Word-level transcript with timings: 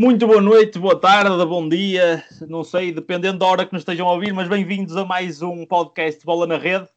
Muito 0.00 0.26
boa 0.26 0.40
noite, 0.40 0.78
boa 0.78 0.98
tarde, 0.98 1.44
bom 1.44 1.68
dia, 1.68 2.24
não 2.48 2.64
sei, 2.64 2.90
dependendo 2.90 3.38
da 3.38 3.44
hora 3.44 3.66
que 3.66 3.74
nos 3.74 3.82
estejam 3.82 4.08
a 4.08 4.14
ouvir, 4.14 4.32
mas 4.32 4.48
bem-vindos 4.48 4.96
a 4.96 5.04
mais 5.04 5.42
um 5.42 5.66
podcast 5.66 6.24
Bola 6.24 6.46
na 6.46 6.56
Rede. 6.56 6.88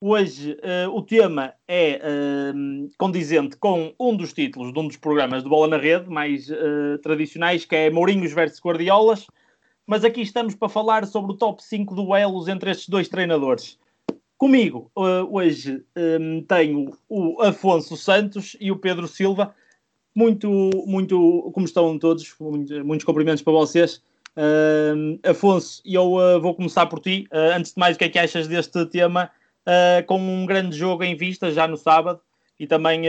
Hoje 0.00 0.52
uh, 0.52 0.90
o 0.90 1.02
tema 1.02 1.52
é 1.68 2.00
uh, 2.00 2.88
condizente 2.96 3.58
com 3.58 3.92
um 4.00 4.16
dos 4.16 4.32
títulos 4.32 4.72
de 4.72 4.78
um 4.78 4.88
dos 4.88 4.96
programas 4.96 5.42
de 5.42 5.50
Bola 5.50 5.68
na 5.68 5.76
Rede, 5.76 6.08
mais 6.08 6.48
uh, 6.48 6.96
tradicionais, 7.02 7.66
que 7.66 7.76
é 7.76 7.90
Mourinhos 7.90 8.32
versus 8.32 8.58
Guardiolas, 8.58 9.26
mas 9.86 10.02
aqui 10.02 10.22
estamos 10.22 10.54
para 10.54 10.70
falar 10.70 11.06
sobre 11.06 11.32
o 11.32 11.36
top 11.36 11.62
5 11.62 11.94
duelos 11.94 12.48
entre 12.48 12.70
estes 12.70 12.88
dois 12.88 13.06
treinadores. 13.06 13.78
Comigo 14.38 14.90
hoje 15.30 15.84
um, 15.94 16.42
tenho 16.42 16.90
o 17.06 17.42
Afonso 17.42 17.98
Santos 17.98 18.56
e 18.58 18.72
o 18.72 18.78
Pedro 18.78 19.06
Silva 19.06 19.54
muito, 20.16 20.70
muito, 20.86 21.50
como 21.52 21.66
estão 21.66 21.98
todos, 21.98 22.34
muitos 22.40 23.04
cumprimentos 23.04 23.42
para 23.42 23.52
vocês. 23.52 24.02
Uh, 24.34 25.20
Afonso, 25.28 25.82
eu 25.84 26.14
uh, 26.14 26.40
vou 26.40 26.54
começar 26.54 26.86
por 26.86 27.00
ti. 27.00 27.28
Uh, 27.30 27.54
antes 27.54 27.74
de 27.74 27.78
mais, 27.78 27.96
o 27.96 27.98
que 27.98 28.06
é 28.06 28.08
que 28.08 28.18
achas 28.18 28.48
deste 28.48 28.86
tema? 28.86 29.30
Ah, 29.68 30.00
com 30.06 30.16
um 30.16 30.46
grande 30.46 30.76
jogo 30.76 31.02
em 31.02 31.16
vista 31.16 31.50
já 31.50 31.66
no 31.66 31.76
sábado 31.76 32.20
e 32.56 32.68
também 32.68 33.02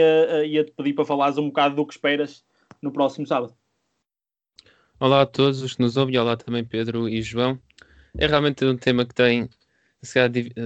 ia-te 0.44 0.72
pedir 0.72 0.92
para 0.92 1.04
falares 1.04 1.38
um 1.38 1.46
bocado 1.46 1.76
do 1.76 1.86
que 1.86 1.92
esperas 1.92 2.44
no 2.82 2.90
próximo 2.90 3.28
sábado. 3.28 3.54
Olá 4.98 5.22
a 5.22 5.26
todos 5.26 5.62
os 5.62 5.74
que 5.74 5.82
nos 5.82 5.96
ouvem, 5.96 6.18
olá 6.18 6.36
também 6.36 6.64
Pedro 6.64 7.08
e 7.08 7.22
João. 7.22 7.60
É 8.18 8.26
realmente 8.26 8.64
um 8.64 8.76
tema 8.76 9.06
que 9.06 9.14
tem 9.14 9.48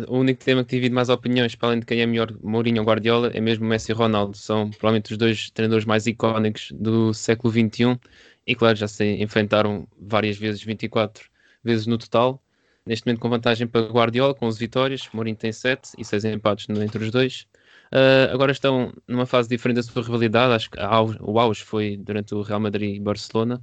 o 0.08 0.18
único 0.18 0.44
tema 0.44 0.64
que 0.64 0.76
divide 0.76 0.94
mais 0.94 1.08
opiniões, 1.08 1.54
para 1.54 1.68
além 1.70 1.80
de 1.80 1.86
quem 1.86 2.00
é 2.00 2.06
melhor, 2.06 2.32
Mourinho 2.42 2.82
ou 2.82 2.86
Guardiola, 2.86 3.30
é 3.32 3.40
mesmo 3.40 3.64
Messi 3.66 3.90
e 3.92 3.94
Ronaldo. 3.94 4.36
São 4.36 4.70
provavelmente 4.70 5.12
os 5.12 5.18
dois 5.18 5.50
treinadores 5.50 5.86
mais 5.86 6.06
icónicos 6.06 6.70
do 6.72 7.14
século 7.14 7.52
XXI 7.52 7.98
e, 8.46 8.54
claro, 8.54 8.76
já 8.76 8.88
se 8.88 9.04
enfrentaram 9.22 9.88
várias 9.98 10.36
vezes, 10.36 10.62
24 10.62 11.30
vezes 11.64 11.86
no 11.86 11.96
total. 11.96 12.42
Neste 12.84 13.06
momento 13.06 13.20
com 13.20 13.30
vantagem 13.30 13.66
para 13.66 13.86
Guardiola, 13.86 14.34
com 14.34 14.46
11 14.46 14.58
vitórias, 14.58 15.08
Mourinho 15.12 15.36
tem 15.36 15.52
7 15.52 15.92
e 15.96 16.04
6 16.04 16.24
empates 16.26 16.68
entre 16.68 17.04
os 17.04 17.10
dois. 17.10 17.46
Uh, 17.92 18.32
agora 18.32 18.52
estão 18.52 18.92
numa 19.06 19.26
fase 19.26 19.48
diferente 19.48 19.76
da 19.76 19.82
sua 19.82 20.02
rivalidade, 20.02 20.54
acho 20.54 20.70
que 20.70 20.78
o 21.20 21.38
auge 21.38 21.62
foi 21.62 21.96
durante 21.96 22.34
o 22.34 22.42
Real 22.42 22.58
Madrid 22.58 22.96
e 22.96 23.00
Barcelona, 23.00 23.62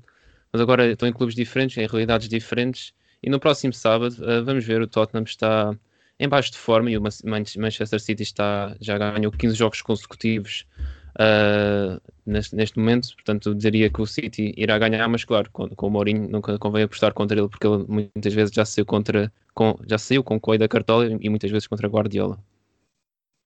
mas 0.53 0.62
agora 0.62 0.92
estão 0.92 1.08
em 1.08 1.14
clubes 1.14 1.36
diferentes, 1.36 1.78
em 1.78 1.88
realidades 1.88 2.30
diferentes 2.30 2.94
e 3.22 3.30
no 3.30 3.39
próximo 3.39 3.73
sábado, 3.73 4.16
uh, 4.20 4.44
vamos 4.44 4.66
ver, 4.66 4.81
o 4.81 4.88
Tottenham 4.88 5.23
está 5.23 5.75
em 6.20 6.28
baixo 6.28 6.52
de 6.52 6.58
forma 6.58 6.92
e 6.92 6.98
o 6.98 7.02
Manchester 7.02 8.00
City 8.00 8.23
está, 8.23 8.75
já 8.80 8.98
ganhou 8.98 9.31
15 9.31 9.56
jogos 9.56 9.81
consecutivos 9.81 10.66
uh, 11.16 12.02
neste, 12.25 12.56
neste, 12.56 12.78
momento, 12.78 13.14
portanto 13.16 13.56
diria 13.56 13.90
que 13.90 14.02
o 14.02 14.06
City 14.06 14.53
irá 14.58 14.78
ganhar, 14.78 15.08
mas 15.08 15.23
claro, 15.23 15.50
com, 15.52 15.70
com 15.70 15.88
o 15.88 15.90
Mourinho 15.90 16.30
nunca 16.30 16.59
convém 16.59 16.84
apostar 16.84 17.14
contra 17.14 17.40
ele 17.40 17.47
porque 17.47 17.66
ele 17.66 17.86
muitas 17.88 18.34
vezes 18.34 18.53
já 18.53 18.66
saiu 18.66 18.86
contra 18.86 19.31
com, 19.53 19.78
já 19.88 19.97
saiu 19.97 20.23
com 20.23 20.40
Coelho 20.40 20.59
da 20.59 20.67
Cartola 20.67 21.06
e 21.06 21.30
muitas 21.30 21.50
vezes 21.50 21.67
contra 21.67 21.88
Guardiola. 21.88 22.38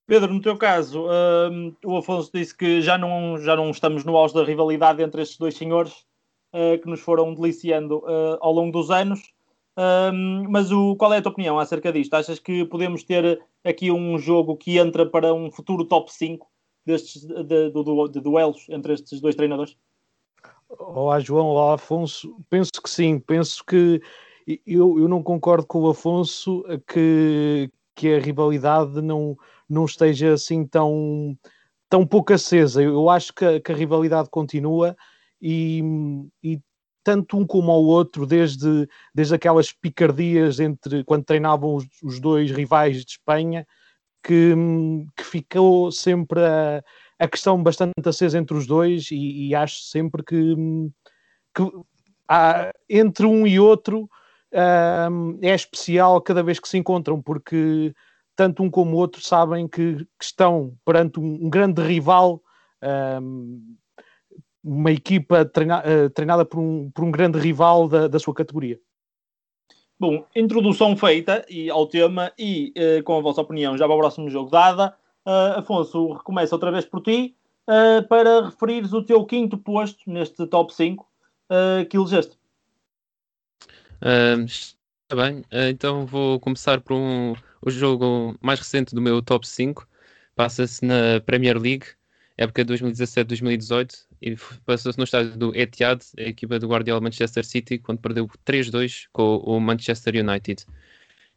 Pedro, 0.06 0.34
no 0.34 0.40
teu 0.42 0.56
caso, 0.58 1.06
uh, 1.06 1.76
o 1.84 1.96
Afonso 1.96 2.30
disse 2.34 2.54
que 2.54 2.82
já 2.82 2.98
não, 2.98 3.38
já 3.38 3.56
não 3.56 3.70
estamos 3.70 4.04
no 4.04 4.16
auge 4.16 4.34
da 4.34 4.44
rivalidade 4.44 5.02
entre 5.02 5.22
estes 5.22 5.38
dois 5.38 5.56
senhores 5.56 5.92
uh, 6.52 6.78
que 6.82 6.88
nos 6.88 7.00
foram 7.00 7.32
deliciando 7.32 8.02
ao 8.40 8.52
longo 8.52 8.72
dos 8.72 8.90
anos. 8.90 9.33
Um, 9.76 10.48
mas 10.48 10.70
o, 10.70 10.94
qual 10.96 11.12
é 11.12 11.18
a 11.18 11.22
tua 11.22 11.32
opinião 11.32 11.58
acerca 11.58 11.92
disto? 11.92 12.14
Achas 12.14 12.38
que 12.38 12.64
podemos 12.64 13.02
ter 13.02 13.42
aqui 13.64 13.90
um 13.90 14.18
jogo 14.18 14.56
que 14.56 14.78
entra 14.78 15.04
para 15.04 15.34
um 15.34 15.50
futuro 15.50 15.84
top 15.84 16.12
5 16.12 16.46
destes, 16.86 17.22
de, 17.22 17.42
de, 17.42 17.70
de, 17.70 18.08
de 18.12 18.20
duelos 18.20 18.66
entre 18.68 18.94
estes 18.94 19.20
dois 19.20 19.34
treinadores? 19.34 19.76
Olá 20.68 21.18
João, 21.18 21.46
olá 21.46 21.74
Afonso. 21.74 22.36
Penso 22.48 22.70
que 22.82 22.88
sim, 22.88 23.18
penso 23.18 23.64
que 23.64 24.00
eu, 24.66 24.98
eu 24.98 25.08
não 25.08 25.22
concordo 25.22 25.66
com 25.66 25.80
o 25.80 25.90
Afonso 25.90 26.64
que, 26.86 27.70
que 27.94 28.14
a 28.14 28.20
rivalidade 28.20 29.00
não, 29.00 29.36
não 29.68 29.84
esteja 29.84 30.34
assim 30.34 30.66
tão, 30.66 31.36
tão 31.88 32.06
pouco 32.06 32.32
acesa. 32.32 32.82
Eu 32.82 33.08
acho 33.08 33.32
que, 33.32 33.60
que 33.60 33.72
a 33.72 33.76
rivalidade 33.76 34.28
continua 34.30 34.96
e, 35.40 35.82
e 36.42 36.60
tanto 37.04 37.36
um 37.36 37.46
como 37.46 37.70
o 37.70 37.86
outro, 37.86 38.26
desde, 38.26 38.88
desde 39.14 39.34
aquelas 39.34 39.70
picardias 39.70 40.58
entre 40.58 41.04
quando 41.04 41.24
treinavam 41.24 41.76
os, 41.76 41.86
os 42.02 42.18
dois 42.18 42.50
rivais 42.50 43.04
de 43.04 43.12
Espanha, 43.12 43.66
que, 44.22 44.54
que 45.14 45.24
ficou 45.24 45.92
sempre 45.92 46.40
a, 46.40 46.82
a, 47.18 47.28
questão 47.28 47.62
bastante 47.62 47.92
acesa 48.06 48.38
entre 48.38 48.56
os 48.56 48.66
dois, 48.66 49.10
e, 49.10 49.48
e 49.48 49.54
acho 49.54 49.82
sempre 49.82 50.22
que, 50.24 50.56
que 51.54 51.62
há, 52.26 52.72
entre 52.88 53.26
um 53.26 53.46
e 53.46 53.60
outro 53.60 54.08
um, 55.10 55.38
é 55.42 55.54
especial 55.54 56.20
cada 56.22 56.42
vez 56.42 56.58
que 56.58 56.68
se 56.68 56.78
encontram, 56.78 57.20
porque 57.20 57.94
tanto 58.34 58.62
um 58.62 58.70
como 58.70 58.96
o 58.96 58.98
outro 58.98 59.20
sabem 59.20 59.68
que, 59.68 59.96
que 60.18 60.24
estão 60.24 60.74
perante 60.84 61.20
um, 61.20 61.46
um 61.46 61.50
grande 61.50 61.82
rival. 61.82 62.42
Um, 62.82 63.76
uma 64.64 64.90
equipa 64.90 65.44
treina, 65.44 65.80
uh, 65.80 66.08
treinada 66.10 66.44
por 66.44 66.58
um, 66.58 66.90
por 66.90 67.04
um 67.04 67.10
grande 67.10 67.38
rival 67.38 67.86
da, 67.86 68.08
da 68.08 68.18
sua 68.18 68.32
categoria. 68.32 68.80
Bom, 70.00 70.24
introdução 70.34 70.96
feita 70.96 71.44
e, 71.48 71.68
ao 71.68 71.86
tema 71.86 72.32
e 72.38 72.72
uh, 72.76 73.02
com 73.04 73.18
a 73.18 73.20
vossa 73.20 73.42
opinião 73.42 73.76
já 73.76 73.86
para 73.86 73.94
o 73.94 73.98
próximo 73.98 74.30
jogo 74.30 74.50
dada, 74.50 74.96
uh, 75.26 75.58
Afonso, 75.58 76.14
recomeça 76.14 76.54
outra 76.54 76.72
vez 76.72 76.86
por 76.86 77.02
ti 77.02 77.36
para 78.10 78.44
referires 78.44 78.92
o 78.92 79.02
teu 79.02 79.24
quinto 79.24 79.56
posto 79.56 79.98
neste 80.06 80.46
top 80.48 80.74
5 80.74 81.08
que 81.88 81.96
elegeste. 81.96 82.38
Está 84.44 85.16
bem, 85.16 85.42
então 85.70 86.04
vou 86.04 86.38
começar 86.38 86.82
por 86.82 86.92
um, 86.92 87.32
o 87.62 87.70
jogo 87.70 88.36
mais 88.42 88.58
recente 88.58 88.94
do 88.94 89.00
meu 89.00 89.22
top 89.22 89.48
5. 89.48 89.88
Passa-se 90.36 90.84
na 90.84 91.22
Premier 91.24 91.58
League, 91.58 91.86
época 92.36 92.66
2017-2018, 92.66 94.06
e 94.24 94.36
passou-se 94.64 94.96
no 94.96 95.04
estádio 95.04 95.36
do 95.36 95.54
Etihad, 95.54 96.00
a 96.18 96.22
equipa 96.22 96.58
do 96.58 96.66
Guardiola 96.66 96.98
Manchester 96.98 97.44
City, 97.44 97.78
quando 97.78 97.98
perdeu 97.98 98.26
3-2 98.46 99.04
com 99.12 99.36
o 99.36 99.60
Manchester 99.60 100.14
United. 100.16 100.64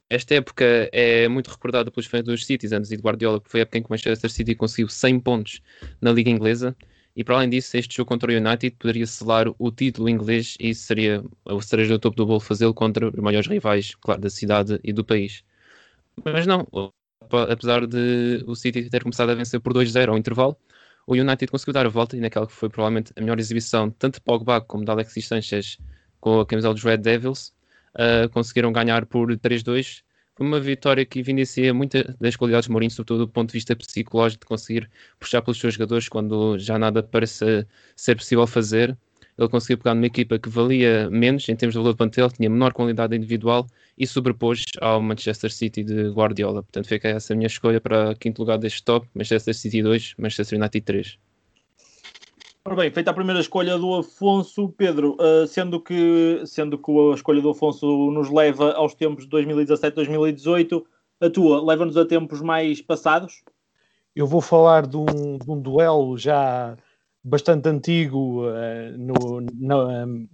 Esta 0.09 0.35
época 0.35 0.89
é 0.93 1.27
muito 1.27 1.49
recordada 1.49 1.91
pelos 1.91 2.07
fãs 2.07 2.23
dos 2.23 2.45
Citizens 2.45 2.89
e 2.89 2.95
de 2.95 3.03
Guardiola, 3.03 3.41
porque 3.41 3.51
foi 3.51 3.59
a 3.59 3.63
época 3.63 3.77
em 3.77 3.81
que 3.81 3.89
o 3.89 3.91
Manchester 3.91 4.31
City 4.31 4.55
conseguiu 4.55 4.87
100 4.87 5.19
pontos 5.19 5.61
na 5.99 6.13
Liga 6.13 6.29
Inglesa. 6.29 6.73
E 7.13 7.25
para 7.25 7.35
além 7.35 7.49
disso, 7.49 7.75
este 7.75 7.97
jogo 7.97 8.07
contra 8.07 8.31
o 8.31 8.35
United 8.35 8.77
poderia 8.79 9.05
selar 9.05 9.47
o 9.59 9.69
título 9.69 10.07
inglês 10.07 10.55
e 10.57 10.73
seria 10.73 11.21
o 11.43 11.61
cereja 11.61 11.95
do 11.95 11.99
topo 11.99 12.15
do 12.15 12.25
bolo 12.25 12.39
fazê-lo 12.39 12.73
contra 12.73 13.09
os 13.09 13.15
maiores 13.15 13.49
rivais, 13.49 13.95
claro, 13.95 14.21
da 14.21 14.29
cidade 14.29 14.79
e 14.81 14.93
do 14.93 15.03
país. 15.03 15.43
Mas 16.23 16.47
não, 16.47 16.65
apesar 17.49 17.85
de 17.85 18.45
o 18.47 18.55
City 18.55 18.89
ter 18.89 19.03
começado 19.03 19.31
a 19.31 19.35
vencer 19.35 19.59
por 19.59 19.73
2-0 19.73 20.07
ao 20.07 20.17
intervalo, 20.17 20.55
o 21.07 21.13
United 21.13 21.49
conseguiu 21.49 21.73
dar 21.73 21.85
a 21.85 21.89
volta 21.89 22.17
e 22.17 22.19
naquela 22.19 22.45
que 22.45 22.51
foi 22.53 22.69
provavelmente 22.69 23.13
a 23.15 23.21
melhor 23.21 23.39
exibição, 23.39 23.89
tanto 23.89 24.15
de 24.15 24.21
Pogba 24.21 24.59
como 24.59 24.83
de 24.83 24.91
Alexis 24.91 25.25
Sanchez 25.25 25.77
com 26.19 26.41
a 26.41 26.45
camisola 26.45 26.73
dos 26.73 26.83
Red 26.83 26.97
Devils, 26.97 27.53
uh, 27.95 28.29
conseguiram 28.29 28.73
ganhar 28.73 29.05
por 29.05 29.29
3-2. 29.29 30.03
Foi 30.35 30.45
uma 30.45 30.59
vitória 30.59 31.05
que 31.05 31.19
evidencia 31.19 31.73
muitas 31.73 32.13
das 32.19 32.35
qualidades 32.35 32.65
de 32.65 32.71
Mourinho, 32.71 32.91
sobretudo 32.91 33.25
do 33.25 33.31
ponto 33.31 33.49
de 33.49 33.53
vista 33.53 33.73
psicológico, 33.75 34.41
de 34.41 34.47
conseguir 34.47 34.89
puxar 35.17 35.41
pelos 35.41 35.57
seus 35.59 35.75
jogadores 35.75 36.09
quando 36.09 36.59
já 36.59 36.77
nada 36.77 37.01
parece 37.01 37.65
ser 37.95 38.15
possível 38.15 38.45
fazer. 38.45 38.95
Ele 39.37 39.47
conseguiu 39.47 39.77
pegar 39.77 39.95
numa 39.95 40.07
equipa 40.07 40.37
que 40.37 40.49
valia 40.49 41.09
menos 41.09 41.47
em 41.47 41.55
termos 41.55 41.73
de 41.73 41.79
valor 41.79 41.93
de 41.93 41.97
plantel, 41.97 42.29
tinha 42.29 42.49
menor 42.49 42.73
qualidade 42.73 43.15
individual 43.15 43.65
e 43.97 44.05
sobrepôs 44.05 44.63
ao 44.79 45.01
Manchester 45.01 45.51
City 45.51 45.83
de 45.83 46.09
Guardiola. 46.09 46.61
Portanto, 46.61 46.87
fica 46.87 47.07
essa 47.07 47.33
a 47.33 47.35
minha 47.35 47.47
escolha 47.47 47.81
para 47.81 48.13
quinto 48.15 48.41
lugar 48.41 48.57
deste 48.57 48.83
top: 48.83 49.07
Manchester 49.13 49.55
City 49.55 49.81
2, 49.81 50.15
Manchester 50.17 50.59
United 50.59 50.85
3. 50.85 51.17
Ora 52.63 52.75
bem, 52.75 52.91
feita 52.91 53.11
a 53.11 53.13
primeira 53.13 53.39
escolha 53.39 53.77
do 53.77 53.95
Afonso, 53.95 54.67
Pedro, 54.77 55.15
uh, 55.21 55.47
sendo, 55.47 55.79
que, 55.79 56.43
sendo 56.45 56.77
que 56.77 56.91
a 56.91 57.15
escolha 57.15 57.41
do 57.41 57.51
Afonso 57.51 58.11
nos 58.11 58.29
leva 58.29 58.73
aos 58.73 58.93
tempos 58.93 59.23
de 59.23 59.29
2017-2018, 59.29 60.83
a 61.21 61.29
tua 61.29 61.65
leva-nos 61.65 61.95
a 61.95 62.05
tempos 62.05 62.41
mais 62.41 62.81
passados? 62.81 63.41
Eu 64.13 64.27
vou 64.27 64.41
falar 64.41 64.85
de 64.85 64.97
um, 64.97 65.37
de 65.37 65.49
um 65.49 65.61
duelo 65.61 66.17
já 66.17 66.75
bastante 67.23 67.69
antigo 67.69 68.45
uh, 68.49 68.97
no, 68.97 69.41
no, 69.41 70.27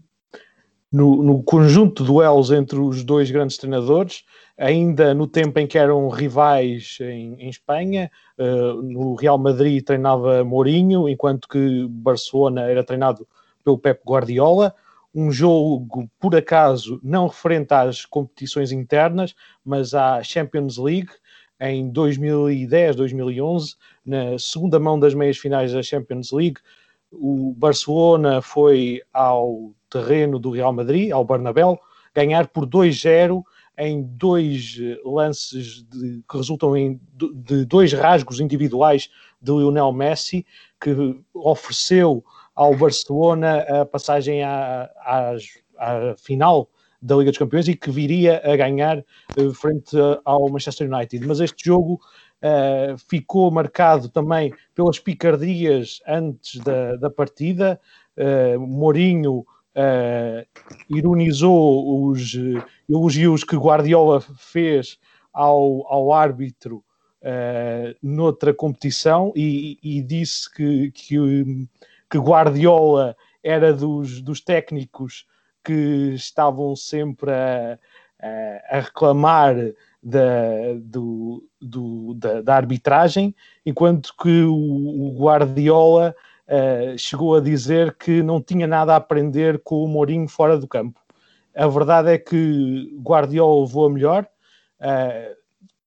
no, 0.93 1.23
no, 1.23 1.41
conjunto 1.41 2.03
de 2.03 2.07
duelos 2.07 2.51
entre 2.51 2.77
os 2.77 3.03
dois 3.03 3.31
grandes 3.31 3.57
treinadores, 3.57 4.23
ainda 4.55 5.11
no 5.11 5.25
tempo 5.25 5.59
em 5.59 5.65
que 5.65 5.79
eram 5.79 6.07
rivais 6.07 6.99
em, 7.01 7.33
em 7.39 7.49
Espanha. 7.49 8.11
Uh, 8.37 8.79
no 8.83 9.15
Real 9.15 9.39
Madrid 9.39 9.83
treinava 9.83 10.43
Mourinho, 10.43 11.09
enquanto 11.09 11.47
que 11.47 11.87
Barcelona 11.89 12.69
era 12.69 12.83
treinado 12.83 13.27
pelo 13.63 13.79
Pep 13.79 14.01
Guardiola. 14.05 14.75
Um 15.15 15.31
jogo, 15.31 16.07
por 16.19 16.35
acaso, 16.35 16.99
não 17.03 17.25
referente 17.25 17.73
às 17.73 18.05
competições 18.05 18.71
internas, 18.71 19.33
mas 19.65 19.95
à 19.95 20.21
Champions 20.21 20.77
League, 20.77 21.09
em 21.59 21.89
2010, 21.89 22.95
2011, 22.95 23.75
na 24.05 24.37
segunda 24.37 24.79
mão 24.79 24.99
das 24.99 25.15
meias 25.15 25.37
finais 25.37 25.73
da 25.73 25.81
Champions 25.81 26.31
League. 26.31 26.59
O 27.11 27.53
Barcelona 27.57 28.41
foi 28.41 29.01
ao 29.11 29.71
terreno 29.93 30.39
do 30.39 30.51
Real 30.51 30.73
Madrid, 30.73 31.11
ao 31.11 31.23
Bernabéu, 31.23 31.79
ganhar 32.13 32.47
por 32.47 32.65
2-0 32.65 33.43
em 33.77 34.03
dois 34.03 34.77
lances 35.03 35.83
de, 35.83 36.21
que 36.29 36.37
resultam 36.37 36.75
em, 36.77 36.99
de 37.15 37.65
dois 37.65 37.91
rasgos 37.93 38.39
individuais 38.39 39.09
de 39.41 39.51
Lionel 39.51 39.91
Messi, 39.91 40.45
que 40.79 41.19
ofereceu 41.33 42.23
ao 42.55 42.75
Barcelona 42.75 43.59
a 43.61 43.85
passagem 43.85 44.43
à, 44.43 44.89
à, 44.97 45.35
à 45.77 46.15
final 46.17 46.69
da 47.01 47.15
Liga 47.15 47.31
dos 47.31 47.37
Campeões 47.37 47.67
e 47.67 47.75
que 47.75 47.91
viria 47.91 48.41
a 48.45 48.55
ganhar 48.55 48.99
uh, 48.99 49.53
frente 49.53 49.97
ao 50.23 50.49
Manchester 50.49 50.91
United. 50.91 51.25
Mas 51.27 51.39
este 51.39 51.65
jogo 51.65 51.95
uh, 51.95 52.97
ficou 53.09 53.51
marcado 53.51 54.07
também 54.07 54.53
pelas 54.73 54.99
picardias 54.99 55.99
antes 56.07 56.61
da, 56.61 56.95
da 56.95 57.09
partida. 57.09 57.79
Mourinho 58.59 59.43
ironizou 60.89 62.07
os 62.07 62.33
elogios 62.89 63.43
que 63.43 63.55
Guardiola 63.55 64.21
fez 64.21 64.99
ao, 65.31 65.85
ao 65.87 66.13
árbitro 66.13 66.83
noutra 68.01 68.53
competição 68.53 69.31
e, 69.35 69.79
e 69.81 70.01
disse 70.01 70.53
que, 70.53 70.91
que, 70.91 71.67
que 72.09 72.17
Guardiola 72.17 73.15
era 73.43 73.73
dos, 73.73 74.21
dos 74.21 74.41
técnicos 74.41 75.25
que 75.63 76.13
estavam 76.13 76.75
sempre 76.75 77.31
a, 77.31 77.79
a, 78.21 78.77
a 78.77 78.79
reclamar 78.81 79.55
da, 80.01 80.73
do, 80.81 81.47
do, 81.61 82.13
da, 82.15 82.41
da, 82.41 82.55
arbitragem, 82.55 83.33
enquanto 83.65 84.13
que 84.21 84.43
o, 84.43 84.53
o 84.53 85.17
Guardiola 85.17 86.13
uh, 86.47 86.97
chegou 86.97 87.35
a 87.35 87.39
dizer 87.39 87.95
que 87.97 88.21
não 88.23 88.41
tinha 88.41 88.67
nada 88.67 88.93
a 88.93 88.97
aprender 88.97 89.61
com 89.63 89.83
o 89.83 89.87
Mourinho 89.87 90.27
fora 90.27 90.57
do 90.57 90.67
campo. 90.67 90.99
A 91.55 91.67
verdade 91.67 92.11
é 92.11 92.17
que 92.17 92.95
Guardiola 93.01 93.61
levou 93.61 93.85
a 93.85 93.89
melhor, 93.89 94.27
uh, 94.79 95.35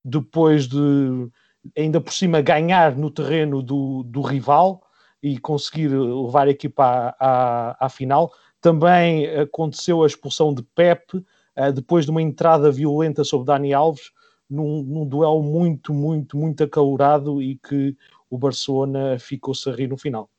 depois 0.05 0.69
de 0.69 1.29
ainda 1.77 2.01
por 2.01 2.13
cima 2.13 2.41
ganhar 2.41 2.97
no 2.97 3.11
terreno 3.11 3.63
do, 3.63 4.05
do 4.05 4.21
rival 4.21 4.83
e 5.21 5.39
conseguir 5.39 5.89
levar 5.89 6.47
a 6.47 6.51
equipa 6.51 7.17
à, 7.19 7.71
à, 7.71 7.87
à 7.87 7.89
final. 7.89 8.33
Também 8.61 9.27
aconteceu 9.37 10.05
a 10.05 10.07
expulsão 10.07 10.55
de 10.55 10.63
Pep, 10.63 11.17
uh, 11.17 11.73
depois 11.73 12.05
de 12.05 12.11
uma 12.11 12.23
entrada 12.23 12.71
violenta 12.71 13.25
sobre 13.25 13.47
Dani 13.47 13.73
Alves, 13.73 14.13
num, 14.49 14.83
num, 14.83 15.05
duelo 15.05 15.43
muito, 15.43 15.93
muito, 15.93 16.37
muito 16.37 16.63
acalorado 16.63 17.43
e 17.43 17.57
que 17.57 17.97
o 18.31 18.39
Barcelona 18.39 19.19
ficou-se 19.19 19.69
a 19.69 19.73
rir 19.73 19.89
no 19.89 19.97
final. 19.97 20.31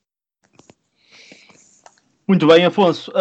Muito 2.27 2.45
bem, 2.45 2.65
Afonso. 2.65 3.12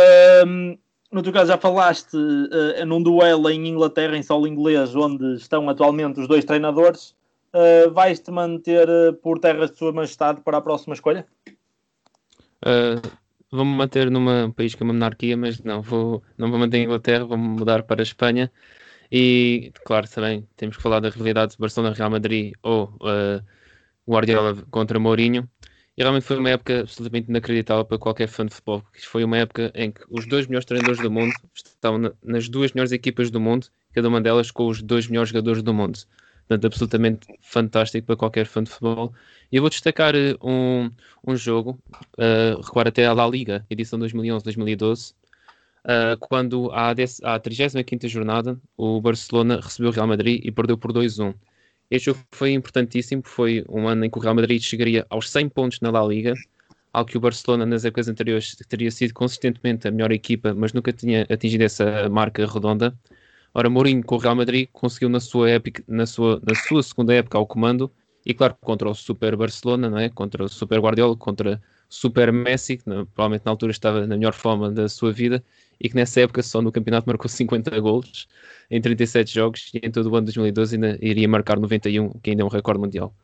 Um, 0.44 0.76
no 1.12 1.23
teu 1.23 1.32
caso, 1.32 1.49
já 1.49 1.56
falaste 1.56 2.17
uh, 2.17 2.85
num 2.85 3.00
duelo 3.00 3.49
em 3.49 3.69
Inglaterra, 3.69 4.17
em 4.17 4.23
solo 4.23 4.49
inglês, 4.49 4.97
onde 4.97 5.37
estão 5.37 5.69
atualmente 5.70 6.19
os 6.19 6.26
dois 6.26 6.44
treinadores. 6.44 7.14
Uh, 7.55 7.91
vais-te 7.93 8.31
manter 8.32 8.88
uh, 8.88 9.12
por 9.14 9.38
terras 9.38 9.70
de 9.70 9.79
Sua 9.79 9.93
Majestade 9.93 10.41
para 10.41 10.58
a 10.58 10.61
próxima 10.61 10.94
escolha? 10.94 11.25
Uh, 12.67 13.00
vou-me 13.50 13.76
manter 13.76 14.11
num 14.11 14.50
país 14.50 14.75
que 14.75 14.82
é 14.82 14.85
uma 14.85 14.93
monarquia, 14.93 15.37
mas 15.37 15.62
não 15.62 15.81
vou, 15.81 16.20
não 16.37 16.50
vou 16.50 16.58
manter 16.58 16.79
em 16.79 16.85
Inglaterra, 16.85 17.25
vou-me 17.25 17.47
mudar 17.47 17.85
para 17.85 18.03
a 18.03 18.05
Espanha. 18.05 18.50
E, 19.11 19.73
claro, 19.85 20.08
também 20.08 20.49
temos 20.56 20.76
que 20.76 20.82
falar 20.82 20.99
da 20.99 21.11
rivalidade 21.11 21.53
de 21.53 21.58
Barcelona-Real 21.58 22.11
Madrid 22.11 22.55
ou 22.61 22.93
uh, 22.97 23.41
Guardiola 24.08 24.56
contra 24.70 24.99
Mourinho. 24.99 25.49
E 25.96 26.02
realmente 26.02 26.25
foi 26.25 26.37
uma 26.37 26.50
época 26.50 26.81
absolutamente 26.81 27.31
inacreditável 27.31 27.84
para 27.84 27.98
qualquer 27.98 28.28
fã 28.28 28.44
de 28.44 28.52
futebol, 28.52 28.82
foi 28.98 29.25
uma 29.25 29.38
época 29.38 29.72
em 29.75 29.90
que 29.90 30.02
os 30.10 30.26
dois 30.26 30.46
melhores 30.46 30.66
treinadores 30.66 31.00
do 31.00 31.10
mundo 31.10 31.32
estavam 31.54 31.98
na, 31.98 32.12
nas 32.22 32.48
duas 32.50 32.72
melhores 32.72 32.93
equipas 32.93 33.31
do 33.31 33.40
mundo, 33.40 33.69
cada 33.94 34.06
uma 34.06 34.20
delas 34.20 34.50
com 34.50 34.66
os 34.66 34.82
dois 34.82 35.08
melhores 35.08 35.31
jogadores 35.31 35.62
do 35.62 35.72
mundo. 35.72 35.98
Portanto, 36.46 36.66
absolutamente 36.66 37.26
fantástico 37.40 38.06
para 38.06 38.16
qualquer 38.16 38.46
fã 38.46 38.62
de 38.62 38.70
futebol. 38.70 39.12
E 39.50 39.56
eu 39.56 39.62
vou 39.62 39.70
destacar 39.70 40.14
uh, 40.14 40.38
um, 40.46 40.90
um 41.26 41.34
jogo, 41.34 41.78
uh, 42.19 42.60
recuar 42.60 42.87
até 42.87 43.06
à 43.06 43.12
La 43.12 43.26
Liga, 43.26 43.66
edição 43.69 43.98
2011-2012, 43.98 45.12
uh, 45.12 46.16
quando 46.20 46.70
à, 46.72 46.90
à 46.90 47.38
35 47.40 48.06
jornada 48.06 48.60
o 48.76 49.00
Barcelona 49.00 49.60
recebeu 49.60 49.90
o 49.90 49.94
Real 49.94 50.06
Madrid 50.06 50.40
e 50.44 50.52
perdeu 50.52 50.76
por 50.76 50.93
2-1. 50.93 51.34
Este 51.91 52.06
jogo 52.06 52.21
foi 52.33 52.53
importantíssimo, 52.53 53.23
foi 53.25 53.65
um 53.69 53.87
ano 53.87 54.05
em 54.05 54.11
que 54.11 54.19
o 54.19 54.21
Real 54.21 54.35
Madrid 54.35 54.61
chegaria 54.61 55.06
aos 55.09 55.31
100 55.31 55.49
pontos 55.50 55.81
na 55.81 55.91
La 55.91 56.05
Liga, 56.05 56.35
algo 56.93 57.11
que 57.11 57.17
o 57.17 57.21
Barcelona 57.21 57.65
nas 57.67 57.85
épocas 57.85 58.09
anteriores 58.09 58.56
teria 58.69 58.91
sido 58.91 59.15
consistentemente 59.15 59.87
a 59.87 59.91
melhor 59.91 60.11
equipa, 60.12 60.55
mas 60.55 60.73
nunca 60.73 60.93
tinha 60.93 61.27
atingido 61.31 61.62
essa 61.62 62.09
marca 62.09 62.44
redonda. 62.47 62.97
Ora, 63.55 63.71
Mourinho 63.71 64.03
com 64.05 64.17
o 64.17 64.19
Real 64.19 64.35
Madrid 64.35 64.69
conseguiu 64.73 65.09
na 65.09 65.21
sua, 65.21 65.50
época, 65.50 65.83
na 65.87 66.06
sua, 66.06 66.41
na 66.47 66.55
sua 66.55 66.83
segunda 66.83 67.15
época 67.15 67.38
ao 67.38 67.47
comando 67.47 67.91
e 68.25 68.35
claro, 68.35 68.56
contra 68.61 68.89
o 68.91 68.94
Super 68.94 69.37
Barcelona, 69.37 69.89
não 69.89 69.99
é? 69.99 70.09
contra 70.09 70.44
o 70.44 70.49
Super 70.49 70.81
Guardiola, 70.81 71.17
contra 71.17 71.62
Super 71.88 72.33
Messi, 72.33 72.77
que 72.77 72.85
provavelmente 72.85 73.44
na 73.44 73.50
altura 73.53 73.73
estava 73.73 74.06
na 74.06 74.17
melhor 74.17 74.33
forma 74.33 74.71
da 74.71 74.88
sua 74.88 75.12
vida, 75.12 75.43
e 75.81 75.88
que 75.88 75.94
nessa 75.94 76.21
época 76.21 76.43
só 76.43 76.62
no 76.62 76.73
campeonato 76.73 77.06
marcou 77.06 77.29
50 77.31 77.79
gols 77.81 78.29
em 78.71 78.81
37 78.81 79.33
jogos, 79.33 79.71
e 79.75 79.79
em 79.87 79.91
todo 79.91 80.11
o 80.11 80.17
ano 80.17 80.27
de 80.27 80.35
2012 80.35 80.77
ainda 80.77 80.99
iria 81.00 81.29
marcar 81.29 81.59
91, 81.59 82.11
que 82.21 82.31
ainda 82.31 82.43
é 82.43 82.44
um 82.44 82.49
recorde 82.49 82.81
mundial. 82.81 83.15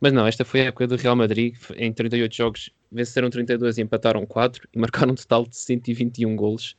Mas 0.00 0.12
não, 0.12 0.26
esta 0.26 0.44
foi 0.44 0.62
a 0.62 0.64
época 0.64 0.86
do 0.86 0.96
Real 0.96 1.14
Madrid, 1.16 1.54
em 1.76 1.92
38 1.92 2.34
jogos 2.34 2.70
venceram 2.90 3.30
32 3.30 3.78
e 3.78 3.82
empataram 3.82 4.26
4, 4.26 4.68
e 4.74 4.78
marcaram 4.78 5.12
um 5.12 5.14
total 5.14 5.46
de 5.46 5.56
121 5.56 6.36
gols. 6.36 6.76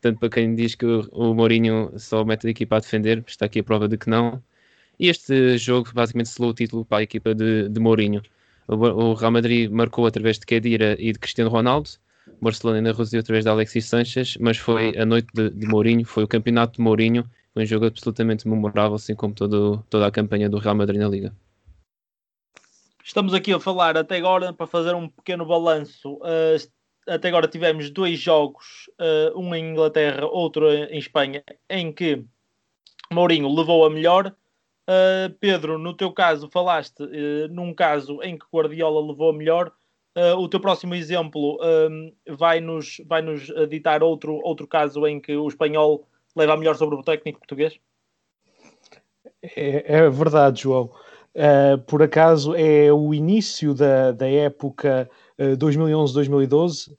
Tanto 0.00 0.20
para 0.20 0.28
quem 0.28 0.54
diz 0.54 0.74
que 0.74 0.84
o 0.84 1.34
Mourinho 1.34 1.92
só 1.98 2.24
mete 2.24 2.46
a 2.46 2.50
equipa 2.50 2.76
a 2.76 2.80
defender, 2.80 3.24
está 3.26 3.46
aqui 3.46 3.60
a 3.60 3.64
prova 3.64 3.88
de 3.88 3.96
que 3.96 4.10
não 4.10 4.42
e 4.98 5.08
este 5.08 5.58
jogo 5.58 5.90
basicamente 5.92 6.28
selou 6.28 6.50
o 6.50 6.54
título 6.54 6.84
para 6.84 6.98
a 6.98 7.02
equipa 7.02 7.34
de, 7.34 7.68
de 7.68 7.80
Mourinho. 7.80 8.22
O, 8.66 9.14
Real 9.14 9.30
Madrid 9.30 9.70
marcou 9.70 10.06
através 10.06 10.38
de 10.38 10.46
Kedira 10.46 10.96
e 10.98 11.12
de 11.12 11.18
Cristiano 11.18 11.50
Ronaldo. 11.50 11.90
O 12.40 12.44
Barcelona 12.44 12.78
ainda 12.78 12.92
reduziu 12.92 13.20
através 13.20 13.44
de 13.44 13.50
Alexis 13.50 13.84
Sanchez, 13.84 14.36
mas 14.40 14.56
foi 14.56 14.96
a 14.96 15.04
noite 15.04 15.28
de, 15.34 15.50
de 15.50 15.66
Mourinho, 15.66 16.04
foi 16.04 16.24
o 16.24 16.28
campeonato 16.28 16.76
de 16.76 16.80
Mourinho, 16.80 17.28
foi 17.52 17.62
um 17.62 17.66
jogo 17.66 17.86
absolutamente 17.86 18.48
memorável, 18.48 18.94
assim 18.94 19.14
como 19.14 19.34
todo, 19.34 19.84
toda 19.90 20.06
a 20.06 20.10
campanha 20.10 20.48
do 20.48 20.58
Real 20.58 20.74
Madrid 20.74 21.00
na 21.00 21.08
Liga. 21.08 21.34
Estamos 23.04 23.34
aqui 23.34 23.52
a 23.52 23.60
falar 23.60 23.98
até 23.98 24.16
agora, 24.16 24.52
para 24.52 24.66
fazer 24.66 24.94
um 24.94 25.08
pequeno 25.08 25.44
balanço, 25.44 26.14
uh, 26.14 26.56
até 27.06 27.28
agora 27.28 27.46
tivemos 27.46 27.90
dois 27.90 28.18
jogos, 28.18 28.88
uh, 28.98 29.38
um 29.38 29.54
em 29.54 29.72
Inglaterra, 29.72 30.24
outro 30.24 30.70
em 30.72 30.98
Espanha, 30.98 31.44
em 31.68 31.92
que 31.92 32.24
Mourinho 33.12 33.54
levou 33.54 33.84
a 33.84 33.90
melhor 33.90 34.34
Uh, 34.84 35.32
Pedro, 35.40 35.78
no 35.78 35.94
teu 35.94 36.12
caso, 36.12 36.50
falaste 36.50 37.02
uh, 37.02 37.48
num 37.50 37.72
caso 37.72 38.22
em 38.22 38.36
que 38.36 38.44
Guardiola 38.52 39.06
levou 39.06 39.32
melhor. 39.32 39.72
Uh, 40.16 40.36
o 40.36 40.48
teu 40.48 40.60
próximo 40.60 40.94
exemplo 40.94 41.58
vai-nos 42.28 43.00
vai 43.06 43.20
-nos 43.20 43.46
ditar 43.68 44.00
outro, 44.02 44.34
outro 44.44 44.66
caso 44.66 45.04
em 45.08 45.18
que 45.18 45.34
o 45.34 45.48
espanhol 45.48 46.06
leva 46.36 46.56
melhor 46.56 46.76
sobre 46.76 46.94
o 46.94 47.02
técnico 47.02 47.40
português? 47.40 47.76
É, 49.42 49.96
é 49.96 50.10
verdade, 50.10 50.62
João. 50.62 50.90
por 51.88 52.00
acaso 52.00 52.54
é 52.54 52.92
o 52.92 53.12
início 53.12 53.74
da, 53.74 54.12
da 54.12 54.28
época 54.28 55.10
2011-2012. 55.36 56.94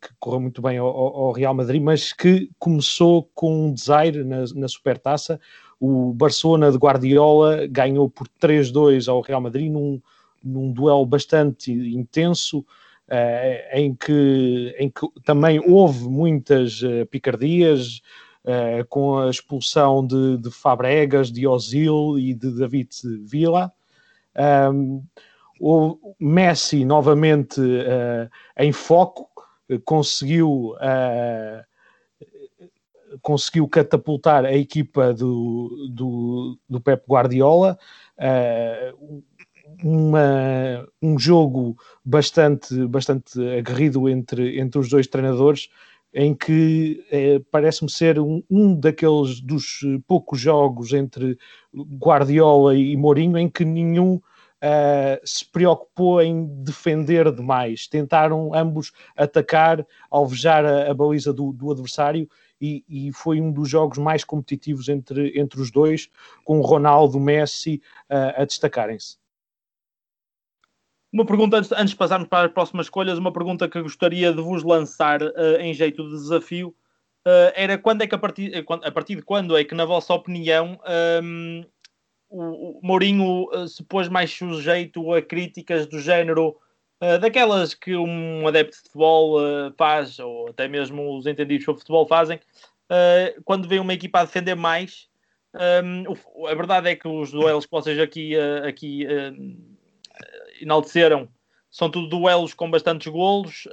que 0.00 0.08
correu 0.20 0.40
muito 0.40 0.62
bem 0.62 0.78
ao, 0.78 0.86
ao, 0.86 1.32
Real 1.32 1.52
Madrid, 1.52 1.82
mas 1.82 2.12
que 2.12 2.48
começou 2.60 3.28
com 3.34 3.66
um 3.66 3.74
desaire 3.74 4.22
na, 4.22 4.44
na 4.54 4.68
Supertaça, 4.68 5.40
o 5.80 6.12
Barcelona 6.12 6.70
de 6.72 6.78
Guardiola 6.78 7.66
ganhou 7.68 8.10
por 8.10 8.28
3-2 8.40 9.08
ao 9.08 9.20
Real 9.20 9.40
Madrid 9.40 9.70
num, 9.70 10.00
num 10.42 10.72
duelo 10.72 11.06
bastante 11.06 11.72
intenso, 11.72 12.60
uh, 12.60 12.64
em, 13.72 13.94
que, 13.94 14.74
em 14.78 14.90
que 14.90 15.06
também 15.24 15.60
houve 15.60 16.08
muitas 16.08 16.82
uh, 16.82 17.06
picardias, 17.10 18.00
uh, 18.44 18.84
com 18.88 19.18
a 19.18 19.30
expulsão 19.30 20.04
de, 20.04 20.38
de 20.38 20.50
Fabregas, 20.50 21.30
de 21.30 21.46
Ozil 21.46 22.18
e 22.18 22.34
de 22.34 22.50
David 22.50 22.90
Villa. 23.24 23.72
Um, 24.72 25.02
o 25.60 26.14
Messi, 26.20 26.84
novamente 26.84 27.60
em 28.56 28.70
foco, 28.70 29.28
conseguiu 29.84 30.76
conseguiu 33.22 33.68
catapultar 33.68 34.44
a 34.44 34.52
equipa 34.52 35.12
do, 35.12 35.88
do, 35.90 36.58
do 36.68 36.80
Pep 36.80 37.04
Guardiola. 37.08 37.78
Uh, 38.18 39.22
uma, 39.82 40.88
um 41.00 41.18
jogo 41.18 41.76
bastante, 42.04 42.86
bastante 42.86 43.38
aguerrido 43.58 44.08
entre, 44.08 44.58
entre 44.58 44.78
os 44.78 44.88
dois 44.88 45.06
treinadores, 45.06 45.68
em 46.12 46.34
que 46.34 47.04
eh, 47.10 47.40
parece-me 47.50 47.90
ser 47.90 48.18
um, 48.18 48.42
um, 48.50 48.74
daqueles 48.74 49.40
dos 49.40 49.80
poucos 50.06 50.40
jogos 50.40 50.92
entre 50.94 51.38
Guardiola 51.74 52.74
e 52.74 52.96
Mourinho 52.96 53.36
em 53.36 53.48
que 53.48 53.64
nenhum 53.64 54.14
uh, 54.14 55.20
se 55.22 55.44
preocupou 55.44 56.22
em 56.22 56.46
defender 56.62 57.30
demais. 57.30 57.86
Tentaram 57.86 58.54
ambos 58.54 58.92
atacar, 59.16 59.86
alvejar 60.10 60.64
a, 60.64 60.90
a 60.90 60.94
baliza 60.94 61.32
do, 61.32 61.52
do 61.52 61.70
adversário 61.70 62.28
e, 62.60 62.84
e, 62.88 63.12
foi 63.12 63.40
um 63.40 63.52
dos 63.52 63.68
jogos 63.68 63.98
mais 63.98 64.24
competitivos 64.24 64.88
entre, 64.88 65.38
entre 65.38 65.60
os 65.60 65.70
dois, 65.70 66.08
com 66.44 66.58
o 66.58 66.62
Ronaldo 66.62 67.18
Messi 67.20 67.80
uh, 68.10 68.40
a 68.40 68.44
destacarem-se. 68.44 69.16
Uma 71.12 71.24
pergunta 71.24 71.56
antes, 71.56 71.72
antes 71.72 71.90
de 71.90 71.96
passarmos 71.96 72.28
para 72.28 72.46
as 72.46 72.52
próximas 72.52 72.86
escolhas, 72.86 73.18
uma 73.18 73.32
pergunta 73.32 73.68
que 73.68 73.80
gostaria 73.80 74.32
de 74.32 74.42
vos 74.42 74.62
lançar 74.62 75.22
uh, 75.22 75.56
em 75.60 75.72
jeito 75.72 76.04
de 76.04 76.10
desafio 76.10 76.68
uh, 77.26 77.52
era 77.54 77.78
quando 77.78 78.02
é 78.02 78.06
que 78.06 78.14
a 78.14 78.18
partir, 78.18 78.52
a 78.56 78.92
partir 78.92 79.16
de 79.16 79.22
quando 79.22 79.56
é 79.56 79.64
que, 79.64 79.74
na 79.74 79.84
vossa 79.84 80.12
opinião, 80.12 80.78
um, 81.22 81.64
o, 82.28 82.78
o 82.78 82.80
Mourinho 82.82 83.46
se 83.68 83.82
pôs 83.84 84.08
mais 84.08 84.30
sujeito 84.30 85.14
a 85.14 85.22
críticas 85.22 85.86
do 85.86 85.98
género 85.98 86.56
uh, 87.02 87.18
daquelas 87.18 87.74
que 87.74 87.96
um 87.96 88.46
adepto 88.46 88.76
de 88.76 88.82
futebol 88.82 89.40
uh, 89.40 89.72
faz, 89.76 90.18
ou 90.18 90.48
até 90.48 90.68
mesmo 90.68 91.16
os 91.16 91.26
entendidos 91.26 91.64
sobre 91.64 91.80
futebol 91.80 92.06
fazem, 92.06 92.40
quando 93.44 93.68
vem 93.68 93.80
uma 93.80 93.92
equipa 93.92 94.20
a 94.20 94.24
defender 94.24 94.54
mais. 94.54 95.08
Um, 95.54 96.46
a 96.46 96.54
verdade 96.54 96.88
é 96.88 96.96
que 96.96 97.06
os 97.06 97.30
duelos 97.30 97.66
que 97.66 97.70
vocês 97.70 97.98
aqui, 97.98 98.34
aqui 98.66 99.06
enalteceram 100.58 101.28
são 101.70 101.90
tudo 101.90 102.08
duelos 102.08 102.54
com 102.54 102.70
bastantes 102.70 103.12
golos. 103.12 103.68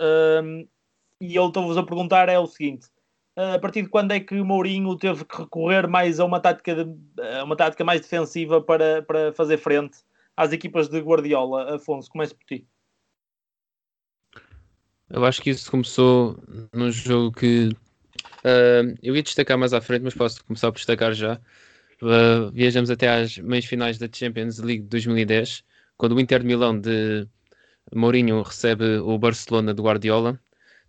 e 1.22 1.34
eu 1.34 1.48
estou-vos 1.48 1.78
a 1.78 1.84
perguntar 1.84 2.28
é 2.28 2.38
o 2.38 2.46
seguinte: 2.46 2.88
a 3.38 3.58
partir 3.58 3.84
de 3.84 3.90
quando 3.90 4.12
é 4.12 4.20
que 4.20 4.36
Mourinho 4.36 4.98
teve 4.98 5.24
que 5.24 5.38
recorrer 5.38 5.88
mais 5.88 6.20
a 6.20 6.26
uma 6.26 6.42
tática, 6.42 6.84
de, 6.84 6.92
uma 7.42 7.56
tática 7.56 7.86
mais 7.86 8.02
defensiva 8.02 8.62
para, 8.62 9.02
para 9.02 9.32
fazer 9.32 9.58
frente 9.58 10.00
às 10.36 10.52
equipas 10.52 10.90
de 10.90 11.00
Guardiola? 11.00 11.76
Afonso, 11.76 12.10
comece 12.10 12.36
por 12.36 12.44
ti. 12.44 12.68
Eu 15.10 15.24
acho 15.24 15.42
que 15.42 15.52
isso 15.52 15.70
começou 15.70 16.38
num 16.74 16.92
jogo 16.92 17.32
que 17.38 17.70
uh, 18.44 18.98
eu 19.04 19.16
ia 19.16 19.24
destacar 19.24 19.58
mais 19.58 19.74
à 19.74 19.82
frente, 19.82 20.04
mas 20.04 20.14
posso 20.16 20.44
começar 20.46 20.72
por 20.72 20.78
destacar 20.78 21.14
já. 21.14 21.40
Uh, 22.02 22.52
viajamos 22.52 22.90
até 22.90 23.08
às 23.10 23.38
meias 23.38 23.66
finais 23.66 23.98
da 23.98 24.08
Champions 24.12 24.60
League 24.60 24.84
de 24.84 24.90
2010, 24.90 25.64
quando 25.98 26.16
o 26.16 26.20
Inter 26.20 26.40
de 26.42 26.48
Milão 26.48 26.80
de 26.80 27.28
Mourinho 27.94 28.42
recebe 28.42 28.98
o 28.98 29.18
Barcelona 29.18 29.74
de 29.74 29.82
Guardiola. 29.82 30.40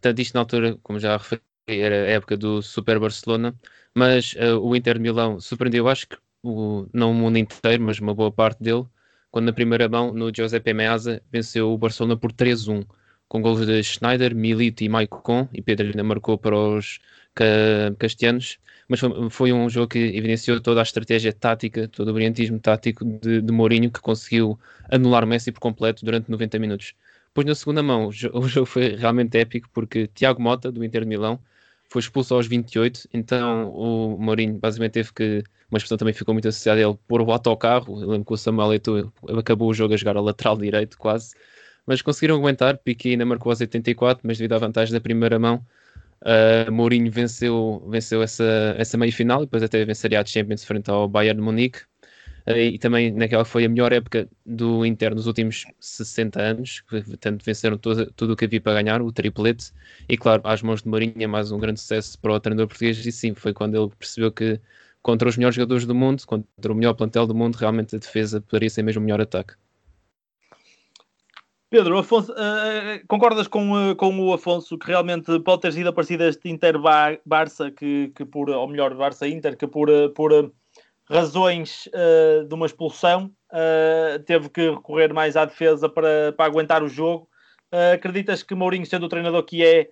Tanto 0.00 0.20
isto 0.20 0.34
na 0.34 0.40
altura, 0.40 0.78
como 0.82 0.98
já 0.98 1.16
referi, 1.16 1.42
era 1.68 1.96
a 1.96 2.10
época 2.10 2.36
do 2.36 2.62
Super 2.62 2.98
Barcelona, 2.98 3.54
mas 3.94 4.34
uh, 4.34 4.58
o 4.60 4.74
Inter 4.74 4.94
de 4.94 5.00
Milão 5.00 5.40
surpreendeu, 5.40 5.88
acho 5.88 6.08
que 6.08 6.16
o, 6.42 6.88
não 6.92 7.10
o 7.10 7.14
mundo 7.14 7.38
inteiro, 7.38 7.82
mas 7.82 7.98
uma 7.98 8.14
boa 8.14 8.32
parte 8.32 8.62
dele, 8.62 8.86
quando 9.30 9.46
na 9.46 9.52
primeira 9.52 9.88
mão, 9.88 10.12
no 10.12 10.32
Giuseppe 10.34 10.72
Meazza, 10.72 11.22
venceu 11.30 11.72
o 11.72 11.78
Barcelona 11.78 12.16
por 12.16 12.32
3-1, 12.32 12.86
com 13.28 13.42
gols 13.42 13.66
de 13.66 13.82
Schneider, 13.82 14.34
Milito 14.34 14.84
e 14.84 14.88
Maicon, 14.88 15.48
e 15.52 15.60
Pedro 15.62 15.86
ainda 15.86 16.04
marcou 16.04 16.38
para 16.38 16.56
os 16.56 17.00
ca 17.34 17.44
castianos, 17.98 18.58
mas 18.88 19.00
foi, 19.30 19.52
um 19.52 19.68
jogo 19.68 19.88
que 19.88 19.98
evidenciou 19.98 20.60
toda 20.60 20.80
a 20.80 20.82
estratégia 20.82 21.32
tática, 21.32 21.88
todo 21.88 22.08
o 22.08 22.14
brilhantismo 22.14 22.58
tático 22.60 23.04
de, 23.04 23.42
de 23.42 23.52
Mourinho, 23.52 23.90
que 23.90 24.00
conseguiu 24.00 24.58
anular 24.90 25.26
Messi 25.26 25.50
por 25.50 25.60
completo 25.60 26.04
durante 26.04 26.30
90 26.30 26.58
minutos. 26.58 26.94
Depois, 27.28 27.46
na 27.46 27.54
segunda 27.54 27.82
mão, 27.82 28.06
o 28.32 28.48
jogo 28.48 28.66
foi 28.66 28.96
realmente 28.96 29.36
épico, 29.38 29.68
porque 29.72 30.06
Tiago 30.08 30.40
Mota, 30.40 30.70
do 30.70 30.84
Inter 30.84 31.02
de 31.02 31.08
Milão, 31.08 31.40
foi 31.88 32.00
expulso 32.00 32.34
aos 32.34 32.46
28, 32.46 33.08
então 33.12 33.70
o 33.70 34.16
Mourinho 34.18 34.58
basicamente 34.58 34.92
teve 34.92 35.12
que, 35.12 35.44
uma 35.70 35.78
expressão 35.78 35.98
também 35.98 36.14
ficou 36.14 36.34
muito 36.34 36.48
associada 36.48 36.80
a 36.80 36.84
ele, 36.84 36.98
pôr 37.06 37.20
o 37.20 37.30
autocarro, 37.30 38.00
eu 38.00 38.08
lembro 38.08 38.24
que 38.24 38.32
o 38.32 38.36
Samuel 38.36 38.74
Eto'o 38.74 39.12
acabou 39.38 39.70
o 39.70 39.74
jogo 39.74 39.94
a 39.94 39.96
jogar 39.96 40.16
ao 40.16 40.24
lateral 40.24 40.56
direito 40.56 40.98
quase, 40.98 41.34
mas 41.86 42.02
conseguiram 42.02 42.36
aguentar, 42.36 42.78
Piquet 42.78 43.10
ainda 43.10 43.24
marcou 43.24 43.50
aos 43.50 43.60
84, 43.60 44.26
mas 44.26 44.38
devido 44.38 44.54
à 44.54 44.58
vantagem 44.58 44.92
da 44.92 45.00
primeira 45.00 45.38
mão, 45.38 45.64
uh, 46.22 46.70
Mourinho 46.72 47.10
venceu, 47.10 47.86
venceu 47.88 48.22
essa, 48.22 48.74
essa 48.76 48.98
meia-final, 48.98 49.42
e 49.42 49.46
depois 49.46 49.62
até 49.62 49.84
venceria 49.84 50.20
a 50.20 50.24
Champions 50.24 50.64
frente 50.64 50.90
ao 50.90 51.08
Bayern 51.08 51.40
de 51.40 51.44
Munique, 51.44 51.80
e 52.48 52.78
também 52.78 53.10
naquela 53.10 53.44
que 53.44 53.50
foi 53.50 53.64
a 53.64 53.68
melhor 53.68 53.92
época 53.92 54.28
do 54.44 54.86
Inter 54.86 55.12
nos 55.14 55.26
últimos 55.26 55.64
60 55.80 56.40
anos, 56.40 56.80
portanto 56.88 57.44
venceram 57.44 57.76
todo, 57.76 58.12
tudo 58.12 58.34
o 58.34 58.36
que 58.36 58.44
havia 58.44 58.60
para 58.60 58.80
ganhar, 58.80 59.02
o 59.02 59.10
triplete, 59.10 59.72
e 60.08 60.16
claro, 60.16 60.42
às 60.44 60.62
mãos 60.62 60.82
de 60.82 60.88
Mourinho 60.88 61.14
é 61.18 61.26
mais 61.26 61.50
um 61.50 61.58
grande 61.58 61.80
sucesso 61.80 62.16
para 62.20 62.32
o 62.32 62.40
treinador 62.40 62.68
português, 62.68 63.04
e 63.04 63.10
sim, 63.10 63.34
foi 63.34 63.52
quando 63.52 63.74
ele 63.76 63.92
percebeu 63.98 64.30
que 64.30 64.60
contra 65.02 65.28
os 65.28 65.36
melhores 65.36 65.56
jogadores 65.56 65.86
do 65.86 65.94
mundo, 65.94 66.24
contra 66.26 66.72
o 66.72 66.74
melhor 66.74 66.94
plantel 66.94 67.26
do 67.26 67.34
mundo, 67.34 67.56
realmente 67.56 67.96
a 67.96 67.98
defesa 67.98 68.40
poderia 68.40 68.70
ser 68.70 68.82
mesmo 68.82 69.02
o 69.02 69.04
melhor 69.04 69.20
ataque. 69.20 69.54
Pedro, 71.68 71.98
Afonso, 71.98 72.32
uh, 72.32 73.06
concordas 73.08 73.48
com, 73.48 73.90
uh, 73.90 73.96
com 73.96 74.16
o 74.20 74.32
Afonso 74.32 74.78
que 74.78 74.86
realmente 74.86 75.38
pode 75.40 75.62
ter 75.62 75.72
sido 75.72 75.88
aparecido 75.88 76.22
este 76.22 76.48
Inter-Barça, 76.48 77.72
que, 77.72 78.12
que 78.14 78.24
por, 78.24 78.48
ou 78.48 78.68
melhor, 78.68 78.94
Barça-Inter, 78.94 79.56
que 79.56 79.66
por, 79.66 79.88
por 80.14 80.52
razões 81.10 81.88
uh, 81.88 82.44
de 82.44 82.54
uma 82.54 82.66
expulsão, 82.66 83.32
teve 84.26 84.48
que 84.50 84.70
recorrer 84.70 85.14
mais 85.14 85.36
à 85.36 85.44
defesa 85.44 85.88
para, 85.88 86.32
para 86.36 86.44
aguentar 86.44 86.82
o 86.82 86.88
jogo. 86.88 87.28
Acreditas 87.94 88.42
que 88.42 88.54
Mourinho, 88.54 88.84
sendo 88.84 89.06
o 89.06 89.08
treinador 89.08 89.42
que 89.44 89.64
é, 89.64 89.88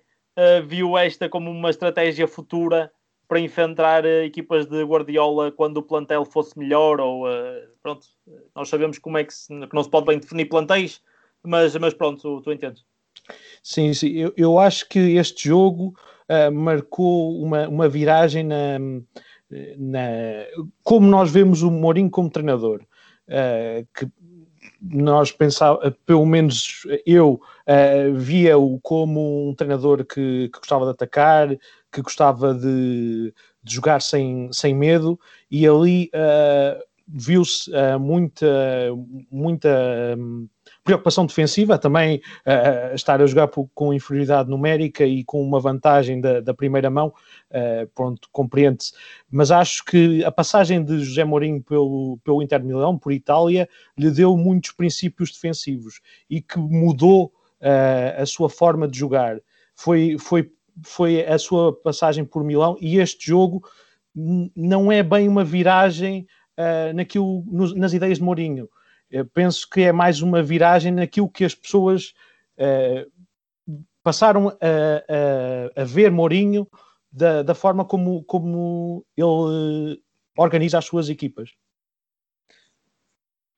viu 0.61 0.95
esta 0.97 1.27
como 1.27 1.49
uma 1.49 1.71
estratégia 1.71 2.27
futura 2.27 2.91
para 3.27 3.39
enfrentar 3.39 4.05
equipas 4.05 4.67
de 4.67 4.83
Guardiola 4.83 5.51
quando 5.51 5.77
o 5.77 5.83
plantel 5.83 6.25
fosse 6.25 6.59
melhor? 6.59 6.99
Ou 6.99 7.25
pronto, 7.81 8.05
nós 8.53 8.69
sabemos 8.69 8.99
como 8.99 9.17
é 9.17 9.23
que, 9.23 9.33
se, 9.33 9.47
que 9.47 9.73
não 9.73 9.83
se 9.83 9.89
pode 9.89 10.05
bem 10.05 10.19
definir 10.19 10.45
plantéis, 10.45 11.01
mas, 11.45 11.75
mas 11.75 11.93
pronto, 11.93 12.21
tu, 12.21 12.41
tu 12.41 12.51
entendes. 12.51 12.83
Sim, 13.63 13.93
sim, 13.93 14.11
eu, 14.11 14.33
eu 14.37 14.59
acho 14.59 14.87
que 14.87 14.99
este 14.99 15.49
jogo 15.49 15.95
marcou 16.51 17.39
uma, 17.41 17.67
uma 17.67 17.87
viragem 17.87 18.43
na 18.43 18.79
na, 19.77 19.99
como 20.83 21.07
nós 21.07 21.31
vemos 21.31 21.61
o 21.61 21.71
Mourinho 21.71 22.09
como 22.09 22.29
treinador, 22.29 22.81
uh, 23.27 23.87
que 23.93 24.07
nós 24.81 25.31
pensávamos, 25.31 25.95
pelo 26.05 26.25
menos 26.25 26.85
eu 27.05 27.41
uh, 27.67 28.13
via-o 28.15 28.79
como 28.81 29.49
um 29.49 29.53
treinador 29.53 30.05
que, 30.05 30.49
que, 30.49 30.59
gostava 30.59 30.85
de 30.85 30.91
atacar, 30.91 31.55
que 31.91 32.01
gostava 32.01 32.53
de, 32.53 33.33
de 33.63 33.75
jogar 33.75 34.01
sem, 34.01 34.51
sem 34.51 34.73
medo, 34.73 35.19
e 35.49 35.67
ali 35.67 36.09
uh, 36.13 36.83
viu-se 37.07 37.71
muita, 37.99 38.47
muita 39.31 39.69
um, 40.17 40.47
preocupação 40.85 41.25
defensiva, 41.25 41.79
também 41.79 42.21
uh, 42.45 42.93
estar 42.93 43.19
a 43.19 43.25
jogar 43.25 43.49
com 43.73 43.91
inferioridade 43.91 44.47
numérica 44.47 45.03
e 45.03 45.23
com 45.23 45.41
uma 45.41 45.59
vantagem 45.59 46.21
da, 46.21 46.39
da 46.39 46.53
primeira 46.53 46.91
mão, 46.91 47.07
uh, 47.07 47.87
pronto, 47.95 48.29
compreende-se. 48.31 48.93
Mas 49.29 49.49
acho 49.49 49.83
que 49.83 50.23
a 50.23 50.31
passagem 50.31 50.85
de 50.85 50.99
José 51.03 51.23
Mourinho 51.25 51.61
pelo, 51.63 52.19
pelo 52.23 52.41
Inter 52.41 52.63
Milão, 52.63 52.99
por 52.99 53.11
Itália, 53.11 53.67
lhe 53.97 54.11
deu 54.11 54.37
muitos 54.37 54.71
princípios 54.73 55.31
defensivos 55.31 56.01
e 56.29 56.39
que 56.39 56.59
mudou 56.59 57.33
uh, 57.61 58.21
a 58.21 58.25
sua 58.27 58.47
forma 58.47 58.87
de 58.87 58.99
jogar. 58.99 59.39
Foi, 59.73 60.17
foi, 60.19 60.51
foi 60.83 61.25
a 61.25 61.39
sua 61.39 61.73
passagem 61.73 62.23
por 62.23 62.43
Milão 62.43 62.77
e 62.79 62.99
este 62.99 63.25
jogo 63.25 63.67
não 64.55 64.91
é 64.91 65.01
bem 65.01 65.27
uma 65.27 65.43
viragem 65.43 66.25
naquilo, 66.93 67.43
no, 67.45 67.75
nas 67.75 67.91
ideias 67.91 68.17
de 68.17 68.23
Mourinho 68.23 68.69
penso 69.33 69.69
que 69.69 69.81
é 69.81 69.91
mais 69.91 70.21
uma 70.21 70.41
viragem 70.41 70.91
naquilo 70.91 71.29
que 71.29 71.45
as 71.45 71.55
pessoas 71.55 72.13
uh, 72.57 73.11
passaram 74.03 74.49
a, 74.49 75.79
a, 75.79 75.81
a, 75.81 75.83
ver 75.83 76.11
Mourinho 76.11 76.67
da, 77.11 77.41
da 77.41 77.55
forma 77.55 77.83
como, 77.85 78.23
como 78.23 79.05
ele 79.17 80.01
organiza 80.37 80.77
as 80.77 80.85
suas 80.85 81.09
equipas. 81.09 81.51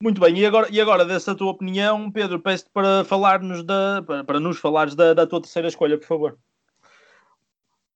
Muito 0.02 0.22
bem, 0.22 0.38
e 0.38 0.46
agora, 0.46 0.68
e 0.72 0.80
agora 0.80 1.04
dessa 1.04 1.34
tua 1.34 1.52
opinião, 1.52 2.12
Pedro, 2.12 2.40
peço-te 2.40 2.70
para 2.72 3.04
falar-nos 3.04 3.64
da, 3.64 4.04
para, 4.06 4.24
para 4.24 4.40
nos 4.40 4.60
falares 4.60 4.94
da, 4.94 5.14
da 5.14 5.26
tua 5.26 5.42
terceira 5.42 5.68
escolha, 5.68 5.98
por 5.98 6.06
favor. 6.06 6.38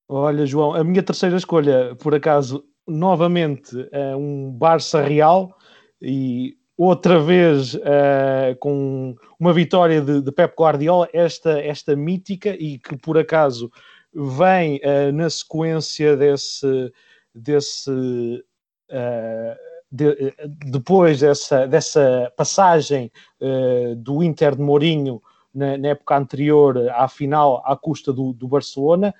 Olha, 0.09 0.45
João, 0.45 0.73
a 0.73 0.83
minha 0.83 1.03
terceira 1.03 1.37
escolha, 1.37 1.95
por 1.95 2.15
acaso, 2.15 2.65
novamente, 2.87 3.87
é 3.91 4.15
um 4.15 4.51
Barça 4.51 5.01
Real 5.01 5.55
e 6.01 6.57
outra 6.83 7.19
vez 7.19 7.75
uh, 7.75 8.55
com 8.59 9.15
uma 9.39 9.53
vitória 9.53 10.01
de, 10.01 10.21
de 10.21 10.31
Pep 10.31 10.53
Guardiola, 10.57 11.07
esta, 11.13 11.59
esta 11.59 11.95
mítica 11.95 12.49
e 12.49 12.79
que 12.79 12.97
por 12.97 13.17
acaso 13.17 13.71
vem 14.13 14.77
uh, 14.77 15.11
na 15.13 15.29
sequência 15.29 16.17
desse, 16.17 16.91
desse 17.35 17.91
uh, 17.91 19.55
de, 19.91 20.33
depois 20.65 21.19
dessa, 21.19 21.67
dessa 21.67 22.31
passagem 22.37 23.11
do 23.97 24.23
Inter 24.23 24.55
de 24.55 24.61
Mourinho 24.61 25.21
na, 25.53 25.77
na, 25.77 25.89
época 25.89 26.15
anterior 26.15 26.89
à 26.91 27.09
final 27.09 27.61
à 27.65 27.75
custa 27.75 28.13
do, 28.13 28.31
do 28.31 28.47
Barcelona. 28.47 29.13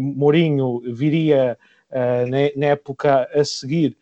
Mourinho 0.00 0.80
viria 0.92 1.56
na, 1.88 2.50
na, 2.56 2.66
época 2.66 3.28
a 3.32 3.44
seguir 3.44 3.96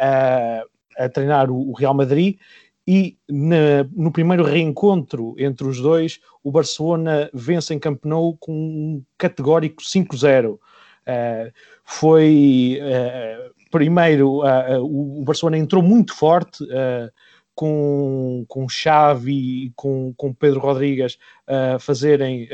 a 0.00 0.64
a 0.98 1.08
treinar 1.08 1.50
o, 1.50 1.72
Real 1.72 1.94
Madrid 1.94 2.36
e 2.90 3.18
na, 3.28 3.84
no 3.94 4.10
primeiro 4.10 4.42
reencontro 4.42 5.34
entre 5.38 5.66
os 5.66 5.78
dois, 5.78 6.20
o 6.42 6.50
Barcelona 6.50 7.28
vence 7.34 7.74
em 7.74 7.78
Camp 7.78 8.02
Nou 8.06 8.34
com 8.38 8.52
um 8.52 9.04
categórico 9.18 9.82
5-0. 9.82 10.54
Uh, 10.54 10.58
foi 11.84 12.80
uh, 12.80 13.52
primeiro 13.70 14.42
uh, 14.42 14.82
o 14.82 15.22
Barcelona 15.22 15.58
entrou 15.58 15.82
muito 15.82 16.14
forte 16.14 16.64
com, 17.54 18.46
com 18.48 18.68
Xavi 18.68 19.66
e 19.66 19.72
com, 19.76 20.14
com 20.16 20.32
Pedro 20.32 20.60
Rodrigues 20.60 21.18
a 21.46 21.78
fazerem 21.78 22.48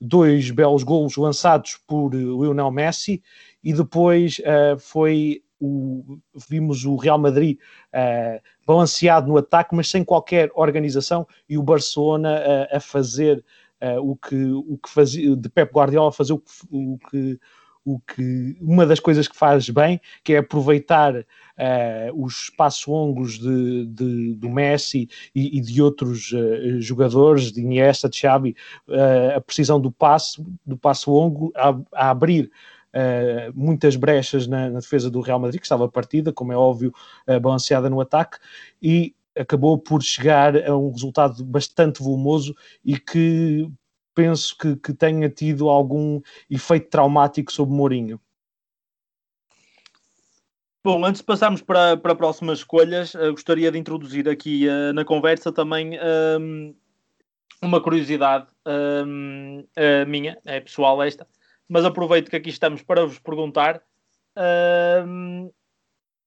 dois 0.00 0.50
belos 0.50 0.82
golos 0.82 1.16
lançados 1.16 1.78
por 1.86 2.14
Lionel 2.14 2.70
Messi 2.70 3.22
e 3.62 3.72
depois 3.72 4.40
foi 4.80 5.42
o, 5.62 6.18
vimos 6.48 6.84
o 6.84 6.96
Real 6.96 7.18
Madrid 7.18 7.56
uh, 7.94 8.42
balanceado 8.66 9.28
no 9.28 9.36
ataque, 9.36 9.76
mas 9.76 9.88
sem 9.88 10.02
qualquer 10.04 10.50
organização, 10.54 11.26
e 11.48 11.56
o 11.56 11.62
Barcelona 11.62 12.40
uh, 12.40 12.76
a 12.76 12.80
fazer 12.80 13.44
uh, 13.80 14.10
o, 14.10 14.16
que, 14.16 14.34
o 14.34 14.76
que 14.76 14.90
fazia, 14.90 15.36
de 15.36 15.48
Pep 15.48 15.72
Guardiola 15.72 16.08
a 16.08 16.12
fazer 16.12 16.32
o 16.32 16.38
que, 16.40 16.52
o 16.72 16.98
que, 17.08 17.40
o 17.84 18.00
que 18.00 18.56
uma 18.60 18.84
das 18.84 18.98
coisas 18.98 19.28
que 19.28 19.36
faz 19.36 19.70
bem, 19.70 20.00
que 20.24 20.34
é 20.34 20.38
aproveitar 20.38 21.24
os 22.14 22.44
espaços 22.44 22.86
longos 22.86 23.38
de, 23.38 23.86
de, 23.86 24.34
do 24.34 24.50
Messi 24.50 25.08
e, 25.32 25.58
e 25.58 25.60
de 25.60 25.80
outros 25.80 26.32
jogadores, 26.80 27.52
de 27.52 27.60
Iniesta, 27.60 28.08
de 28.08 28.16
Xavi, 28.16 28.56
a 29.36 29.40
precisão 29.40 29.80
do 29.80 29.92
passo, 29.92 30.44
do 30.66 30.76
passo 30.76 31.12
longo, 31.12 31.52
a, 31.54 31.78
a 31.92 32.10
abrir 32.10 32.50
Uh, 32.94 33.52
muitas 33.54 33.96
brechas 33.96 34.46
na, 34.46 34.68
na, 34.68 34.80
defesa 34.80 35.10
do 35.10 35.20
Real 35.20 35.40
Madrid, 35.40 35.58
que 35.58 35.66
estava 35.66 35.88
partida, 35.88 36.32
como 36.32 36.52
é 36.52 36.56
óbvio, 36.56 36.92
uh, 37.26 37.40
balanceada 37.40 37.88
no 37.88 38.00
ataque, 38.00 38.38
e 38.82 39.14
acabou 39.36 39.78
por 39.78 40.02
chegar 40.02 40.56
a 40.56 40.76
um 40.76 40.90
resultado 40.90 41.42
bastante 41.44 42.02
volumoso 42.02 42.54
e 42.84 42.98
que 42.98 43.66
penso 44.14 44.56
que, 44.58 44.76
que 44.76 44.92
tenha 44.92 45.28
tido 45.28 45.68
algum 45.68 46.20
efeito 46.50 46.90
traumático 46.90 47.50
sobre 47.50 47.74
Mourinho. 47.74 48.20
Bom, 50.84 51.04
antes 51.04 51.20
de 51.20 51.26
passarmos 51.26 51.62
para, 51.62 51.96
para 51.96 52.14
próximas 52.14 52.58
escolhas, 52.58 53.14
uh, 53.14 53.30
gostaria 53.30 53.70
de 53.70 53.78
introduzir 53.78 54.28
aqui 54.28 54.66
uh, 54.66 54.92
na 54.92 55.04
conversa 55.04 55.52
também 55.52 55.96
um, 56.40 56.74
uma 57.62 57.80
curiosidade 57.80 58.48
um, 58.66 59.60
uh, 59.60 60.08
minha, 60.08 60.36
é 60.44 60.58
pessoal 60.60 61.00
esta, 61.00 61.24
mas 61.68 61.84
aproveito 61.84 62.30
que 62.30 62.36
aqui 62.36 62.50
estamos 62.50 62.82
para 62.82 63.04
vos 63.04 63.18
perguntar: 63.18 63.82
uh, 64.36 65.52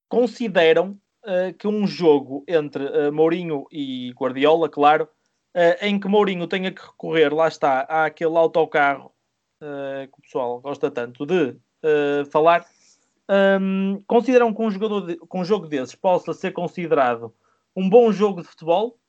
consideram 0.08 1.00
uh, 1.24 1.54
que 1.58 1.68
um 1.68 1.86
jogo 1.86 2.44
entre 2.48 2.84
uh, 2.84 3.14
Mourinho 3.14 3.66
e 3.72 4.12
Guardiola, 4.14 4.70
claro, 4.70 5.08
ah, 5.54 5.88
em 5.88 6.00
que 6.00 6.08
Mourinho 6.08 6.48
tenha 6.48 6.72
que 6.72 6.82
recorrer, 6.82 7.34
lá 7.34 7.48
está, 7.48 7.82
àquele 7.82 8.38
autocarro 8.38 9.14
que 9.58 10.20
o 10.20 10.22
pessoal 10.22 10.60
gosta 10.60 10.92
tanto 10.92 11.26
de 11.26 11.56
falar, 12.30 12.66
consideram 14.06 14.54
que 14.54 14.62
um, 14.62 14.70
jogador 14.70 15.08
de, 15.08 15.16
que 15.16 15.38
um 15.38 15.46
jogo 15.46 15.66
desses 15.66 15.96
possa 15.96 16.34
ser 16.34 16.52
considerado 16.52 17.34
um 17.74 17.90
bom 17.90 18.12
jogo 18.12 18.42
de 18.42 18.48
futebol? 18.50 19.00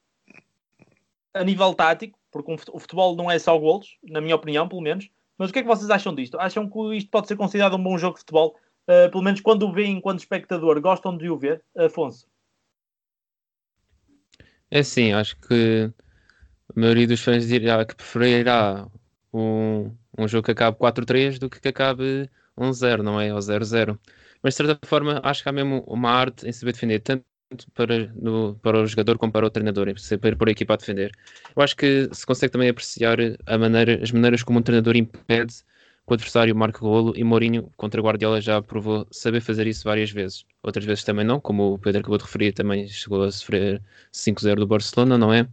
A 1.34 1.42
nível 1.42 1.74
tático, 1.74 2.16
porque 2.30 2.52
o 2.72 2.78
futebol 2.78 3.16
não 3.16 3.28
é 3.28 3.38
só 3.40 3.58
golos, 3.58 3.98
na 4.04 4.20
minha 4.20 4.36
opinião, 4.36 4.68
pelo 4.68 4.80
menos, 4.80 5.10
mas 5.38 5.50
o 5.50 5.52
que 5.52 5.58
é 5.58 5.62
que 5.62 5.68
vocês 5.68 5.90
acham 5.90 6.14
disto? 6.14 6.38
Acham 6.38 6.68
que 6.68 6.96
isto 6.96 7.10
pode 7.10 7.28
ser 7.28 7.36
considerado 7.36 7.76
um 7.76 7.82
bom 7.82 7.98
jogo 7.98 8.14
de 8.14 8.20
futebol? 8.20 8.56
Uh, 8.88 9.10
pelo 9.10 9.22
menos 9.22 9.40
quando 9.40 9.64
o 9.64 9.72
veem 9.72 9.96
enquanto 9.96 10.20
espectador, 10.20 10.80
gostam 10.80 11.16
de 11.16 11.28
o 11.28 11.36
ver? 11.36 11.62
Afonso? 11.76 12.26
É 14.70 14.82
sim, 14.82 15.12
acho 15.12 15.36
que 15.40 15.92
a 16.74 16.80
maioria 16.80 17.06
dos 17.06 17.20
fãs 17.20 17.46
dirá 17.46 17.84
que 17.84 17.94
preferirá 17.94 18.88
um, 19.32 19.92
um 20.18 20.28
jogo 20.28 20.44
que 20.44 20.52
acabe 20.52 20.76
4-3 20.78 21.38
do 21.38 21.50
que 21.50 21.60
que 21.60 21.68
acabe 21.68 22.30
1-0, 22.56 23.02
não 23.02 23.20
é? 23.20 23.32
Ou 23.32 23.38
0-0. 23.38 23.98
Mas 24.42 24.54
de 24.54 24.66
certa 24.66 24.86
forma, 24.86 25.20
acho 25.22 25.42
que 25.42 25.48
há 25.48 25.52
mesmo 25.52 25.84
uma 25.86 26.10
arte 26.10 26.46
em 26.48 26.52
saber 26.52 26.72
defender 26.72 27.00
tanto 27.00 27.24
para, 27.74 28.12
no, 28.14 28.54
para 28.62 28.80
o 28.82 28.86
jogador 28.86 29.18
como 29.18 29.32
para 29.32 29.46
o 29.46 29.50
treinador, 29.50 29.98
sempre 29.98 30.34
por 30.34 30.48
a 30.48 30.52
equipa 30.52 30.74
a 30.74 30.76
defender. 30.76 31.12
Eu 31.54 31.62
acho 31.62 31.76
que 31.76 32.08
se 32.12 32.26
consegue 32.26 32.52
também 32.52 32.68
apreciar 32.68 33.18
a 33.46 33.58
maneira, 33.58 34.02
as 34.02 34.10
maneiras 34.10 34.42
como 34.42 34.58
um 34.58 34.62
treinador 34.62 34.96
impede 34.96 35.54
que 36.06 36.12
o 36.12 36.14
adversário 36.14 36.54
marque 36.54 36.78
golo 36.78 37.12
e 37.16 37.24
Mourinho 37.24 37.68
contra 37.76 38.00
Guardiola 38.00 38.40
já 38.40 38.62
provou 38.62 39.06
saber 39.10 39.40
fazer 39.40 39.66
isso 39.66 39.82
várias 39.84 40.10
vezes. 40.10 40.44
Outras 40.62 40.84
vezes 40.84 41.02
também 41.02 41.24
não, 41.24 41.40
como 41.40 41.74
o 41.74 41.78
Pedro 41.78 42.00
acabou 42.00 42.16
de 42.16 42.24
referir, 42.24 42.52
também 42.52 42.86
chegou 42.86 43.24
a 43.24 43.32
sofrer 43.32 43.82
5-0 44.12 44.54
do 44.56 44.66
Barcelona, 44.68 45.18
não 45.18 45.32
é? 45.34 45.48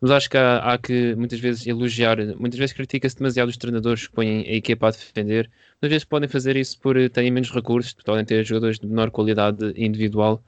Mas 0.00 0.10
acho 0.10 0.28
que 0.28 0.36
há, 0.36 0.58
há 0.58 0.76
que 0.76 1.14
muitas 1.14 1.40
vezes 1.40 1.66
elogiar, 1.66 2.18
muitas 2.36 2.58
vezes 2.58 2.74
critica-se 2.74 3.16
demasiado 3.16 3.48
os 3.48 3.56
treinadores 3.56 4.06
que 4.06 4.12
põem 4.14 4.40
a 4.46 4.52
equipa 4.52 4.88
a 4.88 4.90
defender, 4.90 5.50
muitas 5.76 5.90
vezes 5.90 6.04
podem 6.04 6.28
fazer 6.28 6.54
isso 6.56 6.78
por 6.80 6.96
terem 7.08 7.30
menos 7.30 7.50
recursos, 7.50 7.94
podem 8.04 8.24
ter 8.26 8.44
jogadores 8.44 8.78
de 8.78 8.86
menor 8.86 9.10
qualidade 9.10 9.72
individual 9.74 10.42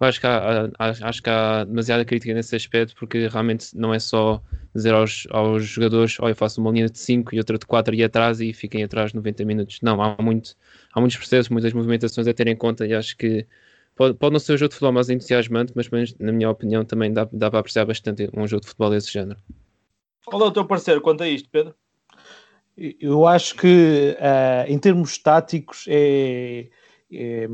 eu 0.00 0.06
acho 0.06 0.20
que 0.20 0.26
há, 0.26 0.70
há, 0.78 0.88
acho 1.08 1.22
que 1.22 1.30
há 1.30 1.64
demasiada 1.64 2.04
crítica 2.04 2.34
nesse 2.34 2.56
aspecto, 2.56 2.94
porque 2.96 3.28
realmente 3.28 3.76
não 3.76 3.94
é 3.94 3.98
só 3.98 4.42
dizer 4.74 4.92
aos, 4.92 5.26
aos 5.30 5.64
jogadores: 5.64 6.16
olha, 6.20 6.32
eu 6.32 6.36
faço 6.36 6.60
uma 6.60 6.70
linha 6.70 6.88
de 6.88 6.98
5 6.98 7.34
e 7.34 7.38
outra 7.38 7.56
de 7.58 7.66
4 7.66 7.94
e 7.94 8.02
atrás 8.02 8.40
e 8.40 8.52
fiquem 8.52 8.82
atrás 8.82 9.12
90 9.12 9.44
minutos. 9.44 9.80
Não, 9.82 10.02
há, 10.02 10.16
muito, 10.20 10.56
há 10.92 11.00
muitos 11.00 11.16
processos, 11.16 11.48
muitas 11.48 11.72
movimentações 11.72 12.26
a 12.26 12.34
ter 12.34 12.48
em 12.48 12.56
conta 12.56 12.86
e 12.86 12.94
acho 12.94 13.16
que 13.16 13.46
pode, 13.94 14.14
pode 14.14 14.32
não 14.32 14.40
ser 14.40 14.54
um 14.54 14.56
jogo 14.56 14.70
de 14.70 14.74
futebol 14.74 14.92
mais 14.92 15.08
entusiasmante, 15.08 15.72
mas, 15.74 15.88
mas 15.88 16.14
na 16.18 16.32
minha 16.32 16.50
opinião 16.50 16.84
também 16.84 17.12
dá, 17.12 17.28
dá 17.32 17.50
para 17.50 17.60
apreciar 17.60 17.84
bastante 17.84 18.28
um 18.36 18.46
jogo 18.46 18.62
de 18.62 18.68
futebol 18.68 18.90
desse 18.90 19.12
género. 19.12 19.38
Qual 20.24 20.42
é 20.42 20.46
o 20.46 20.50
teu 20.50 20.64
parecer 20.64 21.00
quanto 21.00 21.22
a 21.22 21.28
isto, 21.28 21.48
Pedro? 21.50 21.74
Eu 22.76 23.26
acho 23.26 23.54
que 23.54 24.16
uh, 24.18 24.70
em 24.70 24.78
termos 24.78 25.16
táticos 25.18 25.84
é, 25.86 26.66
é, 27.12 27.48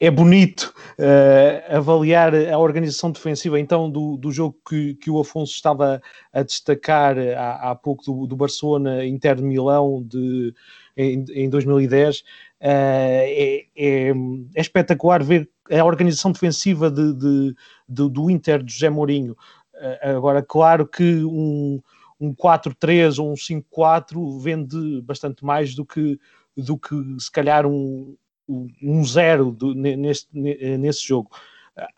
é 0.00 0.10
bonito 0.10 0.72
uh, 0.98 1.76
avaliar 1.76 2.32
a 2.34 2.58
organização 2.58 3.10
defensiva 3.10 3.58
então 3.58 3.90
do, 3.90 4.16
do 4.16 4.30
jogo 4.30 4.56
que, 4.68 4.94
que 4.94 5.10
o 5.10 5.18
Afonso 5.18 5.52
estava 5.52 6.00
a 6.32 6.42
destacar 6.42 7.16
há, 7.36 7.70
há 7.70 7.74
pouco 7.74 8.04
do, 8.04 8.26
do 8.26 8.36
Barcelona 8.36 9.04
Inter 9.04 9.36
de 9.36 9.42
Milão 9.42 10.02
de, 10.06 10.54
em, 10.96 11.24
em 11.30 11.50
2010 11.50 12.20
uh, 12.20 12.22
eh, 12.60 13.66
é, 13.76 14.08
é, 14.08 14.10
é, 14.10 14.60
espetacular 14.60 15.22
ver 15.22 15.50
a 15.70 15.84
organização 15.84 16.30
defensiva 16.30 16.90
de, 16.90 17.12
de, 17.14 17.56
de 17.88 18.08
do 18.08 18.30
Inter 18.30 18.62
de 18.62 18.72
José 18.72 18.88
Mourinho. 18.88 19.36
Uh, 19.74 20.16
agora 20.16 20.42
claro 20.42 20.86
que 20.86 21.24
um, 21.24 21.80
um 22.20 22.32
4-3 22.32 23.18
ou 23.18 23.32
um 23.32 23.34
5-4 23.34 24.40
vende 24.40 25.02
bastante 25.02 25.44
mais 25.44 25.74
do 25.74 25.84
que, 25.84 26.18
do 26.56 26.78
que 26.78 26.94
se 27.18 27.30
calhar 27.30 27.66
um 27.66 28.16
um 28.48 29.04
zero 29.04 29.50
do, 29.50 29.74
neste, 29.74 30.28
nesse 30.32 31.06
jogo. 31.06 31.30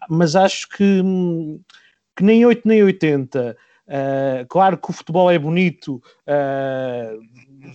Mas 0.09 0.37
acho 0.37 0.69
que, 0.69 1.03
que 2.17 2.25
nem 2.25 2.45
8 2.45 2.67
nem 2.67 2.83
80. 2.83 3.51
Uh, 3.51 3.93
ah, 3.93 4.47
claro 4.49 4.79
que 4.79 4.91
o 4.91 4.93
futebol 4.93 5.31
é 5.31 5.39
bonito, 5.39 6.03
uh, 6.27 7.21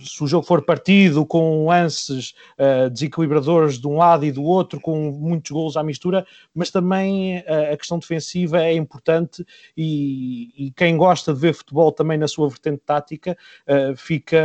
se 0.02 0.22
o 0.22 0.26
jogo 0.26 0.46
for 0.46 0.62
partido 0.62 1.24
com 1.24 1.66
lances 1.66 2.34
uh, 2.58 2.90
desequilibradores 2.90 3.78
de 3.78 3.86
um 3.86 3.96
lado 3.96 4.24
e 4.24 4.32
do 4.32 4.42
outro, 4.42 4.80
com 4.80 5.10
muitos 5.10 5.50
gols 5.50 5.76
à 5.76 5.82
mistura, 5.82 6.26
mas 6.54 6.70
também 6.70 7.38
uh, 7.38 7.72
a 7.72 7.76
questão 7.76 7.98
defensiva 7.98 8.62
é 8.62 8.72
importante 8.72 9.46
e, 9.76 10.52
e, 10.56 10.70
quem 10.72 10.96
gosta 10.96 11.32
de 11.32 11.40
ver 11.40 11.54
futebol 11.54 11.92
também 11.92 12.18
na 12.18 12.28
sua 12.28 12.48
vertente 12.48 12.82
tática 12.84 13.36
uh, 13.68 13.96
fica 13.96 14.36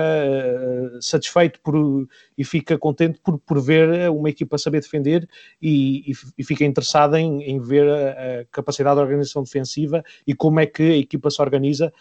satisfeito 1.00 1.60
por, 1.62 2.08
e 2.38 2.44
fica 2.44 2.78
contente 2.78 3.20
por, 3.24 3.40
por 3.40 3.62
ver 3.62 4.10
uma 4.10 4.30
equipa 4.30 4.58
saber 4.58 4.82
defender 4.82 5.28
e, 5.62 6.12
e, 6.12 6.14
e 6.38 6.44
fica 6.44 6.64
interessado 6.64 7.16
em, 7.16 7.44
em 7.44 7.60
ver 7.60 7.88
a, 7.90 8.42
a, 8.42 8.46
capacidade 8.52 8.96
da 8.96 9.02
organização 9.02 9.44
defensiva 9.44 10.04
e 10.26 10.34
como 10.34 10.60
é 10.60 10.66
que 10.66 10.84
a 10.84 10.98
equipa 10.98 11.30
se 11.30 11.42
organiza 11.42 11.92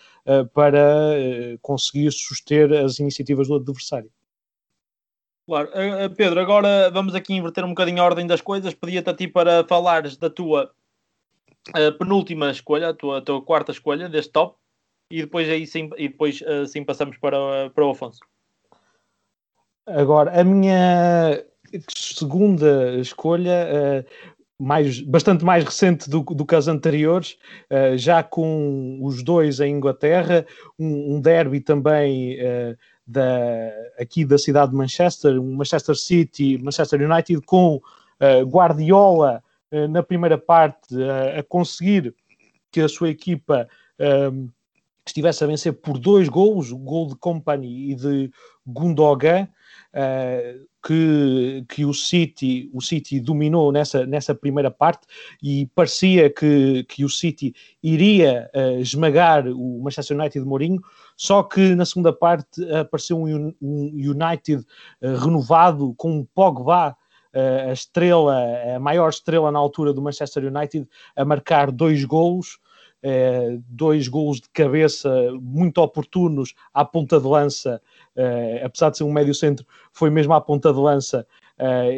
para 0.52 1.16
conseguir 1.62 2.12
suster 2.12 2.72
as 2.72 2.98
iniciativas 2.98 3.29
do 3.34 3.54
adversário. 3.56 4.10
Claro. 5.50 5.68
Uh, 5.70 6.14
Pedro, 6.14 6.38
agora 6.38 6.90
vamos 6.90 7.12
aqui 7.12 7.34
inverter 7.34 7.64
um 7.64 7.70
bocadinho 7.70 8.00
a 8.00 8.04
ordem 8.04 8.24
das 8.24 8.40
coisas. 8.40 8.72
Pedia-te 8.72 9.10
a 9.10 9.14
ti 9.14 9.26
para 9.26 9.66
falares 9.66 10.16
da 10.16 10.30
tua 10.30 10.70
uh, 11.70 11.98
penúltima 11.98 12.52
escolha, 12.52 12.90
a 12.90 12.94
tua, 12.94 13.18
a 13.18 13.20
tua, 13.20 13.42
quarta 13.42 13.72
escolha 13.72 14.08
deste 14.08 14.30
top, 14.30 14.56
e 15.10 15.22
depois 15.22 15.48
aí 15.48 15.66
sim, 15.66 15.90
e 15.96 16.08
depois, 16.08 16.40
uh, 16.42 16.68
sim 16.68 16.84
passamos 16.84 17.16
para, 17.18 17.68
para 17.70 17.84
o 17.84 17.90
Afonso. 17.90 18.20
Agora, 19.88 20.40
a 20.40 20.44
minha 20.44 21.44
segunda 21.88 22.94
escolha, 23.00 24.06
mais, 24.56 25.00
bastante 25.00 25.44
mais 25.44 25.64
recente 25.64 26.08
do, 26.08 26.20
do 26.22 26.46
que 26.46 26.54
as 26.54 26.68
anteriores, 26.68 27.36
já 27.96 28.22
com 28.22 29.00
os 29.02 29.20
dois 29.24 29.58
em 29.58 29.74
Inglaterra, 29.74 30.46
um, 30.78 31.16
um 31.16 31.20
derby 31.20 31.60
também 31.60 32.38
da, 33.10 33.72
aqui 33.98 34.24
da 34.24 34.38
cidade 34.38 34.70
de 34.70 34.76
Manchester, 34.76 35.42
Manchester 35.42 35.96
City, 35.96 36.58
Manchester 36.58 37.10
United, 37.10 37.40
com 37.42 37.76
uh, 37.76 38.46
Guardiola 38.46 39.42
uh, 39.72 39.88
na 39.88 40.02
primeira 40.02 40.38
parte 40.38 40.94
uh, 40.94 41.38
a 41.38 41.42
conseguir 41.42 42.14
que 42.70 42.80
a 42.80 42.88
sua 42.88 43.08
equipa 43.08 43.68
um, 44.32 44.48
estivesse 45.04 45.42
a 45.42 45.46
vencer 45.46 45.72
por 45.72 45.98
dois 45.98 46.28
gols, 46.28 46.70
o 46.70 46.78
gol 46.78 47.08
de 47.08 47.16
Company 47.16 47.90
e 47.90 47.94
de 47.96 48.30
Gundogan, 48.64 49.48
que, 50.86 51.64
que 51.68 51.84
o, 51.84 51.92
City, 51.92 52.70
o 52.72 52.80
City 52.80 53.18
dominou 53.18 53.72
nessa, 53.72 54.06
nessa 54.06 54.36
primeira 54.36 54.70
parte 54.70 55.04
e 55.42 55.66
parecia 55.74 56.30
que, 56.30 56.84
que 56.84 57.04
o 57.04 57.08
City 57.08 57.52
iria 57.82 58.48
esmagar 58.78 59.48
o 59.48 59.82
Manchester 59.82 60.16
United 60.16 60.44
de 60.44 60.48
Mourinho, 60.48 60.80
só 61.20 61.42
que 61.42 61.74
na 61.74 61.84
segunda 61.84 62.14
parte 62.14 62.64
apareceu 62.72 63.18
um, 63.18 63.54
um 63.60 63.90
United 63.92 64.64
uh, 65.02 65.16
renovado 65.16 65.92
com 65.98 66.24
Pogba 66.34 66.96
a 67.68 67.72
estrela, 67.72 68.34
a 68.74 68.80
maior 68.80 69.10
estrela 69.10 69.52
na 69.52 69.58
altura 69.58 69.92
do 69.92 70.02
Manchester 70.02 70.44
United, 70.46 70.88
a 71.14 71.24
marcar 71.24 71.70
dois 71.70 72.04
golos, 72.04 72.58
eh, 73.04 73.56
dois 73.68 74.08
golos 74.08 74.40
de 74.40 74.48
cabeça 74.48 75.08
muito 75.40 75.78
oportunos 75.78 76.54
à 76.74 76.84
ponta 76.84 77.20
de 77.20 77.26
lança, 77.28 77.80
eh, 78.16 78.62
apesar 78.64 78.90
de 78.90 78.96
ser 78.96 79.04
um 79.04 79.12
médio 79.12 79.32
centro, 79.32 79.64
foi 79.92 80.10
mesmo 80.10 80.34
à 80.34 80.40
ponta 80.40 80.72
de 80.72 80.78
lança 80.80 81.24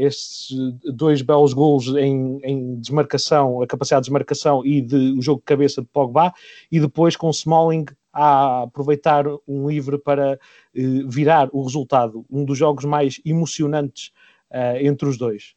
estes 0.01 0.55
dois 0.93 1.23
belos 1.23 1.55
golos 1.55 1.87
em, 1.95 2.41
em, 2.43 2.81
desmarcação, 2.81 3.63
a 3.63 3.67
capacidade 3.67 4.03
de 4.03 4.09
desmarcação 4.09 4.67
e 4.67 4.83
de, 4.83 5.17
o 5.17 5.23
jogo 5.23 5.39
de 5.39 5.45
cabeça 5.45 5.81
de 5.81 5.87
Pogba, 5.87 6.35
e 6.71 6.81
depois 6.81 7.15
com 7.15 7.31
Smalling 7.31 7.87
a 8.13 8.63
aproveitar 8.63 9.25
um 9.47 9.69
livre 9.69 9.99
para 9.99 10.35
uh, 10.35 11.09
virar 11.09 11.49
o 11.53 11.63
resultado, 11.63 12.25
um 12.31 12.45
dos 12.45 12.59
jogos 12.59 12.85
mais 12.85 13.21
emocionantes 13.25 14.13
uh, 14.51 14.77
entre 14.81 15.09
os 15.09 15.17
dois. 15.17 15.55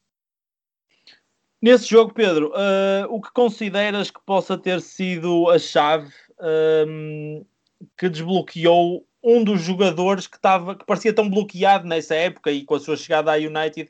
Nesse 1.62 1.88
jogo, 1.88 2.14
Pedro, 2.14 2.50
uh, 2.50 3.08
o 3.10 3.22
que 3.22 3.32
consideras 3.32 4.12
que 4.12 4.20
possa 4.26 4.58
ter 4.58 4.82
sido 4.82 5.50
a 5.50 5.58
chave 5.58 6.12
um, 6.40 7.40
ehm, 7.40 7.46
que 7.98 8.08
desbloqueou 8.08 9.06
um 9.24 9.44
dos 9.44 9.62
jogadores 9.62 10.28
que, 10.28 10.40
tava, 10.40 10.76
que 10.76 10.86
parecia 10.86 11.14
tão 11.14 11.28
bloqueado 11.28 11.88
nessa 11.88 12.14
época 12.14 12.52
e 12.52 12.64
com 12.64 12.76
a 12.76 12.80
sua 12.80 12.96
chegada 12.96 13.32
à 13.32 13.36
United 13.38 13.90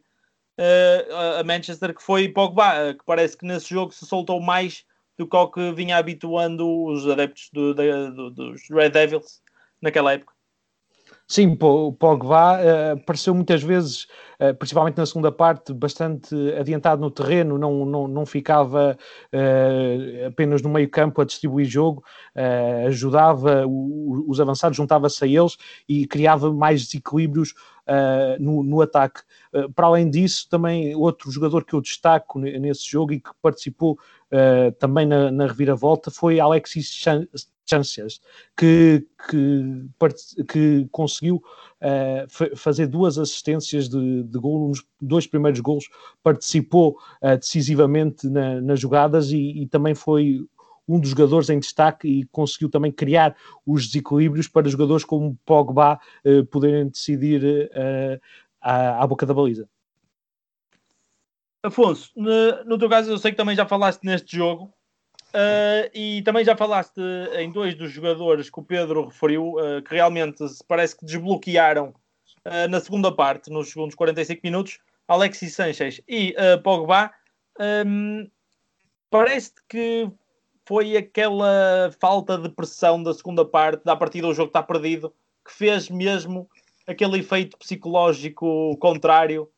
uh, 0.57 1.39
a 1.39 1.43
Manchester, 1.43 1.93
que 1.93 2.01
foi 2.01 2.29
Pogba, 2.29 2.93
que 2.93 3.03
parece 3.05 3.37
que 3.37 3.45
nesse 3.45 3.69
jogo 3.69 3.93
se 3.93 4.05
soltou 4.05 4.39
mais 4.39 4.85
do 5.17 5.27
que 5.27 5.35
o 5.35 5.47
que 5.47 5.71
vinha 5.71 5.97
habituando 5.97 6.67
os 6.85 7.07
adeptos 7.07 7.49
do, 7.53 7.73
do, 7.73 8.29
dos 8.31 8.61
Red 8.69 8.89
Devils 8.89 9.41
naquela 9.81 10.13
época. 10.13 10.35
Sim, 11.27 11.57
o 11.59 11.91
Pogba 11.91 12.59
uh, 12.59 12.93
apareceu 13.01 13.33
muitas 13.33 13.63
vezes, 13.63 14.03
uh, 14.39 14.53
principalmente 14.59 14.97
na 14.97 15.07
segunda 15.07 15.31
parte, 15.31 15.73
bastante 15.73 16.35
adiantado 16.53 17.01
no 17.01 17.09
terreno, 17.09 17.57
não, 17.57 17.83
não, 17.83 18.07
não 18.07 18.25
ficava 18.27 18.95
uh, 19.33 20.27
apenas 20.27 20.61
no 20.61 20.69
meio 20.69 20.87
campo 20.87 21.19
a 21.19 21.25
distribuir 21.25 21.65
jogo, 21.65 22.03
ajudava 22.85 23.65
o, 23.65 24.25
os 24.27 24.39
avançados, 24.39 24.77
juntava-se 24.77 25.23
a 25.23 25.27
eles 25.27 25.57
e 25.89 26.05
criava 26.05 26.53
mais 26.53 26.85
desequilíbrios 26.85 27.55
no, 28.39 28.63
no, 28.63 28.81
ataque. 28.81 29.21
para 29.75 29.87
além 29.87 30.09
disso, 30.09 30.47
também 30.49 30.95
outro 30.95 31.29
jogador 31.31 31.63
que 31.63 31.73
eu 31.73 31.81
destaco 31.81 32.39
nesse 32.39 32.89
jogo 32.89 33.13
e 33.13 33.19
que 33.19 33.29
participou 33.41 33.97
também 34.79 35.05
na, 35.05 35.31
na 35.31 35.45
reviravolta 35.45 36.09
foi 36.09 36.39
Alexis 36.39 36.91
chances 37.65 38.21
que, 38.55 39.05
que, 39.27 40.43
que 40.47 40.87
conseguiu 40.91 41.43
uh, 41.81 42.55
fazer 42.55 42.87
duas 42.87 43.17
assistências 43.17 43.89
de, 43.89 44.23
de 44.23 44.39
gol 44.39 44.69
nos 44.69 44.83
dois 45.01 45.27
primeiros 45.27 45.59
gols, 45.59 45.89
participou 46.23 46.97
uh, 47.21 47.37
decisivamente 47.37 48.29
na, 48.29 48.61
nas 48.61 48.79
jogadas 48.79 49.31
e, 49.31 49.63
e, 49.63 49.67
também 49.67 49.95
foi 49.95 50.45
um 50.87 50.99
dos 50.99 51.09
jogadores 51.09 51.49
em 51.49 51.59
destaque 51.59 52.07
e 52.07 52.25
conseguiu 52.25 52.69
também 52.69 52.91
criar 52.91 53.35
os 53.65 53.87
desequilíbrios 53.87 54.47
para 54.47 54.69
jogadores 54.69 55.03
como 55.03 55.37
Pogba 55.45 55.99
uh, 56.25 56.45
poderem 56.45 56.87
decidir 56.87 57.69
à, 58.61 59.03
à 59.03 59.07
boca 59.07 59.25
da 59.25 59.33
baliza. 59.33 59.67
Afonso, 61.63 62.11
no, 62.15 62.63
no 62.65 62.77
teu 62.77 62.87
caso 62.87 63.11
eu 63.11 63.17
sei 63.17 63.31
que 63.31 63.37
também 63.37 63.55
já 63.55 63.65
falaste 63.65 64.03
neste 64.03 64.37
jogo, 64.37 64.71
Uh, 65.35 65.91
e 65.93 66.21
também 66.21 66.45
já 66.45 66.55
falaste 66.55 67.01
em 67.33 67.51
dois 67.51 67.75
dos 67.75 67.91
jogadores 67.91 68.49
que 68.49 68.57
o 68.57 68.63
Pedro 68.63 69.07
referiu, 69.07 69.55
uh, 69.55 69.81
que 69.83 69.93
realmente 69.93 70.41
parece 70.65 70.97
que 70.97 71.05
desbloquearam 71.05 71.89
uh, 72.45 72.69
na 72.69 72.79
segunda 72.79 73.13
parte, 73.13 73.51
nos 73.51 73.69
segundos 73.69 73.95
45 73.95 74.39
minutos, 74.41 74.79
Alexis 75.05 75.53
Sanchez 75.53 75.99
e 76.07 76.33
Pogba. 76.63 77.11
Um, 77.59 78.29
parece 79.09 79.51
que 79.67 80.09
foi 80.67 80.97
aquela 80.97 81.91
falta 81.99 82.37
de 82.37 82.49
pressão 82.49 83.01
da 83.01 83.13
segunda 83.13 83.45
parte, 83.45 83.83
da 83.83 83.95
partida, 83.95 84.27
o 84.27 84.33
jogo 84.33 84.47
está 84.47 84.63
perdido, 84.63 85.13
que 85.45 85.53
fez 85.53 85.89
mesmo 85.89 86.49
aquele 86.87 87.19
efeito 87.19 87.57
psicológico 87.57 88.75
contrário 88.77 89.49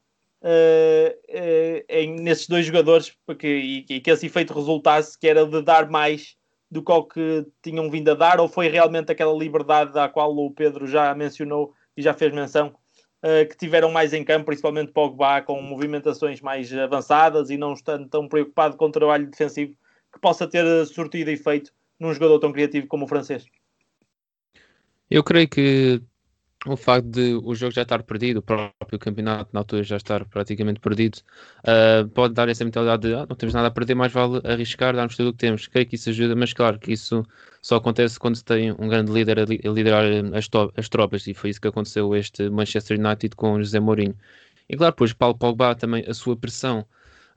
uh, 0.42 1.10
uh, 1.30 1.86
em, 1.88 2.16
nesses 2.20 2.48
dois 2.48 2.66
jogadores 2.66 3.16
porque, 3.26 3.48
e, 3.48 3.86
e, 3.90 4.02
que 4.02 4.12
esse 4.12 4.26
efeito 4.26 4.54
resultasse, 4.54 5.18
que 5.18 5.28
era 5.28 5.46
de 5.46 5.62
dar 5.62 5.90
mais 5.90 6.36
do 6.70 6.84
que 6.84 6.92
o 6.92 7.04
que 7.04 7.46
tinham 7.64 7.90
vindo 7.90 8.12
a 8.12 8.14
dar, 8.14 8.42
ou 8.42 8.50
foi 8.50 8.68
realmente 8.68 9.12
aquela 9.12 9.34
liberdade 9.34 9.98
à 9.98 10.10
qual 10.10 10.36
o 10.36 10.52
Pedro 10.52 10.86
já 10.86 11.16
mencionou 11.16 11.74
e 11.96 12.02
já 12.02 12.14
fez 12.14 12.34
menção, 12.34 12.76
uh, 13.24 13.48
que 13.48 13.56
tiveram 13.56 13.90
mais 13.92 14.14
em 14.14 14.26
campo, 14.26 14.48
principalmente 14.48 14.92
Pogba, 14.92 15.42
com 15.42 15.62
movimentações 15.62 16.42
mais 16.42 16.74
avançadas 16.74 17.50
e 17.50 17.58
não 17.58 17.72
estando 17.72 18.10
tão 18.10 18.28
preocupado 18.28 18.76
com 18.76 18.86
o 18.86 18.92
trabalho 18.92 19.30
defensivo 19.30 19.74
que 20.18 20.22
possa 20.22 20.48
ter 20.48 20.86
surtido 20.86 21.30
efeito 21.32 21.72
num 22.00 22.14
jogador 22.14 22.40
tão 22.40 22.52
criativo 22.52 22.88
como 22.88 23.06
o 23.06 23.08
francês? 23.08 23.46
Eu 25.10 25.24
creio 25.24 25.48
que 25.48 26.02
o 26.66 26.76
facto 26.76 27.08
de 27.08 27.36
o 27.36 27.54
jogo 27.56 27.72
já 27.72 27.84
estar 27.84 28.04
perdido, 28.04 28.38
o 28.38 28.42
próprio 28.42 29.00
campeonato 29.00 29.50
na 29.54 29.62
altura 29.62 29.84
já 29.84 29.98
estar 29.98 30.26
praticamente 30.26 30.80
perdido, 30.80 31.20
uh, 31.60 32.08
pode 32.10 32.34
dar 32.34 32.50
essa 32.50 32.66
mentalidade 32.66 33.08
de 33.08 33.14
ah, 33.14 33.26
não 33.30 33.36
temos 33.36 33.54
nada 33.54 33.68
a 33.68 33.72
perder, 33.72 33.96
mais 33.96 34.12
vale 34.12 34.42
arriscar, 34.44 34.96
darmos 34.96 35.16
tudo 35.16 35.30
o 35.30 35.32
que 35.34 35.40
temos. 35.40 35.68
Creio 35.68 35.88
que 35.88 35.96
isso 35.96 36.10
ajuda, 36.10 36.36
mas 36.36 36.54
claro 36.54 36.80
que 36.80 36.92
isso 36.92 37.24
só 37.62 37.76
acontece 37.78 38.20
quando 38.20 38.36
se 38.36 38.44
tem 38.44 38.72
um 38.72 38.88
grande 38.88 39.12
líder 39.12 39.40
a, 39.40 39.46
li 39.46 39.62
a 39.64 39.70
liderar 39.70 40.04
as, 40.34 40.50
as, 40.76 40.90
tropas, 40.90 41.28
e 41.28 41.34
foi 41.34 41.52
isso 41.52 41.62
que 41.62 41.68
aconteceu 41.68 42.16
este 42.16 42.50
Manchester 42.50 43.00
United 43.00 43.36
com 43.36 43.60
José 43.60 43.80
Mourinho. 43.80 44.16
E 44.68 44.76
claro, 44.76 44.94
depois 44.94 45.14
Paulo 45.14 45.38
Pogba 45.38 45.76
também 45.76 46.04
a 46.08 46.14
sua 46.14 46.36
pressão 46.36 46.86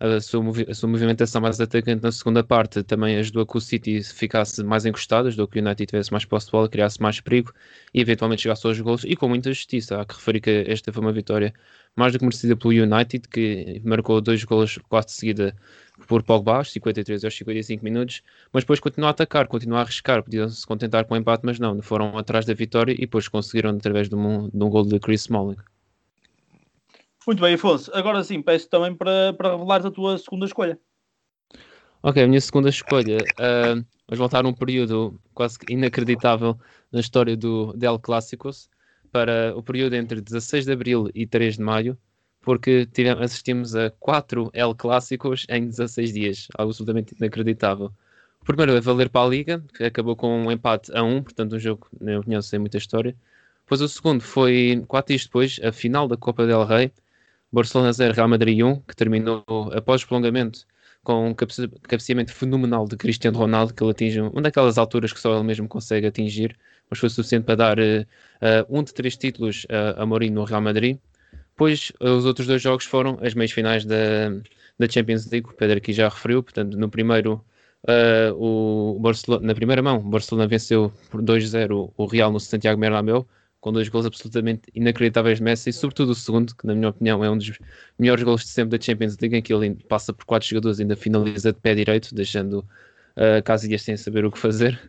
a 0.00 0.18
sua, 0.18 0.42
a 0.68 0.74
sua 0.74 0.88
movimentação 0.88 1.42
mais 1.42 1.60
atacante 1.60 2.02
na 2.02 2.10
segunda 2.10 2.42
parte 2.42 2.82
também 2.82 3.18
ajudou 3.18 3.42
a 3.42 3.46
que 3.46 3.58
o 3.58 3.60
City 3.60 4.02
ficasse 4.02 4.64
mais 4.64 4.86
encostado, 4.86 5.28
ajudou 5.28 5.46
que 5.46 5.58
o 5.58 5.62
United 5.62 5.86
tivesse 5.86 6.10
mais 6.10 6.24
posse 6.24 6.46
de 6.46 6.52
bola, 6.52 6.68
criasse 6.70 7.00
mais 7.02 7.20
perigo 7.20 7.52
e 7.92 8.00
eventualmente 8.00 8.42
chegasse 8.42 8.66
aos 8.66 8.80
gols 8.80 9.04
e 9.04 9.14
com 9.14 9.28
muita 9.28 9.52
justiça. 9.52 10.00
Há 10.00 10.06
que 10.06 10.14
referir 10.14 10.40
que 10.40 10.64
esta 10.66 10.90
foi 10.90 11.02
uma 11.02 11.12
vitória 11.12 11.52
mais 11.94 12.12
do 12.12 12.18
que 12.18 12.24
merecida 12.24 12.56
pelo 12.56 12.72
United, 12.72 13.28
que 13.28 13.82
marcou 13.84 14.22
dois 14.22 14.42
gols 14.42 14.78
quase 14.88 15.08
de 15.08 15.12
seguida 15.12 15.56
por 16.08 16.22
Pogba, 16.22 16.56
aos 16.56 16.72
53 16.72 17.24
aos 17.24 17.36
55 17.36 17.84
minutos, 17.84 18.22
mas 18.52 18.64
depois 18.64 18.80
continuou 18.80 19.08
a 19.08 19.10
atacar, 19.10 19.46
continuou 19.48 19.78
a 19.78 19.82
arriscar, 19.82 20.22
podiam 20.22 20.48
se 20.48 20.66
contentar 20.66 21.04
com 21.04 21.12
o 21.12 21.16
empate, 21.18 21.44
mas 21.44 21.58
não, 21.58 21.82
foram 21.82 22.16
atrás 22.16 22.46
da 22.46 22.54
vitória 22.54 22.92
e 22.92 23.00
depois 23.00 23.28
conseguiram 23.28 23.70
através 23.70 24.08
de 24.08 24.14
um, 24.14 24.48
de 24.48 24.64
um 24.64 24.70
gol 24.70 24.86
de 24.86 24.98
Chris 24.98 25.22
Smalling. 25.22 25.56
Muito 27.26 27.42
bem, 27.42 27.54
Afonso. 27.54 27.90
Agora 27.94 28.24
sim, 28.24 28.40
peço 28.42 28.68
também 28.68 28.94
para, 28.94 29.32
para 29.34 29.52
revelares 29.52 29.84
a 29.84 29.90
tua 29.90 30.16
segunda 30.18 30.46
escolha. 30.46 30.78
Ok, 32.02 32.22
a 32.22 32.26
minha 32.26 32.40
segunda 32.40 32.70
escolha. 32.70 33.18
Uh, 33.38 33.84
vamos 34.08 34.18
voltar 34.18 34.44
a 34.44 34.48
um 34.48 34.54
período 34.54 35.20
quase 35.34 35.58
inacreditável 35.68 36.58
na 36.90 37.00
história 37.00 37.36
do 37.36 37.74
Del 37.74 37.98
Clássicos 37.98 38.70
para 39.12 39.52
o 39.54 39.62
período 39.62 39.94
entre 39.94 40.20
16 40.20 40.64
de 40.64 40.72
abril 40.72 41.10
e 41.14 41.26
3 41.26 41.56
de 41.56 41.62
maio, 41.62 41.98
porque 42.40 42.86
tivemos, 42.86 43.22
assistimos 43.22 43.76
a 43.76 43.90
4 43.90 44.50
El 44.54 44.74
Clássicos 44.74 45.46
em 45.50 45.66
16 45.66 46.12
dias, 46.14 46.48
algo 46.56 46.70
absolutamente 46.70 47.14
inacreditável. 47.18 47.92
O 48.40 48.44
primeiro 48.46 48.74
é 48.74 48.80
valer 48.80 49.10
para 49.10 49.26
a 49.26 49.28
Liga, 49.28 49.62
que 49.76 49.84
acabou 49.84 50.16
com 50.16 50.46
um 50.46 50.50
empate 50.50 50.90
a 50.96 51.02
1, 51.02 51.22
portanto, 51.22 51.56
um 51.56 51.58
jogo, 51.58 51.86
na 52.00 52.06
minha 52.06 52.20
opinião, 52.20 52.40
sem 52.40 52.58
muita 52.58 52.78
história. 52.78 53.14
Depois 53.64 53.82
o 53.82 53.88
segundo 53.88 54.22
foi, 54.22 54.82
quatro 54.88 55.12
dias 55.12 55.26
depois, 55.26 55.60
a 55.62 55.70
final 55.70 56.08
da 56.08 56.16
Copa 56.16 56.46
del 56.46 56.64
Rei, 56.64 56.90
Barcelona 57.52 57.92
0, 57.92 58.14
Real 58.14 58.28
Madrid 58.28 58.62
1, 58.62 58.80
que 58.82 58.94
terminou 58.94 59.44
após 59.72 60.02
o 60.02 60.06
prolongamento 60.06 60.66
com 61.02 61.30
um 61.30 61.34
cabeceamento 61.34 62.32
fenomenal 62.32 62.86
de 62.86 62.96
Cristiano 62.96 63.38
Ronaldo, 63.38 63.72
que 63.72 63.82
ele 63.82 63.90
atinge 63.90 64.20
uma 64.20 64.42
daquelas 64.42 64.78
alturas 64.78 65.12
que 65.12 65.20
só 65.20 65.34
ele 65.34 65.44
mesmo 65.44 65.66
consegue 65.66 66.06
atingir, 66.06 66.56
mas 66.88 66.98
foi 66.98 67.08
suficiente 67.08 67.44
para 67.44 67.54
dar 67.56 67.78
uh, 67.78 68.66
um 68.68 68.82
de 68.82 68.92
três 68.92 69.16
títulos 69.16 69.64
uh, 69.64 70.00
a 70.00 70.06
Mourinho 70.06 70.34
no 70.34 70.44
Real 70.44 70.60
Madrid. 70.60 70.98
Depois, 71.50 71.92
os 72.00 72.24
outros 72.24 72.46
dois 72.46 72.60
jogos 72.60 72.84
foram 72.84 73.18
as 73.22 73.34
meias 73.34 73.52
finais 73.52 73.84
da, 73.84 74.30
da 74.78 74.88
Champions 74.88 75.30
League, 75.30 75.48
o 75.48 75.52
Pedro 75.54 75.78
aqui 75.78 75.92
já 75.92 76.08
referiu, 76.08 76.42
portanto, 76.42 76.76
no 76.76 76.88
primeiro, 76.88 77.44
uh, 77.84 78.34
o 78.34 78.98
Barcelona, 78.98 79.46
na 79.46 79.54
primeira 79.54 79.82
mão, 79.82 79.98
o 79.98 80.10
Barcelona 80.10 80.46
venceu 80.46 80.92
por 81.10 81.22
2-0 81.22 81.92
o 81.96 82.06
Real 82.06 82.30
no 82.30 82.40
Santiago 82.40 82.80
Bernabéu, 82.80 83.26
com 83.60 83.72
dois 83.72 83.88
gols 83.88 84.06
absolutamente 84.06 84.62
inacreditáveis 84.74 85.38
de 85.38 85.44
Messi, 85.44 85.70
e 85.70 85.72
sobretudo 85.72 86.10
o 86.10 86.14
segundo, 86.14 86.54
que 86.56 86.66
na 86.66 86.74
minha 86.74 86.88
opinião 86.88 87.22
é 87.24 87.30
um 87.30 87.36
dos 87.36 87.58
melhores 87.98 88.24
gols 88.24 88.42
de 88.42 88.48
sempre 88.48 88.78
da 88.78 88.82
Champions 88.82 89.16
League, 89.20 89.36
em 89.36 89.42
que 89.42 89.52
ele 89.52 89.76
passa 89.88 90.12
por 90.12 90.24
quatro 90.24 90.48
jogadores 90.48 90.78
e 90.78 90.82
ainda 90.82 90.96
finaliza 90.96 91.52
de 91.52 91.58
pé 91.60 91.74
direito, 91.74 92.14
deixando 92.14 92.60
uh, 93.16 93.42
Casillas 93.44 93.82
sem 93.82 93.96
saber 93.96 94.24
o 94.24 94.30
que 94.30 94.38
fazer. 94.38 94.80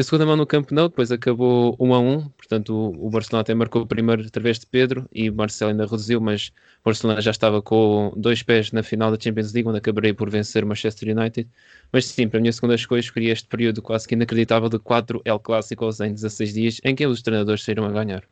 E 0.00 0.02
a 0.02 0.04
segunda 0.04 0.24
mão 0.24 0.34
no 0.34 0.46
campo 0.46 0.72
não, 0.72 0.88
depois 0.88 1.12
acabou 1.12 1.76
1 1.78 1.94
a 1.94 1.98
1, 2.00 2.28
portanto 2.30 2.74
o, 2.74 3.06
o 3.06 3.10
Barcelona 3.10 3.42
até 3.42 3.52
marcou 3.52 3.86
primeiro 3.86 4.26
através 4.26 4.58
de 4.58 4.64
Pedro 4.64 5.06
e 5.12 5.30
Marcelo 5.30 5.72
ainda 5.72 5.84
reduziu, 5.84 6.18
mas 6.22 6.54
o 6.80 6.84
Barcelona 6.86 7.20
já 7.20 7.30
estava 7.30 7.60
com 7.60 8.10
dois 8.16 8.42
pés 8.42 8.72
na 8.72 8.82
final 8.82 9.14
da 9.14 9.22
Champions 9.22 9.52
League, 9.52 9.68
onde 9.68 9.76
acabarei 9.76 10.14
por 10.14 10.30
vencer 10.30 10.64
o 10.64 10.66
Manchester 10.66 11.14
United. 11.14 11.46
Mas 11.92 12.06
sim, 12.06 12.26
para 12.30 12.38
a 12.38 12.40
minha 12.40 12.50
segunda 12.50 12.76
escolha 12.76 13.00
escolhi 13.00 13.28
este 13.28 13.46
período 13.46 13.82
quase 13.82 14.08
que 14.08 14.14
inacreditável 14.14 14.70
de 14.70 14.78
4 14.78 15.20
El 15.22 15.38
Clássicos 15.38 16.00
em 16.00 16.14
16 16.14 16.54
dias, 16.54 16.80
em 16.82 16.94
que 16.94 17.06
os 17.06 17.20
treinadores 17.20 17.62
saíram 17.62 17.84
a 17.84 17.90
ganhar. 17.90 18.24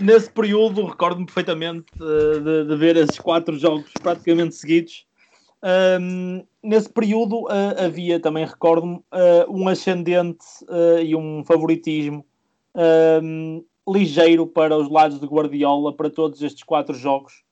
Nesse 0.00 0.30
período, 0.30 0.86
recordo-me 0.86 1.26
perfeitamente 1.26 1.86
uh, 2.00 2.40
de, 2.40 2.68
de 2.68 2.76
ver 2.76 2.96
esses 2.96 3.18
quatro 3.18 3.58
jogos 3.58 3.90
praticamente 4.00 4.54
seguidos 4.54 5.06
um, 6.00 6.46
nesse 6.64 6.88
período 6.88 7.42
uh, 7.42 7.84
havia 7.84 8.18
também, 8.18 8.44
recordo-me, 8.46 8.96
uh, 8.96 9.50
um 9.50 9.68
ascendente 9.68 10.44
uh, 10.62 10.98
e 11.00 11.14
um 11.14 11.44
favoritismo 11.44 12.24
um, 13.22 13.62
ligeiro 13.86 14.46
para 14.46 14.76
os 14.76 14.90
lados 14.90 15.20
de 15.20 15.26
Guardiola 15.26 15.94
para 15.94 16.08
todos 16.08 16.42
estes 16.42 16.64
quatro 16.64 16.94
jogos, 16.94 17.44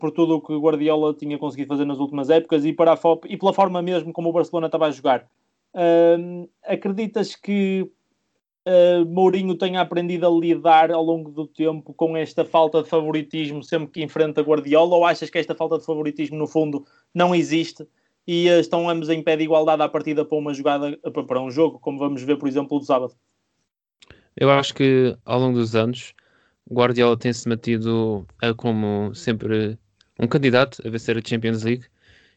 por 0.00 0.10
tudo 0.10 0.34
o 0.34 0.40
que 0.42 0.54
Guardiola 0.54 1.14
tinha 1.14 1.38
conseguido 1.38 1.68
fazer 1.68 1.86
nas 1.86 1.98
últimas 1.98 2.28
épocas 2.28 2.64
e, 2.66 2.72
para 2.72 2.92
a 2.92 2.96
FOP, 2.96 3.26
e 3.32 3.36
pela 3.38 3.54
forma 3.54 3.80
mesmo 3.80 4.12
como 4.12 4.28
o 4.28 4.32
Barcelona 4.32 4.66
estava 4.66 4.86
a 4.86 4.90
jogar. 4.90 5.26
acreditas 6.66 7.36
que 7.36 7.88
Mourinho 9.06 9.56
tenha 9.56 9.80
aprendido 9.80 10.26
a 10.26 10.30
lidar 10.30 10.90
ao 10.90 11.02
longo 11.02 11.30
do 11.30 11.46
tempo 11.46 11.94
com 11.94 12.16
esta 12.16 12.44
falta 12.44 12.82
de 12.82 12.88
favoritismo 12.88 13.62
sempre 13.62 13.88
que 13.92 14.02
enfrenta 14.02 14.42
Guardiola? 14.42 14.96
Ou 14.96 15.06
achas 15.06 15.30
que 15.30 15.38
esta 15.38 15.54
falta 15.54 15.78
de 15.78 15.86
favoritismo, 15.86 16.36
no 16.36 16.48
fundo, 16.48 16.84
não 17.14 17.32
existe 17.32 17.86
e 18.26 18.48
uh, 18.48 18.60
estão 18.60 18.88
ambos 18.88 19.08
em 19.08 19.22
pé 19.22 19.36
de 19.36 19.44
igualdade 19.44 19.82
à 19.82 19.88
partida 19.88 20.24
para 20.24 20.38
uma 20.38 20.54
jogada, 20.54 20.98
para 21.26 21.40
um 21.40 21.50
jogo, 21.50 21.78
como 21.78 21.98
vamos 21.98 22.22
ver, 22.22 22.36
por 22.36 22.48
exemplo, 22.48 22.78
do 22.78 22.84
sábado? 22.84 23.14
Eu 24.36 24.50
acho 24.50 24.74
que 24.74 25.16
ao 25.24 25.38
longo 25.38 25.58
dos 25.58 25.76
anos, 25.76 26.14
Guardiola 26.70 27.16
tem-se 27.16 27.48
mantido 27.48 28.26
uh, 28.42 28.54
como 28.56 29.14
sempre 29.14 29.78
um 30.18 30.26
candidato 30.26 30.82
a 30.86 30.90
vencer 30.90 31.16
a 31.16 31.22
Champions 31.24 31.62
League 31.62 31.84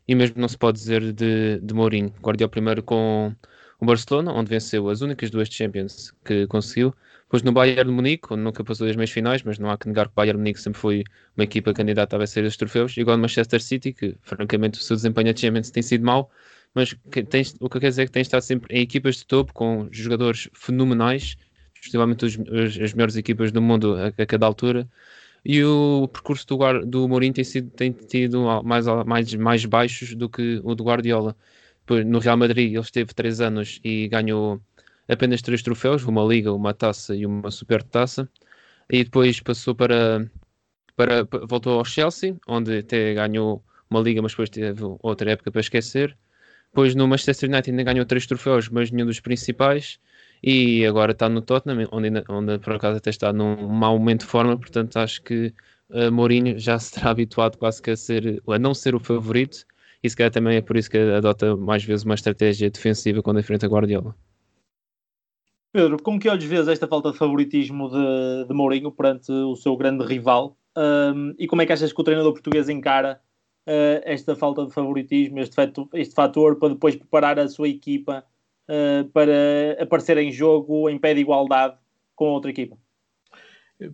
e 0.07 0.15
mesmo 0.15 0.39
não 0.39 0.47
se 0.47 0.57
pode 0.57 0.77
dizer 0.77 1.13
de, 1.13 1.59
de 1.59 1.73
Mourinho. 1.73 2.13
Guardiola 2.21 2.49
primeiro 2.49 2.83
com 2.83 3.33
o 3.79 3.85
Barcelona, 3.85 4.33
onde 4.33 4.49
venceu 4.49 4.89
as 4.89 5.01
únicas 5.01 5.29
duas 5.29 5.49
Champions 5.49 6.13
que 6.25 6.47
conseguiu. 6.47 6.93
Depois 7.27 7.43
no 7.43 7.51
Bayern 7.51 7.89
de 7.89 7.91
Munique, 7.91 8.31
onde 8.31 8.41
nunca 8.41 8.63
passou 8.63 8.87
das 8.87 8.95
meias 8.95 9.11
finais, 9.11 9.43
mas 9.43 9.59
não 9.59 9.69
há 9.69 9.77
que 9.77 9.85
negar 9.87 10.05
que 10.05 10.13
o 10.13 10.15
Bayern 10.15 10.37
de 10.37 10.39
Munique 10.39 10.61
sempre 10.61 10.79
foi 10.79 11.03
uma 11.35 11.43
equipa 11.43 11.73
candidata 11.73 12.15
a 12.15 12.19
vencer 12.19 12.43
os 12.45 12.55
troféus. 12.55 12.95
Agora 12.97 13.17
no 13.17 13.23
Manchester 13.23 13.61
City, 13.61 13.91
que 13.91 14.15
francamente 14.21 14.79
o 14.79 14.81
seu 14.81 14.95
desempenho 14.95 15.37
Champions 15.37 15.69
tem 15.69 15.83
sido 15.83 16.05
mau, 16.05 16.31
mas 16.73 16.93
que 17.11 17.23
tem, 17.23 17.43
o 17.59 17.69
que 17.69 17.79
quer 17.81 17.89
dizer 17.89 18.03
é 18.03 18.05
que 18.05 18.11
tem 18.13 18.21
estado 18.21 18.41
sempre 18.41 18.73
em 18.73 18.81
equipas 18.81 19.17
de 19.17 19.25
topo, 19.25 19.53
com 19.53 19.89
jogadores 19.91 20.49
fenomenais, 20.53 21.35
possivelmente 21.83 22.25
os, 22.25 22.37
os, 22.37 22.79
as 22.79 22.93
melhores 22.93 23.17
equipas 23.17 23.51
do 23.51 23.61
mundo 23.61 23.95
a, 23.95 24.07
a 24.07 24.25
cada 24.25 24.45
altura. 24.45 24.87
E 25.43 25.63
o 25.63 26.07
percurso 26.07 26.47
do, 26.47 26.85
do 26.85 27.09
Mourinho 27.09 27.33
tem, 27.33 27.43
sido, 27.43 27.69
tem 27.71 27.91
tido 27.91 28.43
mais, 28.63 28.85
mais, 29.05 29.33
mais 29.33 29.65
baixos 29.65 30.15
do 30.15 30.29
que 30.29 30.61
o 30.63 30.73
do 30.75 30.83
Guardiola 30.83 31.35
no 32.05 32.19
Real 32.19 32.37
Madrid 32.37 32.73
ele 32.73 32.79
esteve 32.79 33.13
três 33.13 33.39
anos 33.39 33.79
e 33.83 34.07
ganhou 34.07 34.61
apenas 35.07 35.41
três 35.41 35.61
troféus, 35.61 36.03
uma 36.03 36.23
liga, 36.23 36.51
uma 36.53 36.73
taça 36.73 37.15
e 37.15 37.25
uma 37.25 37.51
super 37.51 37.83
taça. 37.83 38.29
E 38.89 39.03
depois 39.03 39.39
passou 39.41 39.75
para, 39.75 40.29
para 40.95 41.23
voltou 41.47 41.79
ao 41.79 41.85
Chelsea, 41.85 42.35
onde 42.47 42.79
até 42.79 43.13
ganhou 43.13 43.63
uma 43.89 43.99
liga, 44.01 44.21
mas 44.21 44.31
depois 44.33 44.49
teve 44.49 44.81
outra 45.01 45.31
época 45.31 45.51
para 45.51 45.61
esquecer. 45.61 46.17
Depois 46.71 46.95
no 46.95 47.07
Manchester 47.07 47.49
United 47.49 47.71
ainda 47.71 47.83
ganhou 47.83 48.05
três 48.05 48.25
troféus, 48.27 48.69
mas 48.69 48.91
nenhum 48.91 49.07
dos 49.07 49.19
principais. 49.19 49.99
E 50.43 50.85
agora 50.85 51.13
está 51.13 51.27
no 51.29 51.41
Tottenham, 51.41 51.87
onde, 51.91 52.09
onde 52.29 52.59
por 52.59 52.73
acaso 52.73 52.97
até 52.97 53.09
está 53.09 53.33
num 53.33 53.67
mau 53.67 53.97
momento 53.97 54.21
de 54.21 54.27
forma. 54.27 54.57
Portanto, 54.57 54.97
acho 54.97 55.21
que 55.23 55.53
uh, 55.89 56.11
Mourinho 56.11 56.59
já 56.59 56.77
se 56.79 56.93
terá 56.93 57.11
habituado 57.11 57.57
quase 57.57 57.81
que 57.81 57.91
a, 57.91 57.97
ser, 57.97 58.41
a 58.47 58.59
não 58.59 58.73
ser 58.73 58.95
o 58.95 58.99
favorito 58.99 59.65
e 60.03 60.09
se 60.09 60.15
calhar 60.15 60.31
também 60.31 60.57
é 60.57 60.61
por 60.61 60.77
isso 60.77 60.89
que 60.89 60.97
adota 60.97 61.55
mais 61.55 61.83
vezes 61.83 62.05
uma 62.05 62.15
estratégia 62.15 62.69
defensiva 62.69 63.21
quando 63.21 63.39
enfrenta 63.39 63.67
Guardiola. 63.67 64.15
Pedro, 65.71 66.01
como 66.01 66.19
que 66.19 66.29
olhos 66.29 66.43
vês 66.45 66.67
esta 66.67 66.87
falta 66.87 67.11
de 67.11 67.17
favoritismo 67.17 67.89
de, 67.89 68.47
de 68.47 68.53
Mourinho 68.53 68.91
perante 68.91 69.31
o 69.31 69.55
seu 69.55 69.75
grande 69.75 70.05
rival? 70.05 70.57
Um, 70.75 71.33
e 71.37 71.47
como 71.47 71.61
é 71.61 71.65
que 71.65 71.73
achas 71.73 71.91
que 71.91 71.99
o 71.99 72.03
treinador 72.03 72.33
português 72.33 72.69
encara 72.69 73.19
uh, 73.67 74.01
esta 74.03 74.35
falta 74.35 74.65
de 74.65 74.71
favoritismo, 74.71 75.39
este, 75.39 75.55
fator, 75.55 75.87
este 75.93 76.13
fator 76.13 76.57
para 76.57 76.69
depois 76.69 76.95
preparar 76.95 77.39
a 77.39 77.47
sua 77.47 77.67
equipa 77.67 78.23
uh, 78.69 79.09
para 79.09 79.77
aparecer 79.81 80.17
em 80.17 80.31
jogo 80.31 80.89
em 80.89 80.97
pé 80.97 81.13
de 81.13 81.21
igualdade 81.21 81.75
com 82.15 82.27
a 82.27 82.31
outra 82.31 82.51
equipa? 82.51 82.77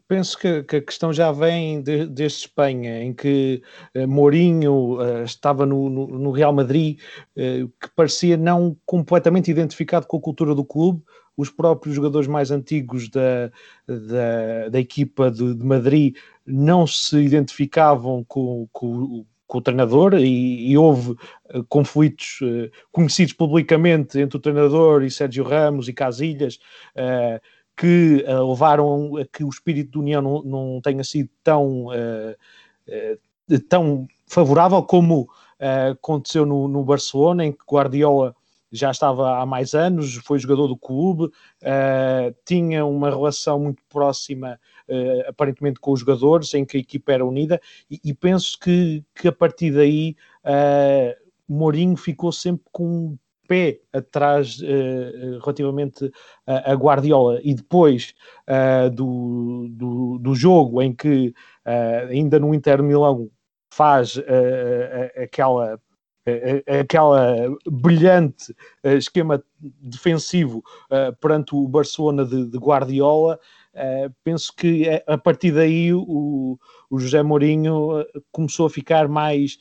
Penso 0.08 0.38
que, 0.38 0.64
que, 0.64 0.78
a 0.78 0.82
questão 0.82 1.12
já 1.12 1.30
vem 1.34 1.82
de, 1.82 2.06
desde 2.06 2.46
Espanha, 2.46 3.04
em 3.04 3.14
que 3.14 3.62
uh, 3.94 4.08
Mourinho 4.08 5.02
uh, 5.02 5.24
estava 5.26 5.66
no, 5.66 5.90
no, 5.90 6.08
no, 6.08 6.32
Real 6.32 6.54
Madrid, 6.54 7.02
uh, 7.36 7.68
que 7.68 7.90
parecia 7.94 8.38
não 8.38 8.78
completamente 8.86 9.52
identificado 9.52 10.08
com 10.08 10.16
a 10.16 10.22
cultura 10.22 10.56
do 10.56 10.64
clube. 10.64 11.04
Os 11.36 11.50
próprios 11.50 11.96
jogadores 11.96 12.28
mais 12.28 12.52
antigos 12.52 13.10
da, 13.10 13.52
da, 13.88 14.70
da 14.70 14.80
equipa 14.80 15.32
de, 15.32 15.56
de, 15.56 15.66
Madrid 15.66 16.16
não 16.46 16.86
se 16.86 17.18
identificavam 17.18 18.24
com, 18.24 18.68
com, 18.72 19.26
com 19.48 19.58
o 19.58 19.62
treinador 19.62 20.14
e, 20.16 20.72
e 20.72 20.78
houve 20.78 21.16
conflitos 21.70 22.40
conhecidos 22.92 23.34
publicamente 23.34 24.20
entre 24.20 24.38
o 24.38 24.40
treinador 24.40 25.04
e 25.04 25.10
Sérgio 25.10 25.44
Ramos 25.44 25.88
e 25.88 25.94
Casilhas 25.94 26.60
que 27.76 28.24
uh, 28.28 28.50
levaram 28.50 29.18
a 29.18 29.26
que 29.26 29.44
o 29.44 29.50
espírito 29.50 29.92
de 29.92 29.98
união 30.00 30.22
não, 30.22 30.44
não 30.44 30.82
tenha 30.82 31.04
sido 31.04 31.30
tão, 31.44 31.88
tão 33.68 34.08
favorável 34.28 34.84
como 34.84 35.28
aconteceu 35.92 36.46
no, 36.46 36.68
no, 36.68 36.84
Barcelona, 36.84 37.46
em 37.46 37.52
que 37.52 37.64
Guardiola 37.70 38.36
já 38.74 38.92
estava 38.92 39.38
há 39.38 39.46
mais 39.46 39.74
anos, 39.74 40.16
foi 40.16 40.40
jogador 40.40 40.68
do 40.68 40.76
clube, 40.76 41.30
tinha 42.44 42.86
uma 42.86 43.10
relação 43.10 43.60
muito 43.60 43.84
próxima, 43.88 44.60
aparentemente, 45.28 45.80
com 45.80 45.92
os 45.92 46.00
jogadores, 46.00 46.54
em 46.56 46.66
que 46.66 46.78
a 46.78 46.80
equipa 46.80 47.14
era 47.14 47.26
unida, 47.26 47.62
e, 47.90 48.02
e 48.04 48.14
penso 48.14 48.58
que, 48.60 49.04
que, 49.16 49.28
a 49.28 49.32
partir 49.32 49.72
daí 49.72 50.16
Mourinho 51.48 51.96
ficou 51.96 52.32
sempre 52.32 52.66
com 52.72 53.18
pé 53.48 53.80
atrás 53.92 54.60
uh, 54.60 55.40
relativamente 55.40 56.12
a, 56.48 56.72
a, 56.72 56.76
Guardiola. 56.76 57.40
E 57.44 57.54
depois 57.54 58.14
uh, 58.48 58.90
do, 58.90 59.68
do, 59.70 60.18
do, 60.20 60.36
jogo 60.36 60.82
em 60.82 60.94
que 60.94 61.34
uh, 61.66 62.08
ainda 62.10 62.40
no 62.40 62.54
Inter 62.54 62.82
Milão 62.82 63.30
faz 63.72 64.20
aquela 65.16 65.80
aquela 66.68 67.48
brilhante 67.70 68.56
esquema 68.84 69.44
defensivo 69.60 70.64
perante 71.20 71.56
o 71.56 71.68
Barcelona 71.68 72.26
de, 72.26 72.46
de 72.46 72.58
Guardiola 72.58 73.40
penso 74.24 74.54
que 74.56 74.88
a 75.06 75.18
partir 75.18 75.52
daí 75.52 75.94
o, 75.94 76.58
o 76.90 77.00
José 77.00 77.22
Mourinho 77.24 78.06
começou 78.32 78.68
a 78.68 78.70
ficar 78.70 79.08
mais 79.08 79.58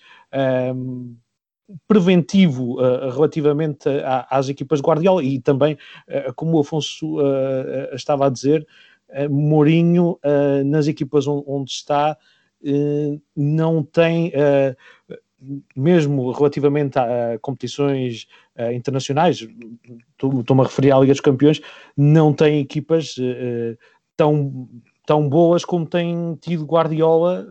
preventivo 1.89 2.81
uh, 2.81 3.11
relativamente 3.11 3.89
a, 3.89 4.27
às 4.31 4.49
equipas 4.49 4.81
de 4.81 4.85
Guardiola 4.85 5.23
e 5.25 5.41
também, 5.41 5.77
como 6.37 6.57
o 6.57 6.61
Afonso 6.61 7.17
estava 7.93 8.27
a 8.27 8.31
dizer, 8.31 8.67
Mourinho 9.31 10.19
nas 10.67 10.87
equipas 10.87 11.27
onde 11.27 11.71
está 11.71 12.17
não 13.37 13.83
tem, 13.83 14.33
mesmo 15.77 16.31
relativamente 16.33 16.99
a, 16.99 17.39
competições 17.41 18.27
internacionais, 18.75 19.47
estou-me 20.17 20.61
a 20.61 20.65
referir 20.65 20.93
à 20.93 20.99
Liga 20.99 21.13
dos 21.13 21.21
Campeões, 21.21 21.61
não 21.97 22.33
tem 22.33 22.61
equipas 22.61 23.17
tão 24.17 24.69
tão 25.05 25.29
boas 25.29 25.65
como 25.65 25.87
tem 25.87 26.37
tido 26.41 26.65
Guardiola, 26.65 27.47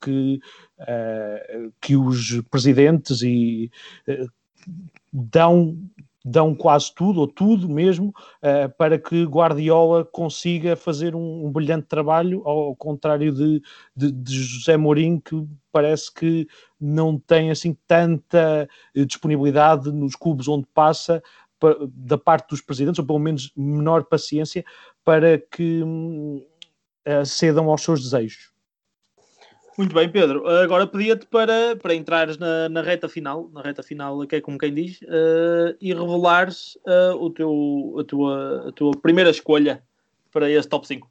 que 0.00 0.40
uh, 0.80 1.72
que 1.80 1.96
os 1.96 2.40
presidentes 2.50 3.22
e 3.22 3.70
uh, 4.08 4.28
dão 5.12 5.78
dão 6.24 6.54
quase 6.54 6.94
tudo, 6.94 7.20
ou 7.20 7.26
tudo 7.26 7.68
mesmo, 7.68 8.08
uh, 8.42 8.72
para 8.76 8.98
que 8.98 9.24
Guardiola 9.24 10.04
consiga 10.04 10.76
fazer 10.76 11.14
um, 11.14 11.46
um 11.46 11.50
brilhante 11.50 11.86
trabalho, 11.86 12.42
ao 12.46 12.76
contrário 12.76 13.32
de, 13.32 13.62
de, 13.96 14.12
de, 14.12 14.42
José 14.42 14.76
Mourinho, 14.76 15.20
que 15.20 15.46
parece 15.70 16.12
que 16.12 16.46
não 16.80 17.18
tem 17.18 17.50
assim 17.50 17.76
tanta 17.86 18.68
disponibilidade 18.94 19.90
nos 19.90 20.14
clubes 20.14 20.46
onde 20.48 20.66
passa 20.72 21.22
da 21.88 22.18
parte 22.18 22.50
dos 22.50 22.60
presidentes, 22.60 22.98
ou 22.98 23.06
pelo 23.06 23.18
menos 23.18 23.52
menor 23.56 24.04
paciência, 24.04 24.64
para 25.04 25.38
que 25.38 25.82
uh, 25.82 27.24
cedam 27.24 27.70
aos 27.70 27.82
seus 27.82 28.02
desejos. 28.02 28.51
Muito 29.76 29.94
bem, 29.94 30.08
Pedro. 30.10 30.46
Agora 30.46 30.86
pedia-te 30.86 31.26
para, 31.26 31.76
para 31.76 31.94
entrares 31.94 32.36
na, 32.36 32.68
na 32.68 32.82
reta 32.82 33.08
final, 33.08 33.48
na 33.52 33.62
reta 33.62 33.82
final, 33.82 34.26
que 34.26 34.36
é 34.36 34.40
como 34.40 34.58
quem 34.58 34.72
diz, 34.72 35.00
uh, 35.02 35.74
e 35.80 35.94
revelares 35.94 36.76
uh, 36.86 37.16
o 37.18 37.30
teu, 37.30 37.96
a, 37.98 38.04
tua, 38.04 38.68
a 38.68 38.72
tua 38.72 38.92
primeira 39.00 39.30
escolha 39.30 39.82
para 40.30 40.50
este 40.50 40.68
top 40.68 40.86
5. 40.86 41.10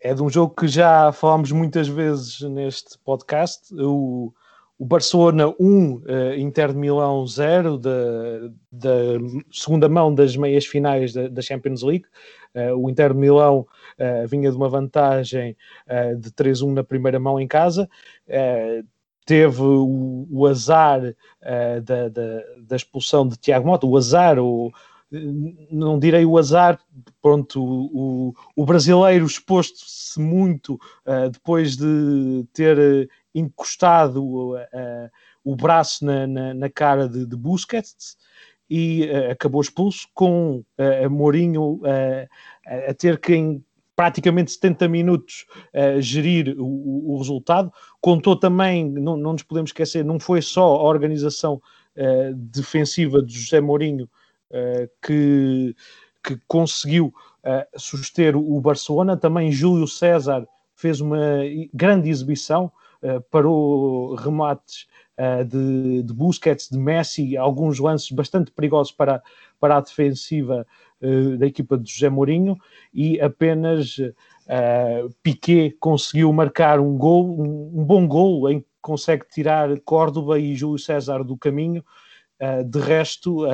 É 0.00 0.14
de 0.14 0.22
um 0.22 0.30
jogo 0.30 0.54
que 0.54 0.68
já 0.68 1.12
falámos 1.12 1.50
muitas 1.50 1.88
vezes 1.88 2.40
neste 2.40 2.98
podcast, 3.00 3.74
o, 3.74 4.32
o 4.78 4.84
Barcelona 4.84 5.52
1, 5.58 5.94
uh, 5.94 6.02
Inter 6.38 6.72
de 6.72 6.78
Milão 6.78 7.26
0, 7.26 7.78
da, 7.78 7.90
da 8.70 8.94
segunda 9.50 9.88
mão 9.88 10.14
das 10.14 10.36
meias 10.36 10.66
finais 10.66 11.12
da, 11.12 11.28
da 11.28 11.42
Champions 11.42 11.82
League. 11.82 12.06
Uh, 12.54 12.74
o 12.76 12.88
Inter 12.88 13.12
de 13.12 13.18
Milão 13.18 13.66
uh, 13.98 14.28
vinha 14.28 14.50
de 14.50 14.56
uma 14.56 14.68
vantagem 14.68 15.56
uh, 15.88 16.16
de 16.16 16.30
3-1 16.30 16.72
na 16.72 16.84
primeira 16.84 17.18
mão 17.18 17.40
em 17.40 17.48
casa, 17.48 17.88
teve 19.26 19.62
o, 19.62 20.26
o 20.30 20.46
azar 20.46 21.00
da, 21.82 22.08
da, 22.10 22.42
da, 22.58 22.76
expulsão 22.76 23.26
de 23.26 23.38
Tiago 23.38 23.66
Mota, 23.66 23.86
o 23.86 23.96
azar, 23.96 24.38
o, 24.38 24.70
não 25.70 25.98
direi 25.98 26.26
o 26.26 26.36
azar, 26.36 26.78
pronto, 27.22 27.62
o, 27.62 28.34
o 28.54 28.66
brasileiro 28.66 29.24
exposto-se 29.24 30.20
muito 30.20 30.78
depois 31.32 31.74
de 31.74 32.46
ter 32.52 33.08
encostado 33.34 34.22
o 35.42 35.56
braço 35.56 36.04
na, 36.04 36.26
na, 36.26 36.54
na 36.54 36.68
cara 36.68 37.08
de, 37.08 37.24
de 37.24 37.36
Busquets, 37.36 38.18
e 38.68 39.04
uh, 39.04 39.32
acabou 39.32 39.60
expulso, 39.60 40.08
com 40.14 40.64
uh, 40.78 41.10
Mourinho 41.10 41.74
uh, 41.74 42.28
a 42.88 42.94
ter 42.94 43.18
que 43.18 43.34
em 43.34 43.64
praticamente 43.96 44.50
70 44.50 44.88
minutos 44.88 45.46
gerir 46.00 46.56
o, 46.58 47.12
o, 47.12 47.18
resultado. 47.18 47.72
Contou 48.00 48.34
também, 48.34 48.90
não, 48.90 49.16
não, 49.16 49.34
nos 49.34 49.44
podemos 49.44 49.68
esquecer, 49.68 50.04
não 50.04 50.18
foi 50.18 50.42
só 50.42 50.64
a 50.64 50.82
organização 50.82 51.62
defensiva 52.34 53.22
de 53.22 53.32
José 53.32 53.60
Mourinho 53.60 54.10
que, 55.00 55.76
que 56.24 56.36
conseguiu 56.48 57.14
suster 57.76 58.36
o 58.36 58.60
Barcelona, 58.60 59.16
também 59.16 59.52
Júlio 59.52 59.86
César 59.86 60.44
fez 60.74 61.00
uma 61.00 61.20
grande 61.72 62.10
exibição, 62.10 62.72
parou 63.30 64.16
remates 64.16 64.88
uh, 65.18 65.44
de, 65.44 66.02
de 66.02 66.12
Busquets, 66.12 66.68
de 66.70 66.78
Messi, 66.78 67.36
alguns 67.36 67.78
lances 67.78 68.10
bastante 68.10 68.50
perigosos 68.50 68.92
para, 68.92 69.22
para 69.60 69.76
a 69.76 69.80
defensiva 69.80 70.66
uh, 71.00 71.36
da 71.36 71.46
equipa 71.46 71.78
de 71.78 71.90
José 71.90 72.08
Mourinho 72.08 72.56
e 72.92 73.20
apenas 73.20 73.98
uh, 73.98 75.14
Piquet 75.22 75.76
conseguiu 75.80 76.32
marcar 76.32 76.80
um 76.80 76.96
gol, 76.96 77.40
um, 77.40 77.80
um, 77.80 77.84
bom 77.84 78.06
gol 78.06 78.50
em 78.50 78.60
que 78.60 78.66
consegue 78.80 79.24
tirar 79.32 79.78
Córdoba 79.80 80.38
e 80.38 80.54
Júlio 80.54 80.78
César 80.78 81.24
do 81.24 81.36
caminho. 81.36 81.82
de 82.66 82.78
resto, 82.78 83.46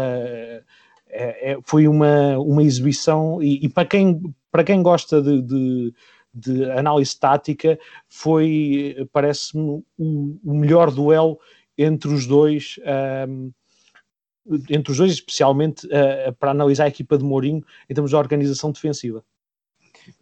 é, 1.13 1.59
foi 1.65 1.87
uma, 1.87 2.39
uma 2.39 2.63
exibição 2.63 3.41
e, 3.43 3.65
e, 3.65 3.69
para, 3.69 3.87
quem, 3.87 4.21
para 4.51 4.65
quem 4.65 4.83
gosta 4.83 5.23
de, 5.23 5.43
de 5.43 5.95
de 6.33 6.71
análise 6.71 7.19
tática 7.19 7.79
foi, 8.09 9.09
parece-me, 9.13 9.83
o, 9.99 10.39
o, 10.45 10.55
melhor 10.55 10.91
duelo 10.91 11.39
entre 11.77 12.09
os 12.13 12.27
dois. 12.27 12.79
Um, 13.29 13.53
entre 14.69 14.91
os 14.91 14.99
dois, 14.99 15.13
especialmente 15.13 15.87
uh, 15.87 16.33
para 16.39 16.51
analisar 16.51 16.85
a 16.85 16.89
equipa 16.89 17.17
de 17.17 17.25
Mourinho 17.25 17.65
em 17.89 17.95
termos 17.95 18.11
de 18.11 18.17
organização 18.17 18.73
defensiva. 18.73 19.23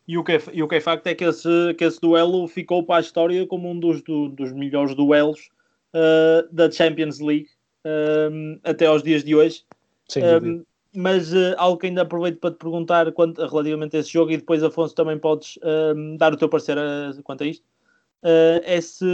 E 0.07 0.19
o 0.19 0.25
que 0.25 0.33
é, 0.33 0.43
e 0.53 0.63
o 0.63 0.69
que 0.69 0.75
é 0.75 0.81
facto 0.81 1.07
é 1.07 1.15
que 1.15 1.25
esse, 1.25 1.75
que 1.75 1.85
esse 1.85 2.01
duelo 2.01 2.47
ficou 2.49 2.85
para 2.85 2.97
a 2.97 3.01
história 3.01 3.47
como 3.47 3.71
um 3.71 3.79
dos, 3.79 4.03
do, 4.03 4.29
dos 4.29 4.53
melhores 4.53 4.95
duelos 4.95 5.49
uh, 5.95 6.53
da 6.53 6.71
Champions 6.71 7.21
League 7.21 7.49
uh, 7.87 8.59
até 8.65 8.87
aos 8.87 9.03
dias 9.03 9.23
de 9.23 9.35
hoje. 9.35 9.65
Sim, 10.09 10.21
mas 10.99 11.33
uh, 11.33 11.55
algo 11.59 11.79
que 11.79 11.87
ainda 11.87 12.03
aproveito 12.03 12.41
para 12.41 12.51
te 12.51 12.57
perguntar 12.57 13.13
quanto, 13.13 13.41
relativamente 13.47 13.97
a 13.97 14.01
esse 14.01 14.13
jogo, 14.13 14.33
e 14.33 14.37
depois, 14.37 14.65
Afonso, 14.65 14.97
também 14.97 15.17
podes 15.17 15.57
uh, 15.59 16.17
dar 16.19 16.33
o 16.33 16.37
teu 16.37 16.49
parecer 16.49 16.77
uh, 16.77 17.23
quanto 17.23 17.45
a 17.45 17.47
isto. 17.47 17.65
é 18.65 18.81
se, 18.81 19.07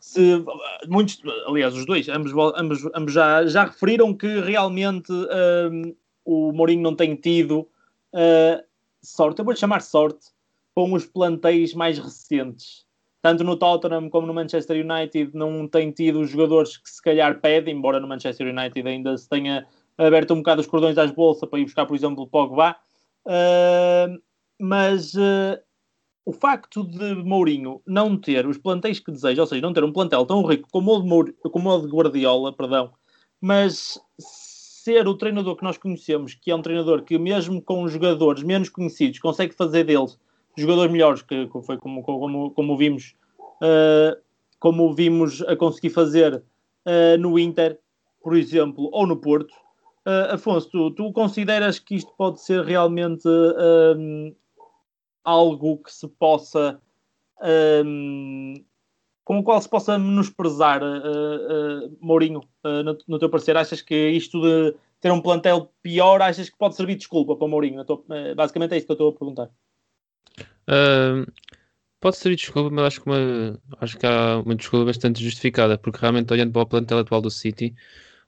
se, 0.00 0.44
muitos, 0.88 1.22
aliás, 1.46 1.76
os 1.76 1.86
dois, 1.86 2.08
ambos, 2.08 2.32
ambos, 2.56 2.90
ambos 2.92 3.12
já, 3.12 3.46
já 3.46 3.66
referiram 3.66 4.12
que 4.12 4.40
realmente 4.40 5.12
o 6.24 6.50
Mourinho 6.50 6.82
não 6.82 6.96
tem 6.96 7.14
tido 7.14 7.68
sorte, 9.00 9.38
eu 9.38 9.44
vou-lhe 9.44 9.60
chamar 9.60 9.80
sorte, 9.80 10.26
com 10.74 10.92
os 10.92 11.06
plantéis 11.06 11.72
mais 11.72 12.00
recentes. 12.00 12.84
Tanto 13.22 13.44
no 13.44 13.56
Tottenham 13.56 14.10
como 14.10 14.26
no 14.26 14.34
Manchester 14.34 14.84
United 14.84 15.30
não 15.34 15.68
tem 15.68 15.92
tido 15.92 16.20
os 16.20 16.30
jogadores 16.30 16.76
que 16.76 16.90
se 16.90 17.00
calhar 17.00 17.40
pedem, 17.40 17.76
embora 17.76 18.00
no 18.00 18.08
Manchester 18.08 18.48
United 18.48 18.86
ainda 18.86 19.16
se 19.16 19.28
tenha 19.28 19.64
aberto 19.98 20.34
um 20.34 20.38
bocado 20.38 20.60
os 20.60 20.66
cordões 20.66 20.94
das 20.94 21.10
bolsas 21.10 21.48
para 21.48 21.58
ir 21.58 21.64
buscar, 21.64 21.86
por 21.86 21.96
exemplo, 21.96 22.24
o 22.24 22.26
Pogba. 22.26 22.76
Uh, 23.26 24.20
mas 24.60 25.14
uh, 25.14 25.58
o 26.24 26.32
facto 26.32 26.84
de 26.84 27.14
Mourinho 27.16 27.80
não 27.86 28.16
ter 28.16 28.46
os 28.46 28.58
plantéis 28.58 29.00
que 29.00 29.10
deseja, 29.10 29.42
ou 29.42 29.46
seja, 29.46 29.62
não 29.62 29.72
ter 29.72 29.84
um 29.84 29.92
plantel 29.92 30.24
tão 30.26 30.42
rico 30.44 30.68
como 30.70 30.92
o 30.92 31.24
de, 31.24 31.32
como 31.32 31.70
o 31.70 31.80
de 31.80 31.88
Guardiola, 31.88 32.52
perdão, 32.52 32.92
mas 33.40 33.98
ser 34.18 35.08
o 35.08 35.14
treinador 35.14 35.56
que 35.56 35.64
nós 35.64 35.78
conhecemos, 35.78 36.34
que 36.34 36.50
é 36.50 36.54
um 36.54 36.62
treinador 36.62 37.02
que 37.02 37.18
mesmo 37.18 37.60
com 37.62 37.88
jogadores 37.88 38.42
menos 38.42 38.68
conhecidos 38.68 39.18
consegue 39.18 39.54
fazer 39.54 39.84
deles 39.84 40.18
jogadores 40.56 40.92
melhores, 40.92 41.22
que, 41.22 41.48
foi 41.64 41.76
como, 41.78 42.02
como, 42.02 42.50
como 42.52 42.76
vimos 42.76 43.16
uh, 43.56 44.16
como 44.60 44.94
vimos 44.94 45.42
a 45.42 45.56
conseguir 45.56 45.90
fazer 45.90 46.42
no 47.18 47.38
Inter, 47.38 47.78
por 48.22 48.36
exemplo, 48.36 48.90
ou 48.92 49.06
no 49.06 49.16
Porto, 49.16 49.54
Uh, 50.06 50.34
Afonso, 50.34 50.68
tu, 50.68 50.90
tu, 50.90 51.12
consideras 51.12 51.78
que 51.78 51.94
isto 51.94 52.12
pode 52.12 52.38
ser 52.42 52.62
realmente 52.62 53.26
um, 53.26 54.34
algo 55.24 55.78
que 55.78 55.90
se 55.90 56.06
possa 56.06 56.78
um, 57.86 58.54
com 59.24 59.38
o 59.38 59.42
qual 59.42 59.62
se 59.62 59.68
possa 59.68 59.98
menosprezar 59.98 60.82
uh, 60.82 61.86
uh, 61.86 61.98
Mourinho 62.02 62.42
no, 62.62 62.98
no, 63.08 63.18
teu 63.18 63.30
parecer? 63.30 63.56
Achas 63.56 63.80
que 63.80 64.10
isto 64.10 64.42
de 64.42 64.76
ter 65.00 65.10
um 65.10 65.22
plantel 65.22 65.72
pior, 65.82 66.20
achas 66.20 66.50
que 66.50 66.58
pode 66.58 66.76
servir 66.76 66.92
de 66.92 66.98
desculpa 66.98 67.34
para 67.34 67.48
Mourinho? 67.48 67.82
Tô, 67.86 68.04
basicamente 68.36 68.74
é 68.74 68.76
isso 68.76 68.84
que 68.84 68.92
eu 68.92 68.94
estou 68.94 69.08
a 69.08 69.12
perguntar. 69.12 69.50
pode 71.98 72.16
servir 72.16 72.36
de 72.36 72.42
desculpa, 72.42 72.68
mas 72.68 72.84
acho 72.84 73.00
que, 73.00 73.08
uma, 73.08 73.60
acho 73.80 73.96
que 73.96 74.06
há 74.06 74.42
uma 74.44 74.54
desculpa 74.54 74.84
bastante 74.84 75.24
justificada, 75.24 75.78
porque 75.78 75.98
realmente 75.98 76.30
olhando 76.30 76.52
para 76.52 76.62
o 76.62 76.66
plantel 76.66 76.98
atual 76.98 77.22
do 77.22 77.30
City, 77.30 77.74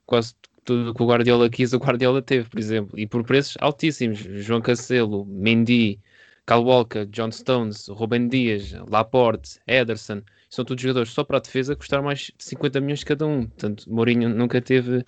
quase 0.07 0.33
tudo 0.67 0.93
que 0.93 1.01
o 1.01 1.07
Guardiola 1.07 1.49
quis, 1.49 1.71
o 1.73 1.77
Guardiola 1.77 2.21
teve, 2.21 2.49
por 2.49 2.59
exemplo, 2.59 2.99
e 2.99 3.07
por 3.07 3.23
preços 3.23 3.57
altíssimos. 3.61 4.19
João 4.19 4.61
Cancelo, 4.61 5.25
Mendy, 5.25 5.99
Cal 6.45 6.63
Walker, 6.63 7.05
John 7.05 7.31
Stones, 7.31 7.87
Ruben 7.87 8.27
Dias, 8.27 8.73
Laporte, 8.89 9.59
Ederson, 9.65 10.21
são 10.49 10.65
todos 10.65 10.81
jogadores 10.81 11.09
só 11.11 11.23
para 11.23 11.37
a 11.37 11.39
defesa 11.41 11.75
custaram 11.75 12.03
mais 12.03 12.19
de 12.19 12.33
50 12.39 12.81
milhões 12.81 13.03
cada 13.03 13.25
um. 13.25 13.47
Portanto, 13.47 13.89
Mourinho 13.89 14.29
nunca 14.29 14.61
teve 14.61 15.03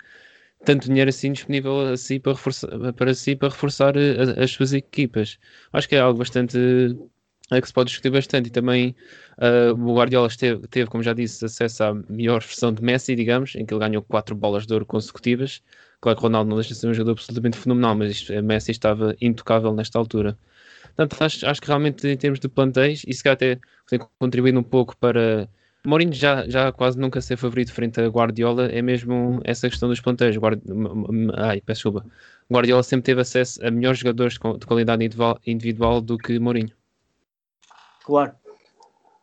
tanto 0.64 0.88
dinheiro 0.88 1.10
assim 1.10 1.32
disponível 1.32 1.80
assim 1.92 2.20
para 2.20 2.32
reforçar, 2.32 2.92
para 2.94 3.14
si 3.14 3.36
para 3.36 3.48
reforçar 3.50 3.96
eh, 3.96 4.42
as 4.42 4.50
suas 4.50 4.72
equipas. 4.72 5.38
Acho 5.72 5.88
que 5.88 5.96
é 5.96 6.00
algo 6.00 6.18
bastante 6.18 6.58
é 7.56 7.60
que 7.60 7.66
se 7.66 7.72
pode 7.72 7.88
discutir 7.88 8.10
bastante 8.10 8.48
e 8.48 8.50
também 8.50 8.94
uh, 9.38 9.74
o 9.74 9.94
Guardiola 9.96 10.28
teve, 10.28 10.66
teve, 10.68 10.88
como 10.88 11.02
já 11.02 11.12
disse, 11.12 11.44
acesso 11.44 11.84
à 11.84 11.94
melhor 11.94 12.40
versão 12.40 12.72
de 12.72 12.82
Messi, 12.82 13.14
digamos, 13.16 13.54
em 13.56 13.66
que 13.66 13.74
ele 13.74 13.80
ganhou 13.80 14.02
quatro 14.02 14.34
bolas 14.34 14.66
de 14.66 14.72
ouro 14.72 14.86
consecutivas. 14.86 15.62
Claro 16.00 16.16
que 16.16 16.22
Ronaldo 16.22 16.48
não 16.48 16.56
deixa 16.56 16.74
de 16.74 16.80
ser 16.80 16.88
um 16.88 16.94
jogador 16.94 17.12
absolutamente 17.12 17.58
fenomenal, 17.58 17.94
mas 17.94 18.12
isto, 18.12 18.42
Messi 18.42 18.70
estava 18.70 19.16
intocável 19.20 19.74
nesta 19.74 19.98
altura. 19.98 20.38
Portanto, 20.96 21.16
acho, 21.22 21.46
acho 21.46 21.60
que 21.60 21.66
realmente 21.66 22.06
em 22.06 22.16
termos 22.16 22.40
de 22.40 22.48
plantéis, 22.48 23.02
isso 23.06 23.22
que 23.22 23.28
até 23.28 23.58
tem 23.88 24.00
contribuído 24.18 24.58
um 24.58 24.62
pouco 24.62 24.96
para 24.96 25.48
Mourinho 25.86 26.12
já, 26.12 26.46
já 26.48 26.70
quase 26.72 26.98
nunca 26.98 27.20
ser 27.20 27.36
favorito 27.36 27.72
frente 27.72 28.00
a 28.00 28.06
Guardiola, 28.06 28.66
é 28.66 28.82
mesmo 28.82 29.40
essa 29.44 29.68
questão 29.68 29.88
dos 29.88 30.00
plantéis. 30.00 30.36
Guardi... 30.36 30.62
Ai, 31.36 31.60
peço 31.60 31.78
desculpa. 31.88 32.06
Guardiola 32.52 32.82
sempre 32.82 33.04
teve 33.04 33.20
acesso 33.20 33.64
a 33.64 33.70
melhores 33.70 34.00
jogadores 34.00 34.34
de 34.34 34.66
qualidade 34.66 35.08
individual 35.46 36.00
do 36.00 36.18
que 36.18 36.38
Mourinho. 36.38 36.79
Claro. 38.10 38.32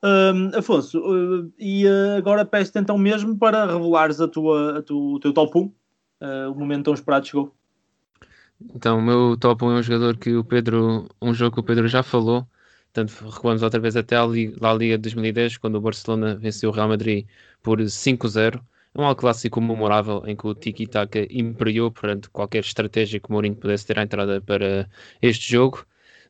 Um, 0.02 0.58
Afonso, 0.58 1.00
uh, 1.00 1.52
e 1.60 1.86
uh, 1.86 2.16
agora 2.18 2.46
peço-te 2.46 2.80
então 2.80 2.98
mesmo 2.98 3.38
para 3.38 3.66
revelares 3.66 4.22
a 4.22 4.28
tua, 4.30 4.80
a 4.80 4.82
tu, 4.82 5.16
o 5.16 5.20
teu 5.20 5.34
top 5.34 5.58
1. 5.58 5.62
Uh, 5.62 5.74
o 6.52 6.56
momento 6.56 6.86
tão 6.86 6.94
esperado 6.94 7.28
chegou. 7.28 7.54
Então, 8.74 9.00
o 9.00 9.02
meu 9.02 9.36
top 9.38 9.66
1 9.66 9.72
é 9.72 9.76
um 9.76 9.84
jogador 9.84 10.18
que 10.18 10.34
o 10.36 10.44
Pedro, 10.44 11.10
um 11.22 11.34
jogo 11.34 11.56
que 11.56 11.60
o 11.60 11.64
Pedro 11.64 11.86
já 11.88 12.02
falou. 12.02 12.48
Portanto, 12.94 13.30
recuamos 13.30 13.62
outra 13.62 13.80
vez 13.80 13.98
até 13.98 14.16
a 14.16 14.26
Liga, 14.26 14.56
a 14.66 14.74
Liga 14.74 14.98
de 14.98 15.02
2010, 15.04 15.58
quando 15.58 15.76
o 15.76 15.82
Barcelona 15.82 16.36
venceu 16.36 16.70
o 16.70 16.74
Real 16.74 16.88
Madrid 16.88 17.28
por 17.62 17.80
5-0. 17.80 18.62
É 18.96 19.02
um 19.02 19.14
clássico 19.16 19.60
memorável 19.60 20.24
em 20.26 20.36
que 20.36 20.48
o 20.48 20.56
Tiki-Taka 20.56 21.28
imperiou 21.30 21.92
perante 21.92 22.30
qualquer 22.30 22.60
estratégia 22.60 23.20
que 23.20 23.30
o 23.30 23.34
Mourinho 23.34 23.56
pudesse 23.56 23.86
ter 23.86 24.00
à 24.00 24.04
entrada 24.04 24.42
para 24.42 24.90
este 25.22 25.52
jogo. 25.52 25.86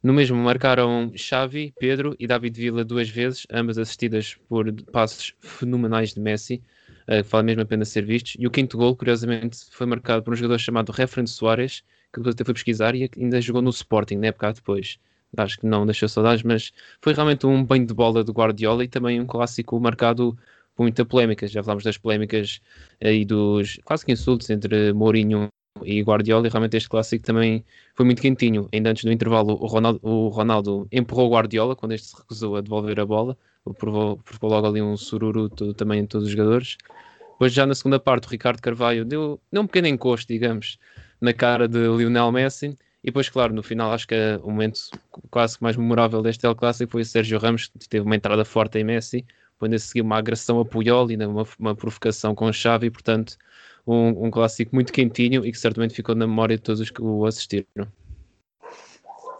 No 0.07 0.13
mesmo 0.13 0.37
marcaram 0.37 1.11
Xavi, 1.17 1.73
Pedro 1.77 2.15
e 2.17 2.25
David 2.25 2.57
Villa 2.57 2.85
duas 2.85 3.09
vezes, 3.09 3.45
ambas 3.51 3.77
assistidas 3.77 4.37
por 4.47 4.71
passos 4.83 5.33
fenomenais 5.37 6.13
de 6.13 6.21
Messi, 6.21 6.63
uh, 7.09 7.21
que 7.21 7.29
vale 7.29 7.47
mesmo 7.47 7.63
a 7.63 7.65
pena 7.65 7.83
ser 7.83 8.05
vistos. 8.05 8.37
E 8.39 8.47
o 8.47 8.49
quinto 8.49 8.77
gol, 8.77 8.95
curiosamente, 8.95 9.65
foi 9.69 9.85
marcado 9.85 10.23
por 10.23 10.31
um 10.31 10.35
jogador 10.37 10.59
chamado 10.59 10.93
Referente 10.93 11.31
Soares, 11.31 11.81
que 12.13 12.21
depois 12.21 12.35
até 12.35 12.45
foi 12.45 12.53
pesquisar 12.53 12.95
e 12.95 13.11
ainda 13.17 13.41
jogou 13.41 13.61
no 13.61 13.69
Sporting, 13.69 14.15
na 14.15 14.27
época 14.27 14.53
depois. 14.53 14.97
Acho 15.35 15.59
que 15.59 15.65
não 15.65 15.85
deixou 15.85 16.07
saudades, 16.07 16.41
mas 16.41 16.71
foi 17.01 17.13
realmente 17.13 17.45
um 17.45 17.61
banho 17.61 17.85
de 17.85 17.93
bola 17.93 18.23
do 18.23 18.31
Guardiola 18.31 18.85
e 18.85 18.87
também 18.87 19.19
um 19.19 19.25
clássico 19.25 19.77
marcado 19.77 20.37
por 20.73 20.83
muita 20.83 21.03
polémica. 21.03 21.45
Já 21.47 21.61
falámos 21.61 21.83
das 21.83 21.97
polémicas 21.97 22.61
e 23.01 23.25
dos 23.25 23.77
quase 23.83 24.05
que 24.05 24.13
insultos 24.13 24.49
entre 24.49 24.93
Mourinho 24.93 25.49
e 25.85 26.01
Guardiola, 26.01 26.47
e 26.47 26.49
realmente 26.49 26.77
este 26.77 26.89
clássico 26.89 27.25
também 27.25 27.63
foi 27.95 28.05
muito 28.05 28.21
quentinho. 28.21 28.67
Ainda 28.73 28.91
antes 28.91 29.03
do 29.03 29.11
intervalo, 29.11 29.53
o 29.53 29.67
Ronaldo, 29.67 29.99
o 30.01 30.27
Ronaldo 30.29 30.87
empurrou 30.91 31.27
o 31.27 31.33
Guardiola 31.33 31.75
quando 31.75 31.93
este 31.93 32.07
se 32.07 32.17
recusou 32.17 32.55
a 32.55 32.61
devolver 32.61 32.99
a 32.99 33.05
bola, 33.05 33.37
provou, 33.77 34.17
provou 34.17 34.49
logo 34.49 34.67
ali 34.67 34.81
um 34.81 34.95
sururu 34.97 35.49
todo, 35.49 35.73
também 35.73 36.01
em 36.01 36.05
todos 36.05 36.27
os 36.27 36.31
jogadores. 36.31 36.77
Depois, 37.33 37.53
já 37.53 37.65
na 37.65 37.75
segunda 37.75 37.99
parte, 37.99 38.27
o 38.27 38.31
Ricardo 38.31 38.61
Carvalho 38.61 39.05
deu, 39.05 39.39
deu 39.51 39.61
um 39.61 39.67
pequeno 39.67 39.87
encosto, 39.87 40.31
digamos, 40.31 40.79
na 41.21 41.33
cara 41.33 41.67
de 41.67 41.77
Lionel 41.77 42.31
Messi. 42.31 42.77
E 43.03 43.07
depois, 43.07 43.29
claro, 43.29 43.53
no 43.53 43.61
final, 43.61 43.91
acho 43.93 44.07
que 44.07 44.15
o 44.41 44.49
momento 44.49 44.79
quase 45.29 45.57
mais 45.61 45.77
memorável 45.77 46.21
deste 46.21 46.45
El 46.45 46.55
Clássico 46.55 46.91
foi 46.91 47.03
o 47.03 47.05
Sérgio 47.05 47.37
Ramos, 47.37 47.67
que 47.67 47.87
teve 47.87 48.05
uma 48.05 48.15
entrada 48.15 48.43
forte 48.43 48.79
em 48.79 48.83
Messi, 48.83 49.23
quando 49.59 49.75
a 49.75 49.79
seguir 49.79 50.01
uma 50.01 50.17
agressão 50.17 50.59
a 50.59 50.65
Puyol 50.65 51.11
e 51.11 51.15
uma, 51.15 51.45
uma 51.59 51.75
provocação 51.75 52.33
com 52.33 52.51
Xavi, 52.51 52.89
portanto, 52.89 53.37
um, 53.87 54.25
um, 54.25 54.31
clássico 54.31 54.75
muito 54.75 54.91
quentinho 54.91 55.45
e 55.45 55.51
que 55.51 55.57
certamente 55.57 55.93
ficou 55.93 56.13
na 56.13 56.27
memória 56.27 56.57
de 56.57 56.61
todos 56.61 56.81
os 56.81 56.91
que 56.91 57.01
o 57.01 57.25
assistiram. 57.25 57.87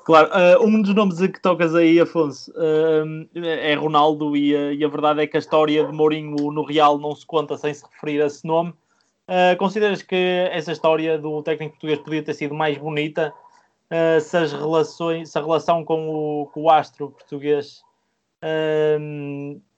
Claro, 0.08 0.30
uh, 0.30 0.66
um 0.66 0.82
dos 0.82 0.96
nomes 0.96 1.20
que 1.20 1.42
tocas 1.42 1.76
aí, 1.76 2.00
Afonso, 2.00 2.50
uh, 2.52 3.28
é 3.36 3.74
Ronaldo, 3.74 4.38
e, 4.38 4.56
uh, 4.56 4.72
e, 4.72 4.82
a 4.86 4.88
verdade 4.88 5.22
é 5.22 5.28
que 5.28 5.36
a 5.36 5.40
história 5.42 5.86
de 5.86 5.92
Mourinho 5.92 6.50
no 6.50 6.64
Real 6.64 6.98
não 6.98 7.14
se 7.14 7.26
conta 7.26 7.58
sem 7.58 7.74
se 7.74 7.84
referir 7.92 8.22
a 8.22 8.28
esse 8.28 8.48
nome. 8.48 8.74
consideras 9.60 10.02
que 10.02 10.16
essa 10.50 10.72
história 10.72 11.18
do 11.18 11.44
técnico 11.44 11.74
português 11.74 12.00
podia 12.00 12.24
ter 12.24 12.34
sido 12.36 12.56
mais 12.56 12.78
bonita 12.78 13.34
se 14.22 14.38
as 14.38 14.54
relações, 14.54 15.30
se 15.30 15.38
a 15.38 15.42
relação 15.42 15.84
com 15.84 16.08
o, 16.08 16.46
com 16.54 16.64
o 16.64 16.70
astro 16.70 17.12
português 17.12 17.82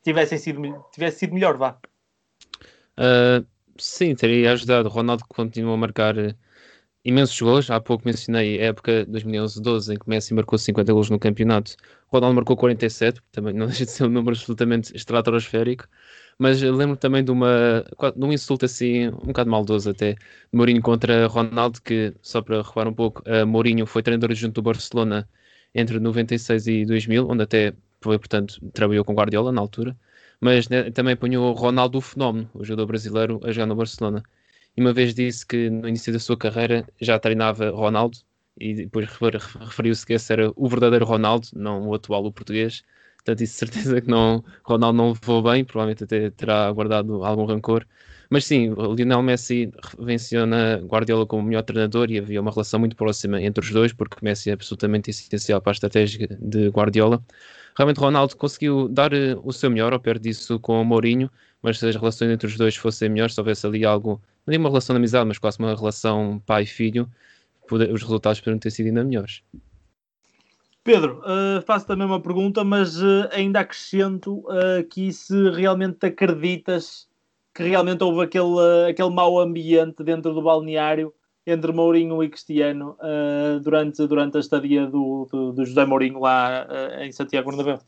tivessem 0.04 0.38
sido, 0.38 0.86
tivesse 0.92 1.18
sido 1.18 1.34
melhor, 1.34 1.58
vá? 1.58 1.76
Sim, 3.80 4.16
teria 4.16 4.52
ajudado. 4.54 4.90
Ronaldo 4.90 5.24
continua 5.28 5.74
a 5.74 5.78
marcar 5.78 6.16
imensos 7.04 7.40
gols. 7.40 7.70
Há 7.70 7.80
pouco 7.80 8.06
mencionei 8.06 8.60
a 8.62 8.66
época 8.66 9.06
2011-12 9.08 9.94
em 9.94 10.00
que 10.00 10.10
Messi 10.10 10.34
marcou 10.34 10.58
50 10.58 10.94
gols 10.94 11.10
no 11.10 11.20
campeonato. 11.20 11.76
Ronaldo 12.08 12.36
marcou 12.36 12.58
47, 12.58 13.22
também 13.32 13.54
não 13.54 13.68
deixa 13.68 13.86
de 13.86 13.92
ser 13.92 14.06
um 14.06 14.10
número 14.10 14.36
absolutamente 14.36 14.96
estratosférico. 14.96 15.88
Mas 16.38 16.62
lembro 16.62 16.96
também 16.96 17.24
de, 17.24 17.32
uma, 17.32 17.84
de 18.16 18.26
um 18.26 18.32
insulto 18.32 18.66
assim, 18.66 19.10
um 19.10 19.28
bocado 19.28 19.50
maldoso 19.50 19.90
até, 19.90 20.14
de 20.14 20.20
Mourinho 20.54 20.82
contra 20.82 21.28
Ronaldo, 21.28 21.82
que, 21.82 22.16
só 22.22 22.42
para 22.42 22.62
recuar 22.62 22.88
um 22.88 22.94
pouco, 22.94 23.22
uh, 23.28 23.46
Mourinho 23.46 23.86
foi 23.86 24.02
treinador 24.02 24.34
junto 24.34 24.56
do 24.56 24.62
Barcelona 24.62 25.28
entre 25.76 26.00
96 26.00 26.68
e 26.68 26.86
2000, 26.86 27.28
onde 27.30 27.44
até 27.44 27.74
foi, 28.02 28.18
portanto, 28.18 28.60
trabalhou 28.74 29.04
com 29.04 29.14
Guardiola 29.14 29.52
na 29.52 29.60
altura. 29.62 29.98
Mas 30.42 30.68
né, 30.70 30.90
também 30.92 31.14
apanhou 31.14 31.54
Ronaldo 31.54 31.98
o 31.98 32.02
Fenómeno, 32.02 32.50
o 32.54 32.64
jogador 32.64 32.88
brasileiro, 32.88 33.40
a 33.44 33.52
jogar 33.52 33.66
no 33.68 33.76
Barcelona 33.76 34.24
e 34.78 34.82
uma 34.82 34.94
vez 34.94 35.14
disse 35.14 35.46
que 35.46 35.70
no 35.70 35.88
início 35.88 36.14
da 36.14 36.20
sua 36.20 36.38
carreira 36.38 36.88
já 37.02 37.20
treinava 37.20 37.70
Ronaldo 37.72 38.18
e 38.58 38.74
depois 38.74 39.08
referiu-se 39.08 40.06
que 40.06 40.14
esse 40.14 40.32
era 40.34 40.52
o 40.56 40.68
verdadeiro 40.70 41.06
Ronaldo, 41.06 41.48
não 41.54 41.88
o 41.88 41.94
atual, 41.94 42.26
o 42.26 42.32
português. 42.32 42.84
Portanto, 43.18 43.42
isso 43.42 43.56
certeza 43.58 44.02
que 44.02 44.08
não, 44.08 44.44
Ronaldo 44.64 44.98
não 44.98 45.10
levou 45.10 45.44
bem, 45.44 45.66
provavelmente 45.66 46.04
até 46.06 46.30
terá 46.32 46.72
guardado 46.72 47.24
algum 47.26 47.46
rancor. 47.46 47.86
Mas 48.30 48.46
sim, 48.46 48.74
Lionel 48.96 49.22
Messi 49.24 49.72
venciona 49.98 50.78
Guardiola 50.78 51.26
como 51.26 51.44
melhor 51.44 51.64
treinador 51.64 52.10
e 52.12 52.20
havia 52.20 52.40
uma 52.40 52.52
relação 52.52 52.80
muito 52.80 52.96
próxima 52.96 53.42
entre 53.42 53.64
os 53.64 53.72
dois, 53.72 53.92
porque 53.92 54.18
Messi 54.24 54.50
é 54.50 54.54
absolutamente 54.54 55.10
essencial 55.10 55.62
para 55.62 55.72
a 55.72 55.74
estratégia 55.74 56.28
de 56.40 56.70
Guardiola. 56.70 57.24
Realmente 57.80 57.98
Ronaldo 57.98 58.36
conseguiu 58.36 58.90
dar 58.90 59.14
eh, 59.14 59.38
o 59.42 59.54
seu 59.54 59.72
melhor 59.72 59.94
ao 59.94 60.02
perto 60.02 60.24
disso 60.24 60.60
com 60.60 60.82
o 60.82 60.84
Mourinho, 60.84 61.32
mas 61.62 61.80
se 61.80 61.88
as 61.88 61.96
relações 61.96 62.30
entre 62.30 62.46
os 62.46 62.58
dois 62.58 62.76
fossem 62.76 63.08
melhores, 63.08 63.34
se 63.34 63.40
houvesse 63.40 63.66
ali 63.66 63.86
algo 63.86 64.22
não 64.46 64.52
digo 64.52 64.62
uma 64.62 64.70
relação 64.70 64.94
de 64.94 64.98
amizade, 64.98 65.26
mas 65.26 65.38
quase 65.38 65.60
uma 65.60 65.74
relação 65.74 66.42
pai-filho, 66.46 67.08
os 67.72 68.02
resultados 68.02 68.42
poderiam 68.42 68.60
ter 68.60 68.72
sido 68.72 68.88
ainda 68.88 69.02
melhores. 69.02 69.42
Pedro, 70.84 71.22
uh, 71.22 71.62
faço 71.66 71.88
também 71.88 72.06
uma 72.06 72.20
pergunta, 72.20 72.66
mas 72.66 73.02
uh, 73.02 73.30
ainda 73.32 73.62
acrescento 73.62 74.40
uh, 74.40 74.84
que 74.90 75.14
se 75.14 75.50
realmente 75.52 76.06
acreditas 76.06 77.08
que 77.54 77.64
realmente 77.64 78.04
houve 78.04 78.24
aquele, 78.24 78.90
aquele 78.90 79.10
mau 79.10 79.40
ambiente 79.40 80.04
dentro 80.04 80.34
do 80.34 80.42
balneário 80.42 81.14
entre 81.50 81.72
Mourinho 81.72 82.24
e 82.24 82.30
Cristiano 82.30 82.96
durante, 83.64 84.06
durante 84.08 84.38
a 84.38 84.40
estadia 84.40 84.86
do, 84.86 85.28
do, 85.32 85.52
do 85.52 85.66
José 85.66 85.86
Mourinho 85.86 86.20
lá 86.20 86.68
em 87.02 87.12
Santiago 87.12 87.50
Bernabéu. 87.50 87.80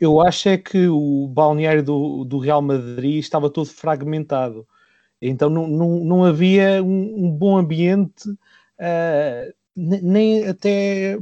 Eu 0.00 0.20
acho 0.22 0.48
é 0.48 0.56
que 0.56 0.88
o 0.88 1.26
balneário 1.28 1.82
do, 1.82 2.24
do 2.24 2.38
Real 2.38 2.62
Madrid 2.62 3.18
estava 3.18 3.50
todo 3.50 3.66
fragmentado. 3.68 4.66
Então 5.20 5.50
não, 5.50 5.66
não, 5.66 6.04
não 6.04 6.24
havia 6.24 6.82
um, 6.82 7.26
um 7.26 7.30
bom 7.30 7.58
ambiente, 7.58 8.30
uh, 8.30 9.54
nem 9.76 10.46
até 10.46 11.18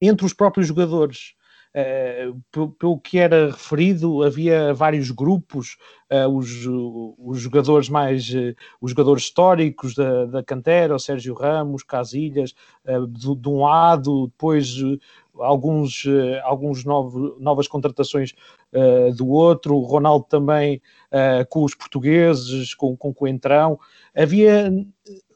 entre 0.00 0.24
os 0.24 0.32
próprios 0.32 0.66
jogadores. 0.66 1.34
Uh, 1.72 2.74
pelo, 2.80 2.98
que 2.98 3.16
era 3.16 3.46
referido, 3.46 4.24
havia 4.24 4.74
vários 4.74 5.12
grupos, 5.12 5.76
uh, 6.10 6.26
os, 6.26 6.66
os, 7.16 7.38
jogadores 7.38 7.88
mais 7.88 8.28
uh, 8.30 8.56
os 8.80 8.90
jogadores 8.90 9.22
históricos 9.22 9.94
da, 9.94 10.26
da 10.26 10.42
cantera, 10.42 10.96
o 10.96 10.98
Sérgio 10.98 11.32
Ramos, 11.32 11.84
Casilhas, 11.84 12.56
de, 13.10 13.36
de, 13.36 13.48
um 13.48 13.60
lado, 13.60 14.26
depois 14.26 14.74
alguns, 15.38 16.04
alguns 16.42 16.84
novo, 16.84 17.36
novas 17.38 17.68
contratações 17.68 18.34
do 19.16 19.28
outro, 19.28 19.76
o 19.76 19.84
Ronaldo 19.84 20.26
também 20.28 20.82
com 21.48 21.62
os 21.62 21.74
portugueses, 21.74 22.74
com, 22.74 22.96
com 22.96 23.10
o 23.10 23.14
Coentrão. 23.14 23.78
Havia, 24.14 24.72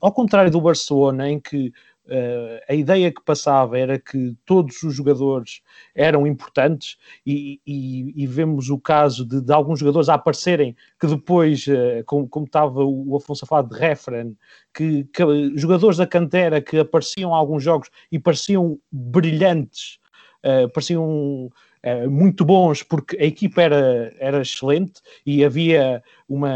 ao 0.01 0.13
contrário 0.13 0.51
do 0.51 0.61
Barcelona, 0.61 1.31
em 1.31 1.39
que 1.39 1.73
Uh, 2.07 2.61
a 2.69 2.75
ideia 2.75 3.11
que 3.11 3.23
passava 3.25 3.79
era 3.79 3.99
que 3.99 4.37
todos 4.45 4.83
os 4.83 4.95
jogadores 4.95 5.63
eram 5.95 6.27
importantes 6.27 6.99
e, 7.25 7.63
e, 7.67 8.23
e 8.23 8.27
vemos 8.27 8.69
o 8.69 8.79
caso 8.79 9.25
de, 9.25 9.41
de, 9.41 9.51
alguns 9.51 9.79
jogadores 9.81 10.11
a 10.11 10.15
aparecerem 10.15 10.77
que 11.01 11.07
depois, 11.07 11.67
uh, 11.67 12.05
como, 12.05 12.29
como, 12.29 12.45
estava 12.45 12.85
o 12.85 13.17
Afonso 13.17 13.47
a 13.47 13.49
falar 13.49 13.63
de 13.63 13.79
Referen, 13.79 14.37
que, 14.75 15.05
que, 15.05 15.23
jogadores 15.57 15.97
da 15.97 16.07
cantera 16.07 16.61
que 16.61 16.79
apareciam 16.79 17.31
em 17.31 17.35
alguns 17.35 17.63
jogos 17.63 17.89
e 18.13 18.19
pareciam 18.19 18.79
brilhantes, 18.93 19.99
uh, 20.45 20.69
pareciam 20.75 21.51
eh, 21.87 22.07
muito 22.07 22.47
bons, 22.47 22.83
porque 22.83 23.15
a 23.19 23.25
equipa 23.25 23.61
era, 23.61 24.11
era 24.19 24.41
excelente 24.41 25.03
e 25.27 25.45
havia 25.45 26.03
uma 26.27 26.51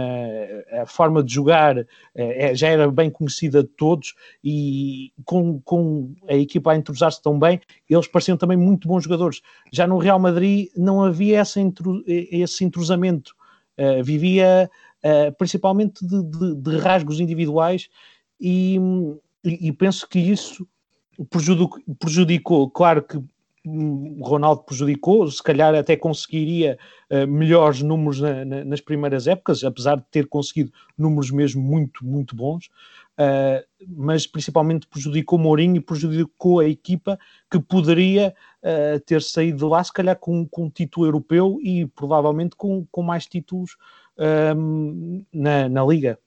a 0.80 0.86
forma 0.86 1.22
de 1.22 1.34
jogar 1.34 1.76
uh, 1.76 1.84
já 2.54 2.68
era 2.68 2.90
bem 2.90 3.10
conhecida 3.10 3.62
de 3.62 3.68
todos 3.68 4.14
e 4.42 5.12
com, 5.26 5.60
com 5.60 6.14
a 6.26 6.32
equipa 6.32 6.72
a 6.72 6.76
entrosar-se 6.76 7.20
tão 7.20 7.38
bem, 7.38 7.60
eles 7.90 8.06
pareciam 8.08 8.38
também 8.38 8.56
muito 8.56 8.88
bons 8.88 9.04
jogadores. 9.04 9.42
Já 9.70 9.86
no 9.86 9.98
Real 9.98 10.18
Madrid 10.18 10.70
não 10.74 11.04
havia 11.04 11.40
essa 11.40 11.60
intro, 11.60 12.02
esse 12.06 12.64
entrosamento, 12.64 13.34
uh, 13.78 14.02
vivia 14.02 14.70
principalmente 15.36 16.04
de, 16.04 16.22
de, 16.24 16.54
de, 16.56 16.76
rasgos 16.78 17.20
individuais 17.20 17.88
e, 18.40 18.80
e, 19.44 19.72
penso 19.72 20.08
que 20.08 20.18
isso 20.18 20.66
prejudicou, 22.00 22.68
claro 22.68 23.02
que 23.04 23.22
Ronaldo 24.22 24.62
prejudicou, 24.62 25.30
se 25.30 25.42
calhar 25.42 25.74
até 25.74 25.96
conseguiria 25.96 26.78
uh, 27.10 27.26
melhores 27.26 27.82
números 27.82 28.20
na, 28.20 28.44
na, 28.44 28.64
nas 28.64 28.80
primeiras 28.80 29.26
épocas, 29.26 29.64
apesar 29.64 29.96
de 29.96 30.04
ter 30.10 30.26
conseguido 30.26 30.72
números 30.96 31.30
mesmo 31.30 31.62
muito, 31.62 32.04
muito 32.04 32.34
bons, 32.36 32.66
uh, 33.18 33.64
mas 33.88 34.26
principalmente 34.26 34.86
prejudicou 34.86 35.38
Mourinho 35.38 35.76
e 35.76 35.80
prejudicou 35.80 36.60
a 36.60 36.68
equipa 36.68 37.18
que 37.50 37.58
poderia 37.58 38.34
uh, 38.62 39.00
ter 39.00 39.22
saído 39.22 39.58
de 39.58 39.64
lá, 39.64 39.82
se 39.82 39.92
calhar 39.92 40.16
com, 40.16 40.46
com 40.46 40.64
um 40.64 40.70
título 40.70 41.06
europeu 41.06 41.58
e 41.62 41.86
provavelmente 41.86 42.56
com, 42.56 42.86
com 42.90 43.02
mais 43.02 43.26
títulos 43.26 43.76
na, 45.32 45.68
na 45.68 45.84
Liga. 45.84 46.18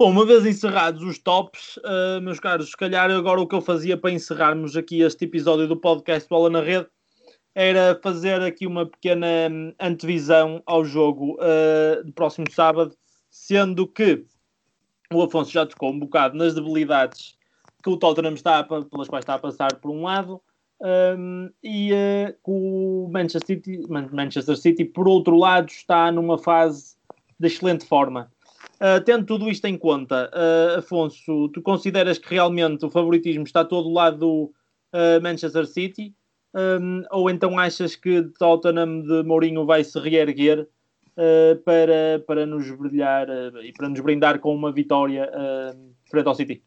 Bom, 0.00 0.12
uma 0.12 0.24
vez 0.24 0.46
encerrados 0.46 1.02
os 1.02 1.18
tops, 1.18 1.76
uh, 1.76 2.22
meus 2.22 2.40
caros, 2.40 2.70
se 2.70 2.76
calhar 2.78 3.10
agora 3.10 3.38
o 3.38 3.46
que 3.46 3.54
eu 3.54 3.60
fazia 3.60 3.98
para 3.98 4.10
encerrarmos 4.10 4.74
aqui 4.74 5.02
este 5.02 5.26
episódio 5.26 5.68
do 5.68 5.76
podcast 5.76 6.26
Bola 6.26 6.48
na 6.48 6.62
Rede 6.62 6.88
era 7.54 8.00
fazer 8.02 8.40
aqui 8.40 8.66
uma 8.66 8.86
pequena 8.86 9.26
hum, 9.50 9.74
antevisão 9.78 10.62
ao 10.64 10.86
jogo 10.86 11.34
uh, 11.34 12.02
do 12.02 12.14
próximo 12.14 12.46
sábado, 12.50 12.96
sendo 13.30 13.86
que 13.86 14.24
o 15.12 15.20
Afonso 15.22 15.50
já 15.50 15.66
tocou 15.66 15.90
um 15.90 15.98
bocado 15.98 16.34
nas 16.34 16.54
debilidades 16.54 17.36
que 17.84 17.90
o 17.90 17.98
Tottenham 17.98 18.32
está, 18.32 18.64
pelas 18.64 19.06
quais 19.06 19.22
está 19.22 19.34
a 19.34 19.38
passar 19.38 19.76
por 19.82 19.90
um 19.90 20.04
lado, 20.04 20.40
um, 20.80 21.50
e 21.62 21.92
uh, 21.92 22.34
o 22.42 23.10
Manchester 23.12 23.46
City, 23.46 23.82
Manchester 23.86 24.56
City, 24.56 24.82
por 24.82 25.06
outro 25.06 25.36
lado, 25.36 25.68
está 25.68 26.10
numa 26.10 26.38
fase 26.38 26.94
de 27.38 27.48
excelente 27.48 27.84
forma. 27.84 28.30
Uh, 28.80 29.02
tendo 29.04 29.26
tudo 29.26 29.50
isto 29.50 29.66
em 29.66 29.76
conta, 29.76 30.30
uh, 30.32 30.78
Afonso, 30.78 31.50
tu 31.50 31.60
consideras 31.60 32.18
que 32.18 32.30
realmente 32.30 32.84
o 32.84 32.90
favoritismo 32.90 33.44
está 33.44 33.64
todo 33.64 33.88
do 33.88 33.94
lado 33.94 34.18
do 34.18 34.54
Manchester 35.22 35.66
City? 35.66 36.14
Um, 36.52 37.02
ou 37.12 37.30
então 37.30 37.58
achas 37.58 37.94
que 37.94 38.22
Tottenham 38.38 39.02
de 39.02 39.22
Mourinho 39.22 39.64
vai 39.64 39.84
se 39.84 39.96
reerguer 40.00 40.66
para, 41.64 42.24
para 42.26 42.44
nos 42.44 42.68
brilhar 42.72 43.28
e 43.62 43.72
para 43.72 43.88
nos 43.88 44.00
brindar 44.00 44.40
com 44.40 44.52
uma 44.52 44.72
vitória 44.72 45.30
frente 46.10 46.26
ao 46.26 46.34
City? 46.34 46.60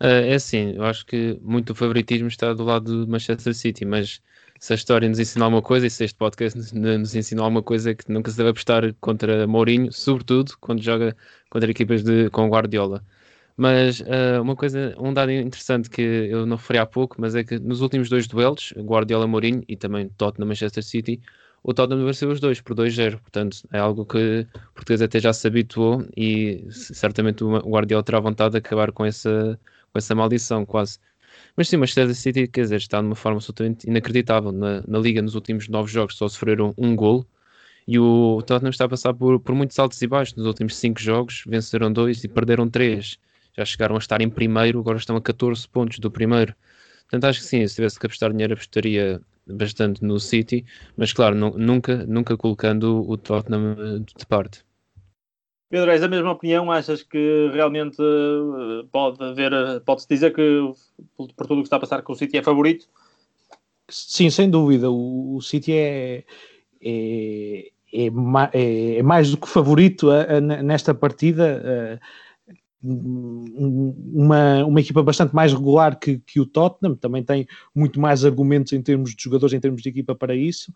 É 0.00 0.34
assim, 0.34 0.74
eu 0.74 0.84
acho 0.84 1.04
que 1.04 1.38
muito 1.42 1.74
favoritismo 1.74 2.28
está 2.28 2.52
do 2.52 2.64
lado 2.64 3.04
do 3.04 3.10
Manchester 3.10 3.54
City, 3.54 3.84
mas 3.84 4.20
se 4.58 4.72
a 4.72 4.76
história 4.76 5.08
nos 5.08 5.18
ensina 5.18 5.44
alguma 5.44 5.62
coisa 5.62 5.86
e 5.86 5.90
se 5.90 6.04
este 6.04 6.16
podcast 6.16 6.58
nos 6.74 7.14
ensina 7.14 7.42
alguma 7.42 7.62
coisa 7.62 7.94
que 7.94 8.10
nunca 8.10 8.30
se 8.30 8.36
deve 8.36 8.50
apostar 8.50 8.94
contra 9.00 9.46
Mourinho, 9.46 9.92
sobretudo 9.92 10.52
quando 10.60 10.82
joga 10.82 11.16
contra 11.50 11.70
equipas 11.70 12.02
de, 12.02 12.30
com 12.30 12.48
Guardiola. 12.48 13.04
Mas 13.56 14.00
uh, 14.00 14.40
uma 14.40 14.54
coisa, 14.54 14.94
um 14.98 15.12
dado 15.12 15.32
interessante 15.32 15.90
que 15.90 16.00
eu 16.00 16.46
não 16.46 16.56
referi 16.56 16.78
há 16.78 16.86
pouco, 16.86 17.16
mas 17.20 17.34
é 17.34 17.42
que 17.42 17.58
nos 17.58 17.80
últimos 17.80 18.08
dois 18.08 18.26
duelos, 18.28 18.72
Guardiola-Mourinho 18.76 19.64
e 19.68 19.76
também 19.76 20.08
Tottenham-Manchester 20.10 20.82
City, 20.84 21.20
o 21.62 21.74
Tottenham 21.74 22.06
venceu 22.06 22.30
os 22.30 22.40
dois 22.40 22.60
por 22.60 22.76
2-0. 22.76 23.18
Portanto, 23.18 23.58
é 23.72 23.78
algo 23.78 24.06
que 24.06 24.46
o 24.54 24.74
português 24.74 25.02
até 25.02 25.18
já 25.18 25.32
se 25.32 25.46
habituou 25.46 26.06
e 26.16 26.66
certamente 26.70 27.42
o 27.42 27.58
Guardiola 27.58 28.02
terá 28.04 28.20
vontade 28.20 28.52
de 28.52 28.58
acabar 28.58 28.92
com 28.92 29.04
essa 29.04 29.58
com 29.92 29.98
essa 29.98 30.14
maldição 30.14 30.64
quase. 30.64 30.98
Mas 31.56 31.68
sim, 31.68 31.76
o 31.76 31.80
Manchester 31.80 32.14
City, 32.14 32.46
quer 32.48 32.62
dizer, 32.62 32.76
está 32.76 33.00
de 33.00 33.06
uma 33.06 33.14
forma 33.14 33.38
absolutamente 33.38 33.88
inacreditável. 33.88 34.52
Na, 34.52 34.82
na 34.86 34.98
Liga, 34.98 35.20
nos 35.22 35.34
últimos 35.34 35.68
nove 35.68 35.90
jogos, 35.90 36.16
só 36.16 36.28
sofreram 36.28 36.74
um 36.76 36.94
gol. 36.94 37.26
E 37.86 37.98
o 37.98 38.42
Tottenham 38.46 38.70
está 38.70 38.84
a 38.84 38.88
passar 38.88 39.14
por, 39.14 39.40
por 39.40 39.54
muitos 39.54 39.78
altos 39.78 40.00
e 40.02 40.06
baixos. 40.06 40.36
Nos 40.36 40.46
últimos 40.46 40.76
cinco 40.76 41.00
jogos, 41.00 41.44
venceram 41.46 41.92
dois 41.92 42.22
e 42.22 42.28
perderam 42.28 42.68
três. 42.68 43.18
Já 43.56 43.64
chegaram 43.64 43.96
a 43.96 43.98
estar 43.98 44.20
em 44.20 44.28
primeiro, 44.28 44.78
agora 44.80 44.98
estão 44.98 45.16
a 45.16 45.20
14 45.20 45.66
pontos 45.68 45.98
do 45.98 46.10
primeiro. 46.10 46.54
Portanto, 47.02 47.24
acho 47.24 47.40
que 47.40 47.46
sim, 47.46 47.66
se 47.66 47.74
tivesse 47.76 47.98
que 47.98 48.06
apostar 48.06 48.30
dinheiro, 48.30 48.52
apostaria 48.54 49.20
bastante 49.46 50.04
no 50.04 50.20
City, 50.20 50.64
mas 50.96 51.12
claro, 51.12 51.34
nunca, 51.34 52.04
nunca 52.06 52.36
colocando 52.36 53.08
o 53.08 53.16
Tottenham 53.16 53.76
eh, 53.78 53.98
de 54.18 54.26
parte. 54.26 54.67
Pedro, 55.70 55.90
és 55.90 56.02
a 56.02 56.08
mesma 56.08 56.32
opinião? 56.32 56.72
Achas 56.72 57.02
que 57.02 57.50
realmente 57.52 58.00
eh, 58.00 58.86
pode 58.90 59.22
haver, 59.22 59.52
eh, 59.52 59.80
pode-se 59.80 60.08
dizer 60.08 60.34
que 60.34 60.72
por 61.16 61.28
tudo 61.46 61.54
o 61.54 61.62
que 61.62 61.66
está 61.66 61.76
a 61.76 61.80
passar 61.80 62.02
com 62.02 62.12
o 62.14 62.16
City 62.16 62.38
é 62.38 62.42
favorito? 62.42 62.86
Sim, 63.88 64.30
sem 64.30 64.50
dúvida. 64.50 64.90
O, 64.90 65.36
o 65.36 65.42
City 65.42 65.74
é, 65.74 66.24
é, 66.82 67.70
é, 67.92 68.06
é, 68.96 69.02
mais 69.02 69.30
do 69.30 69.36
que 69.36 69.48
favorito 69.48 70.10
a, 70.10 70.22
a, 70.22 70.40
nesta 70.40 70.94
partida. 70.94 71.62
A, 72.00 72.27
uma, 72.82 74.64
uma 74.64 74.80
equipa 74.80 75.02
bastante 75.02 75.34
mais 75.34 75.52
regular 75.52 75.98
que, 75.98 76.18
que 76.18 76.38
o 76.40 76.46
Tottenham, 76.46 76.94
também 76.94 77.24
tem 77.24 77.46
muito 77.74 78.00
mais 78.00 78.24
argumentos 78.24 78.72
em 78.72 78.80
termos 78.80 79.14
de 79.14 79.22
jogadores, 79.22 79.52
em 79.52 79.60
termos 79.60 79.82
de 79.82 79.88
equipa 79.88 80.14
para 80.14 80.34
isso. 80.34 80.72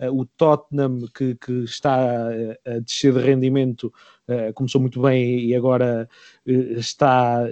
Uh, 0.00 0.20
o 0.20 0.24
Tottenham, 0.24 1.06
que, 1.14 1.36
que, 1.36 1.52
está 1.64 2.28
a 2.66 2.78
descer 2.80 3.12
de 3.12 3.20
rendimento, 3.20 3.92
uh, 4.28 4.52
começou 4.54 4.80
muito 4.80 5.00
bem 5.00 5.46
e 5.46 5.54
agora 5.54 6.08
uh, 6.46 6.50
está 6.50 7.44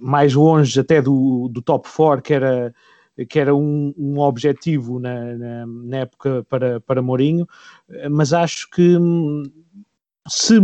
mais 0.00 0.32
longe 0.32 0.78
até 0.78 1.02
do, 1.02 1.48
do 1.48 1.60
top 1.60 1.88
4, 1.88 2.22
que 2.22 2.34
era, 2.34 2.72
que 3.28 3.38
era 3.40 3.52
um, 3.52 3.92
um 3.98 4.20
objetivo 4.20 5.00
na, 5.00 5.34
na, 5.34 5.66
na, 5.66 5.96
época 5.96 6.46
para, 6.48 6.80
para 6.80 7.02
Mourinho, 7.02 7.48
mas 8.08 8.32
acho 8.32 8.70
que 8.70 8.96
hum, 8.96 9.42
se 10.28 10.54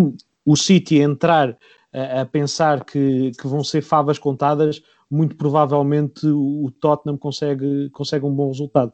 o 0.44 0.56
City 0.56 0.98
entrar 0.98 1.56
a, 1.92 2.24
pensar 2.24 2.84
que, 2.84 3.32
que, 3.32 3.46
vão 3.46 3.62
ser 3.62 3.82
favas 3.82 4.18
contadas, 4.18 4.82
muito 5.10 5.36
provavelmente 5.36 6.26
o, 6.26 6.70
Tottenham 6.80 7.18
consegue, 7.18 7.90
consegue 7.90 8.24
um 8.24 8.34
bom 8.34 8.48
resultado. 8.48 8.92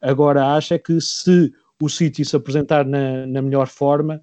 Agora, 0.00 0.54
acho 0.54 0.74
é 0.74 0.78
que 0.78 1.00
se 1.00 1.52
o 1.80 1.88
City 1.88 2.24
se 2.24 2.36
apresentar 2.36 2.84
na, 2.84 3.26
na 3.26 3.42
melhor 3.42 3.66
forma, 3.66 4.22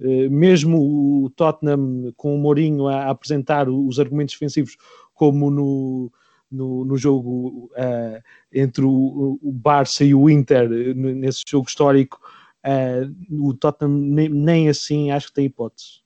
eh, 0.00 0.28
mesmo 0.28 1.24
o 1.24 1.30
Tottenham 1.30 2.12
com 2.16 2.34
o 2.34 2.38
Mourinho 2.38 2.88
a, 2.88 3.10
apresentar 3.10 3.68
os 3.68 4.00
argumentos 4.00 4.34
defensivos, 4.34 4.76
como 5.14 5.50
no, 5.50 6.12
no, 6.50 6.84
no 6.84 6.96
jogo 6.96 7.70
uh, 7.76 8.22
entre 8.52 8.84
o, 8.84 9.38
o, 9.42 9.52
Barça 9.52 10.04
e 10.04 10.14
o 10.14 10.30
Inter, 10.30 10.68
nesse 10.94 11.42
jogo 11.46 11.68
histórico, 11.68 12.20
uh, 12.64 13.46
o 13.46 13.52
Tottenham 13.54 13.92
nem, 13.92 14.28
nem, 14.28 14.68
assim 14.68 15.10
acho 15.10 15.28
que 15.28 15.34
tem 15.34 15.46
hipótese. 15.46 16.00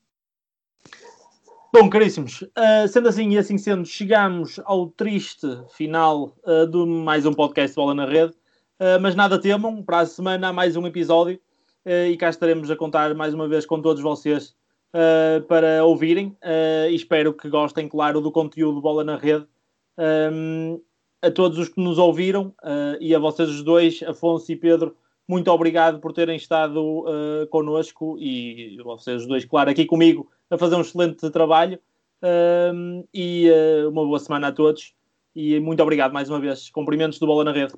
Bom, 1.75 1.89
caríssimos, 1.89 2.43
uh, 2.43 2.87
sendo 2.87 3.09
assim 3.09 3.31
e 3.31 3.39
assim 3.39 3.57
sendo, 3.57 3.87
chegamos 3.87 4.61
ao 4.67 4.89
triste 4.89 5.47
final 5.71 6.37
uh, 6.45 6.67
de 6.67 6.77
mais 6.85 7.25
um 7.25 7.33
podcast 7.33 7.75
Bola 7.75 7.95
na 7.95 8.05
Rede. 8.05 8.35
Uh, 8.79 9.01
mas 9.01 9.15
nada 9.15 9.41
temam, 9.41 9.83
para 9.83 10.01
a 10.01 10.07
semana 10.07 10.49
há 10.49 10.53
mais 10.53 10.77
um 10.77 10.87
episódio 10.87 11.41
e 12.11 12.15
cá 12.19 12.29
estaremos 12.29 12.71
a 12.71 12.77
contar 12.77 13.15
mais 13.15 13.33
uma 13.33 13.49
vez 13.49 13.65
com 13.65 13.81
todos 13.81 14.03
vocês 14.03 14.55
para 15.49 15.85
ouvirem. 15.85 16.37
espero 16.93 17.33
que 17.35 17.49
gostem, 17.49 17.89
claro, 17.89 18.21
do 18.21 18.31
conteúdo 18.31 18.81
Bola 18.81 19.03
na 19.03 19.17
Rede. 19.17 19.49
Um, 19.99 20.81
a 21.21 21.29
todos 21.29 21.59
os 21.59 21.69
que 21.71 21.81
nos 21.81 21.99
ouviram 21.99 22.55
e 23.01 23.13
a 23.13 23.19
vocês 23.19 23.49
os 23.49 23.65
dois, 23.65 24.01
Afonso 24.05 24.53
e 24.53 24.57
Pedro, 24.57 24.95
muito 25.27 25.51
obrigado 25.51 25.99
por 26.01 26.13
terem 26.13 26.37
estado 26.37 26.81
uh, 26.81 27.47
connosco 27.49 28.19
e 28.19 28.77
vocês 28.85 29.23
os 29.23 29.27
dois, 29.27 29.45
claro, 29.45 29.71
aqui 29.71 29.87
comigo 29.87 30.29
a 30.53 30.59
fazer 30.59 30.77
um 30.77 30.83
excelente 30.83 31.29
trabalho. 31.31 31.79
Uh, 32.23 33.07
e 33.13 33.51
uh, 33.51 33.89
uma 33.89 34.05
boa 34.05 34.19
semana 34.19 34.49
a 34.49 34.53
todos. 34.53 34.95
E 35.35 35.59
muito 35.59 35.83
obrigado 35.83 36.13
mais 36.13 36.29
uma 36.29 36.39
vez. 36.39 36.71
Cumprimentos 36.71 37.19
do 37.19 37.27
Bola 37.27 37.43
na 37.43 37.53
Rede. 37.53 37.73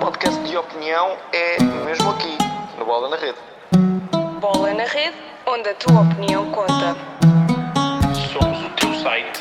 Podcast 0.00 0.42
de 0.44 0.56
opinião 0.56 1.16
é 1.32 1.62
mesmo 1.84 2.10
aqui, 2.10 2.38
no 2.78 2.84
Bola 2.84 3.10
na 3.10 3.16
Rede. 3.16 3.38
Bola 4.40 4.72
na 4.72 4.84
Rede, 4.84 5.16
onde 5.46 5.68
a 5.68 5.74
tua 5.74 6.02
opinião 6.02 6.50
conta. 6.52 6.96
Somos 8.32 8.64
o 8.64 8.70
teu 8.70 8.94
site 8.94 9.37